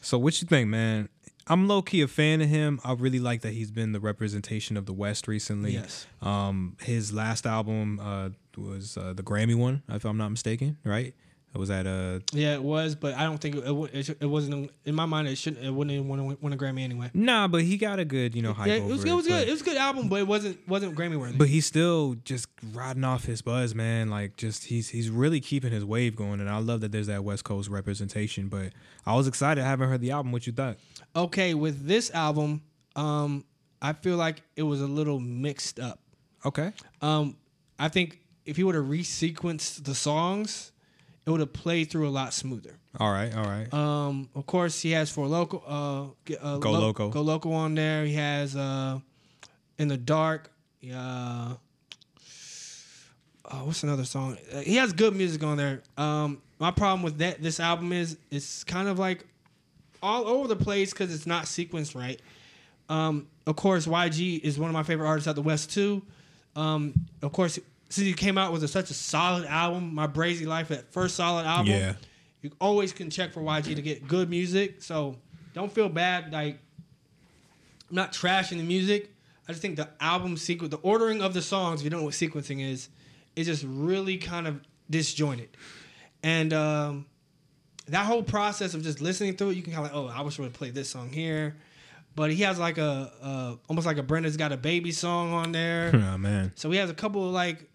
So 0.00 0.18
what 0.18 0.40
you 0.40 0.48
think, 0.48 0.68
man? 0.68 1.08
I'm 1.46 1.68
low 1.68 1.82
key 1.82 2.00
a 2.00 2.08
fan 2.08 2.40
of 2.40 2.48
him. 2.48 2.80
I 2.84 2.94
really 2.94 3.18
like 3.20 3.42
that 3.42 3.52
he's 3.52 3.70
been 3.70 3.92
the 3.92 4.00
representation 4.00 4.78
of 4.78 4.86
the 4.86 4.94
West 4.94 5.28
recently. 5.28 5.72
Yes. 5.72 6.06
Um, 6.22 6.76
his 6.80 7.12
last 7.12 7.44
album 7.46 8.00
uh, 8.00 8.30
was 8.56 8.96
uh, 8.96 9.12
the 9.12 9.22
Grammy 9.22 9.54
one, 9.54 9.82
if 9.90 10.06
I'm 10.06 10.16
not 10.16 10.30
mistaken, 10.30 10.78
right? 10.84 11.14
It 11.54 11.58
was 11.58 11.70
at 11.70 11.86
a 11.86 12.20
yeah, 12.32 12.54
it 12.54 12.62
was, 12.62 12.96
but 12.96 13.14
I 13.14 13.22
don't 13.22 13.38
think 13.38 13.54
it, 13.54 13.64
it, 13.64 14.08
it, 14.08 14.16
it 14.22 14.26
wasn't 14.26 14.72
in 14.84 14.94
my 14.94 15.06
mind. 15.06 15.28
It 15.28 15.36
shouldn't. 15.36 15.64
It 15.64 15.70
wouldn't 15.70 15.94
even 15.94 16.08
want 16.08 16.20
to 16.20 16.36
win 16.40 16.52
a 16.52 16.56
Grammy 16.56 16.82
anyway. 16.82 17.10
Nah, 17.14 17.46
but 17.46 17.62
he 17.62 17.76
got 17.76 18.00
a 18.00 18.04
good, 18.04 18.34
you 18.34 18.42
know, 18.42 18.52
hype 18.52 18.66
Yeah, 18.66 18.74
it 18.74 18.80
over 18.80 18.88
was, 18.88 19.04
it 19.04 19.12
was 19.12 19.26
good. 19.28 19.48
It 19.48 19.52
was 19.52 19.60
a 19.60 19.64
good 19.64 19.76
album, 19.76 20.08
but 20.08 20.18
it 20.18 20.26
wasn't 20.26 20.68
wasn't 20.68 20.96
Grammy 20.96 21.16
worthy. 21.16 21.36
But 21.36 21.48
he's 21.48 21.64
still 21.64 22.16
just 22.24 22.48
riding 22.72 23.04
off 23.04 23.24
his 23.24 23.40
buzz, 23.40 23.72
man. 23.72 24.10
Like 24.10 24.36
just 24.36 24.64
he's 24.64 24.88
he's 24.88 25.10
really 25.10 25.40
keeping 25.40 25.70
his 25.70 25.84
wave 25.84 26.16
going, 26.16 26.40
and 26.40 26.50
I 26.50 26.58
love 26.58 26.80
that 26.80 26.90
there's 26.90 27.06
that 27.06 27.22
West 27.22 27.44
Coast 27.44 27.68
representation. 27.70 28.48
But 28.48 28.72
I 29.06 29.14
was 29.14 29.28
excited. 29.28 29.62
I 29.62 29.68
haven't 29.68 29.88
heard 29.88 30.00
the 30.00 30.10
album. 30.10 30.32
What 30.32 30.46
you 30.48 30.52
thought? 30.52 30.76
okay, 31.16 31.54
with 31.54 31.86
this 31.86 32.12
album, 32.12 32.62
um, 32.96 33.44
I 33.80 33.92
feel 33.92 34.16
like 34.16 34.42
it 34.56 34.62
was 34.62 34.80
a 34.80 34.86
little 34.86 35.20
mixed 35.20 35.78
up. 35.78 36.00
Okay. 36.44 36.72
Um, 37.00 37.36
I 37.78 37.88
think 37.88 38.18
if 38.44 38.56
he 38.56 38.64
would 38.64 38.74
have 38.74 38.84
resequenced 38.86 39.84
the 39.84 39.94
songs, 39.94 40.72
it 41.26 41.30
would 41.30 41.40
have 41.40 41.52
played 41.52 41.90
through 41.90 42.08
a 42.08 42.10
lot 42.10 42.34
smoother. 42.34 42.76
All 43.00 43.10
right. 43.10 43.34
All 43.34 43.44
right. 43.44 43.72
Um, 43.72 44.28
of 44.34 44.46
course, 44.46 44.80
he 44.80 44.92
has 44.92 45.10
for 45.10 45.26
local, 45.26 45.62
uh, 45.66 46.34
uh 46.40 46.58
Go 46.58 46.72
Loko. 46.72 47.10
go 47.10 47.22
local 47.22 47.52
on 47.52 47.74
there. 47.74 48.04
He 48.04 48.14
has 48.14 48.54
uh, 48.54 48.98
in 49.78 49.88
the 49.88 49.96
dark. 49.96 50.50
Uh, 50.84 51.54
oh, 53.50 53.64
what's 53.64 53.82
another 53.82 54.04
song? 54.04 54.36
Uh, 54.52 54.60
he 54.60 54.76
has 54.76 54.92
good 54.92 55.16
music 55.16 55.42
on 55.42 55.56
there. 55.56 55.82
Um, 55.96 56.42
my 56.58 56.70
problem 56.70 57.02
with 57.02 57.18
that 57.18 57.42
this 57.42 57.58
album 57.58 57.92
is 57.92 58.16
it's 58.30 58.64
kind 58.64 58.88
of 58.88 58.98
like 58.98 59.26
all 60.02 60.28
over 60.28 60.46
the 60.46 60.56
place 60.56 60.92
because 60.92 61.12
it's 61.12 61.26
not 61.26 61.46
sequenced 61.46 61.96
right. 61.96 62.20
Um, 62.88 63.28
of 63.46 63.56
course, 63.56 63.86
YG 63.86 64.40
is 64.40 64.58
one 64.58 64.68
of 64.68 64.74
my 64.74 64.82
favorite 64.82 65.08
artists 65.08 65.26
out 65.26 65.34
the 65.34 65.42
West 65.42 65.72
too. 65.72 66.02
Um, 66.54 66.94
of 67.22 67.32
course, 67.32 67.58
since 67.94 68.06
he 68.06 68.12
came 68.12 68.36
out 68.36 68.52
with 68.52 68.64
a, 68.64 68.68
such 68.68 68.90
a 68.90 68.94
solid 68.94 69.44
album, 69.44 69.94
My 69.94 70.08
Brazy 70.08 70.46
Life, 70.46 70.68
that 70.68 70.92
first 70.92 71.14
solid 71.14 71.46
album. 71.46 71.72
Yeah. 71.72 71.94
You 72.42 72.50
always 72.60 72.92
can 72.92 73.08
check 73.08 73.32
for 73.32 73.40
YG 73.40 73.76
to 73.76 73.82
get 73.82 74.08
good 74.08 74.28
music. 74.28 74.82
So 74.82 75.16
don't 75.54 75.72
feel 75.72 75.88
bad. 75.88 76.32
Like 76.32 76.58
I'm 77.88 77.96
not 77.96 78.12
trashing 78.12 78.58
the 78.58 78.64
music. 78.64 79.12
I 79.48 79.52
just 79.52 79.62
think 79.62 79.76
the 79.76 79.88
album 80.00 80.36
sequence, 80.36 80.72
the 80.72 80.78
ordering 80.78 81.22
of 81.22 81.34
the 81.34 81.42
songs, 81.42 81.80
if 81.80 81.84
you 81.84 81.90
don't 81.90 82.00
know 82.00 82.06
what 82.06 82.14
sequencing 82.14 82.68
is, 82.68 82.88
is 83.36 83.46
just 83.46 83.64
really 83.64 84.16
kind 84.16 84.48
of 84.48 84.60
disjointed. 84.90 85.50
And 86.22 86.52
um, 86.52 87.06
that 87.86 88.06
whole 88.06 88.22
process 88.22 88.74
of 88.74 88.82
just 88.82 89.00
listening 89.00 89.36
through 89.36 89.50
it, 89.50 89.56
you 89.56 89.62
can 89.62 89.72
kind 89.72 89.86
of 89.86 89.92
like, 89.92 90.14
oh, 90.14 90.18
I 90.18 90.22
wish 90.22 90.38
I 90.38 90.42
would 90.42 90.54
play 90.54 90.70
this 90.70 90.90
song 90.90 91.10
here. 91.10 91.56
But 92.16 92.32
he 92.32 92.42
has 92.42 92.58
like 92.58 92.78
a 92.78 93.12
uh, 93.22 93.56
almost 93.68 93.86
like 93.86 93.98
a 93.98 94.02
Brenda's 94.02 94.36
Got 94.36 94.52
a 94.52 94.56
Baby 94.56 94.90
song 94.90 95.32
on 95.32 95.52
there. 95.52 95.90
oh 95.94 96.18
man. 96.18 96.52
So 96.56 96.70
he 96.70 96.78
has 96.78 96.90
a 96.90 96.94
couple 96.94 97.26
of 97.26 97.32
like 97.32 97.68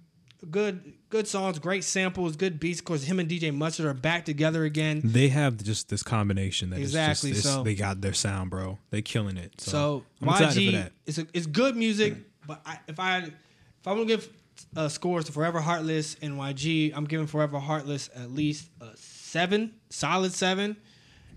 good 0.49 0.93
good 1.09 1.27
songs, 1.27 1.59
great 1.59 1.83
samples, 1.83 2.35
good 2.35 2.59
beats. 2.59 2.79
Of 2.79 2.85
course, 2.85 3.03
him 3.03 3.19
and 3.19 3.29
DJ 3.29 3.53
Mustard 3.53 3.85
are 3.85 3.93
back 3.93 4.25
together 4.25 4.63
again. 4.63 5.01
They 5.03 5.29
have 5.29 5.61
just 5.63 5.89
this 5.89 6.03
combination 6.03 6.69
that 6.71 6.79
Exactly, 6.79 7.31
just, 7.31 7.43
so- 7.43 7.63
they 7.63 7.75
got 7.75 8.01
their 8.01 8.13
sound, 8.13 8.49
bro. 8.49 8.77
They 8.89 9.01
killing 9.01 9.37
it. 9.37 9.59
So, 9.59 9.71
So 9.71 10.05
I'm 10.21 10.29
excited 10.29 10.53
for 10.53 10.59
YG, 10.59 10.71
that. 10.73 10.91
it's 11.05 11.17
a, 11.17 11.27
it's 11.33 11.45
good 11.47 11.75
music, 11.75 12.15
but 12.47 12.61
I, 12.65 12.79
if 12.87 12.99
I 12.99 13.17
if 13.19 13.87
I'm 13.87 13.95
gonna 13.95 14.05
give 14.05 14.29
uh, 14.75 14.87
scores 14.89 15.25
to 15.25 15.31
Forever 15.31 15.59
Heartless 15.61 16.15
and 16.21 16.37
YG, 16.37 16.93
I'm 16.95 17.05
giving 17.05 17.27
Forever 17.27 17.59
Heartless 17.59 18.09
at 18.15 18.31
least 18.31 18.69
a 18.81 18.87
seven, 18.95 19.73
solid 19.89 20.33
seven, 20.33 20.75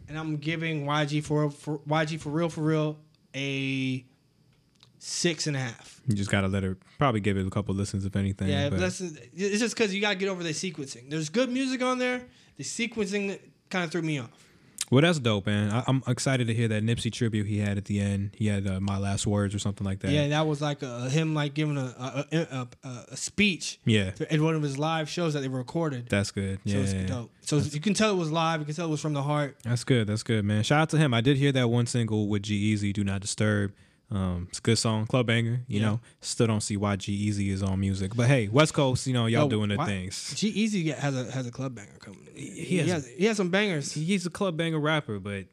and 0.08 0.18
I'm 0.18 0.36
giving 0.38 0.86
YG 0.86 1.22
for, 1.24 1.50
for 1.50 1.78
YG 1.80 2.18
for 2.20 2.30
real 2.30 2.48
for 2.48 2.62
real 2.62 2.98
a 3.34 4.04
six 5.04 5.48
and 5.48 5.56
a 5.56 5.58
half. 5.58 6.00
You 6.06 6.14
just 6.14 6.30
gotta 6.30 6.46
let 6.46 6.62
it. 6.62 6.76
Probably 6.98 7.20
give 7.20 7.36
it 7.36 7.44
a 7.46 7.50
couple 7.50 7.74
listens 7.74 8.04
if 8.06 8.14
anything. 8.14 8.48
Yeah, 8.48 8.70
but 8.70 8.78
that's, 8.78 9.00
it's 9.00 9.58
just 9.58 9.74
because 9.76 9.92
you 9.92 10.00
gotta 10.00 10.14
get 10.14 10.28
over 10.28 10.42
the 10.44 10.50
sequencing. 10.50 11.10
There's 11.10 11.28
good 11.28 11.50
music 11.50 11.82
on 11.82 11.98
there. 11.98 12.22
The 12.56 12.64
sequencing 12.64 13.38
kind 13.68 13.84
of 13.84 13.90
threw 13.90 14.02
me 14.02 14.20
off. 14.20 14.30
well, 14.90 15.02
that's 15.02 15.18
dope, 15.18 15.46
man. 15.46 15.72
I, 15.72 15.82
I'm 15.88 16.04
excited 16.06 16.46
to 16.46 16.54
hear 16.54 16.68
that 16.68 16.84
Nipsey 16.84 17.10
tribute 17.12 17.46
he 17.46 17.58
had 17.58 17.78
at 17.78 17.86
the 17.86 17.98
end. 17.98 18.30
He 18.36 18.46
had 18.46 18.66
uh, 18.66 18.78
my 18.78 18.98
last 18.98 19.26
words 19.26 19.54
or 19.54 19.58
something 19.58 19.84
like 19.84 20.00
that. 20.00 20.12
Yeah, 20.12 20.28
that 20.28 20.46
was 20.46 20.60
like 20.60 20.82
a, 20.82 21.08
him 21.10 21.34
like 21.34 21.54
giving 21.54 21.78
a 21.78 21.94
a, 21.98 22.26
a, 22.32 22.68
a, 22.84 23.04
a 23.12 23.16
speech 23.16 23.80
yeah, 23.84 24.12
at 24.30 24.40
one 24.40 24.54
of 24.54 24.62
his 24.62 24.78
live 24.78 25.08
shows 25.08 25.34
that 25.34 25.40
they 25.40 25.48
recorded. 25.48 26.08
that's 26.08 26.30
good. 26.30 26.60
So 26.64 26.76
Yeah, 26.76 26.82
it's 26.82 27.10
dope. 27.10 27.30
So 27.40 27.56
you 27.56 27.80
can 27.80 27.94
tell 27.94 28.12
it 28.12 28.16
was 28.18 28.30
live. 28.30 28.60
You 28.60 28.66
can 28.66 28.74
tell 28.76 28.86
it 28.86 28.90
was 28.90 29.00
from 29.00 29.14
the 29.14 29.22
heart. 29.22 29.56
That's 29.64 29.82
good. 29.82 30.06
That's 30.06 30.22
good, 30.22 30.44
man. 30.44 30.62
Shout 30.62 30.80
out 30.80 30.90
to 30.90 30.98
him. 30.98 31.12
I 31.12 31.20
did 31.22 31.38
hear 31.38 31.50
that 31.52 31.68
one 31.68 31.86
single 31.86 32.28
with 32.28 32.42
G-Eazy, 32.42 32.92
"Do 32.92 33.02
Not 33.02 33.20
Disturb." 33.20 33.72
Um, 34.14 34.46
it's 34.50 34.58
a 34.58 34.62
good 34.62 34.76
song, 34.78 35.06
club 35.06 35.26
banger. 35.26 35.62
You 35.68 35.80
Yeah. 35.80 35.86
know, 35.86 36.00
still 36.20 36.46
don't 36.46 36.60
see 36.60 36.76
why 36.76 36.96
G-Eazy 36.96 37.48
is 37.48 37.62
on 37.62 37.80
music, 37.80 38.14
but 38.14 38.26
hey, 38.28 38.48
West 38.48 38.74
Coast, 38.74 39.06
you 39.06 39.14
know, 39.14 39.24
y'all 39.26 39.44
Yo, 39.44 39.48
doing 39.48 39.70
the 39.70 39.76
why- 39.76 39.86
things. 39.86 40.34
G-Eazy 40.36 40.94
has 40.94 41.16
a 41.16 41.30
has 41.32 41.46
a 41.46 41.50
club 41.50 41.74
banger 41.74 41.96
coming. 41.98 42.20
He, 42.34 42.50
He 42.64 42.78
has, 42.78 42.88
has- 42.90 43.06
he 43.08 43.24
has 43.24 43.36
some 43.38 43.48
bangers. 43.48 43.92
He's 43.92 44.26
a 44.26 44.30
club 44.30 44.56
banger 44.56 44.78
rapper, 44.78 45.18
but 45.18 45.46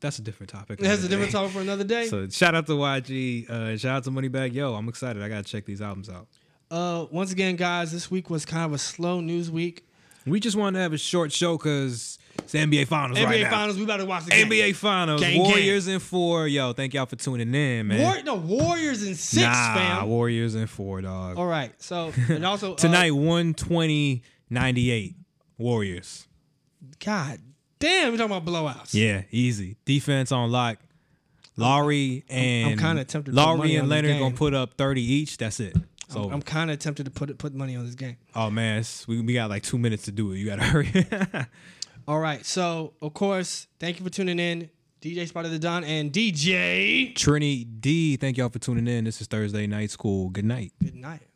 that's 0.00 0.18
a 0.18 0.22
different 0.22 0.50
topic. 0.50 0.78
That's 0.78 1.02
a 1.04 1.08
different 1.08 1.32
day. 1.32 1.38
topic 1.38 1.52
for 1.52 1.60
another 1.60 1.84
day. 1.84 2.06
So 2.06 2.28
shout 2.28 2.54
out 2.54 2.66
to 2.68 2.72
YG. 2.74 3.48
Uh, 3.50 3.76
shout 3.76 3.96
out 3.96 4.04
to 4.04 4.10
Moneybagg 4.10 4.52
Yo. 4.52 4.74
I'm 4.74 4.88
excited. 4.88 5.20
I 5.22 5.28
gotta 5.28 5.42
check 5.44 5.64
these 5.64 5.80
albums 5.82 6.08
out. 6.08 6.28
uh, 6.70 7.06
once 7.10 7.32
again, 7.32 7.56
guys, 7.56 7.90
this 7.90 8.08
week 8.10 8.30
was 8.30 8.44
kind 8.44 8.64
of 8.64 8.72
a 8.72 8.78
slow 8.78 9.20
news 9.20 9.50
week. 9.50 9.84
We 10.26 10.38
just 10.38 10.56
wanted 10.56 10.78
to 10.78 10.82
have 10.82 10.92
a 10.92 10.98
short 10.98 11.32
show 11.32 11.56
because 11.56 12.18
it's 12.54 12.70
the 12.70 12.78
NBA 12.82 12.86
Finals 12.88 13.18
NBA 13.18 13.24
right 13.24 13.42
now. 13.42 13.50
Finals, 13.50 13.76
we 13.76 13.84
about 13.84 13.96
to 13.98 14.06
watch 14.06 14.24
the 14.24 14.30
game. 14.30 14.48
NBA 14.48 14.74
Finals. 14.74 15.20
Gang, 15.20 15.34
gang. 15.34 15.42
Warriors 15.42 15.88
in 15.88 16.00
four. 16.00 16.48
Yo, 16.48 16.72
thank 16.72 16.94
y'all 16.94 17.06
for 17.06 17.16
tuning 17.16 17.54
in, 17.54 17.86
man. 17.86 18.00
War, 18.00 18.22
no 18.24 18.34
Warriors 18.34 19.06
in 19.06 19.14
six, 19.14 19.46
nah, 19.46 19.74
fam. 19.74 20.08
Warriors 20.08 20.54
in 20.54 20.66
four, 20.66 21.00
dog. 21.00 21.38
All 21.38 21.46
right. 21.46 21.72
So 21.80 22.12
and 22.28 22.44
also 22.44 22.72
uh, 22.72 22.76
Tonight, 22.76 23.12
120 23.12 24.22
98. 24.48 25.16
Warriors. 25.58 26.26
God 27.04 27.38
damn, 27.78 28.12
we're 28.12 28.18
talking 28.18 28.36
about 28.36 28.44
blowouts. 28.44 28.94
Yeah, 28.94 29.22
easy. 29.30 29.76
Defense 29.84 30.32
on 30.32 30.50
lock. 30.50 30.78
Lowry 31.56 32.24
and 32.30 32.72
I'm, 32.72 32.78
kinda 32.78 33.04
tempted 33.04 33.32
to 33.32 33.36
Lowry 33.36 33.76
and 33.76 33.88
Leonard 33.88 34.18
gonna 34.18 34.34
put 34.34 34.54
up 34.54 34.74
30 34.74 35.02
each. 35.02 35.36
That's 35.36 35.60
it. 35.60 35.76
So 36.08 36.24
I'm, 36.24 36.34
I'm 36.34 36.42
kind 36.42 36.70
of 36.70 36.78
tempted 36.78 37.04
to 37.04 37.10
put 37.10 37.36
put 37.38 37.54
money 37.54 37.76
on 37.76 37.84
this 37.84 37.94
game. 37.94 38.16
oh 38.34 38.50
man, 38.50 38.82
we, 39.06 39.20
we 39.20 39.34
got 39.34 39.50
like 39.50 39.62
two 39.62 39.78
minutes 39.78 40.04
to 40.04 40.12
do 40.12 40.32
it. 40.32 40.38
You 40.38 40.46
gotta 40.46 40.62
hurry. 40.64 41.06
All 42.06 42.18
right. 42.18 42.44
So 42.44 42.94
of 43.02 43.14
course, 43.14 43.66
thank 43.78 43.98
you 43.98 44.04
for 44.04 44.10
tuning 44.10 44.38
in, 44.38 44.70
DJ 45.00 45.28
Spot 45.28 45.44
of 45.44 45.50
the 45.50 45.58
Don 45.58 45.84
and 45.84 46.12
DJ. 46.12 47.14
Trini 47.14 47.66
D, 47.80 48.16
thank 48.16 48.36
y'all 48.36 48.48
for 48.48 48.58
tuning 48.58 48.86
in. 48.86 49.04
This 49.04 49.20
is 49.20 49.26
Thursday 49.26 49.66
Night 49.66 49.90
School. 49.90 50.28
Good 50.28 50.44
night. 50.44 50.72
Good 50.82 50.96
night. 50.96 51.29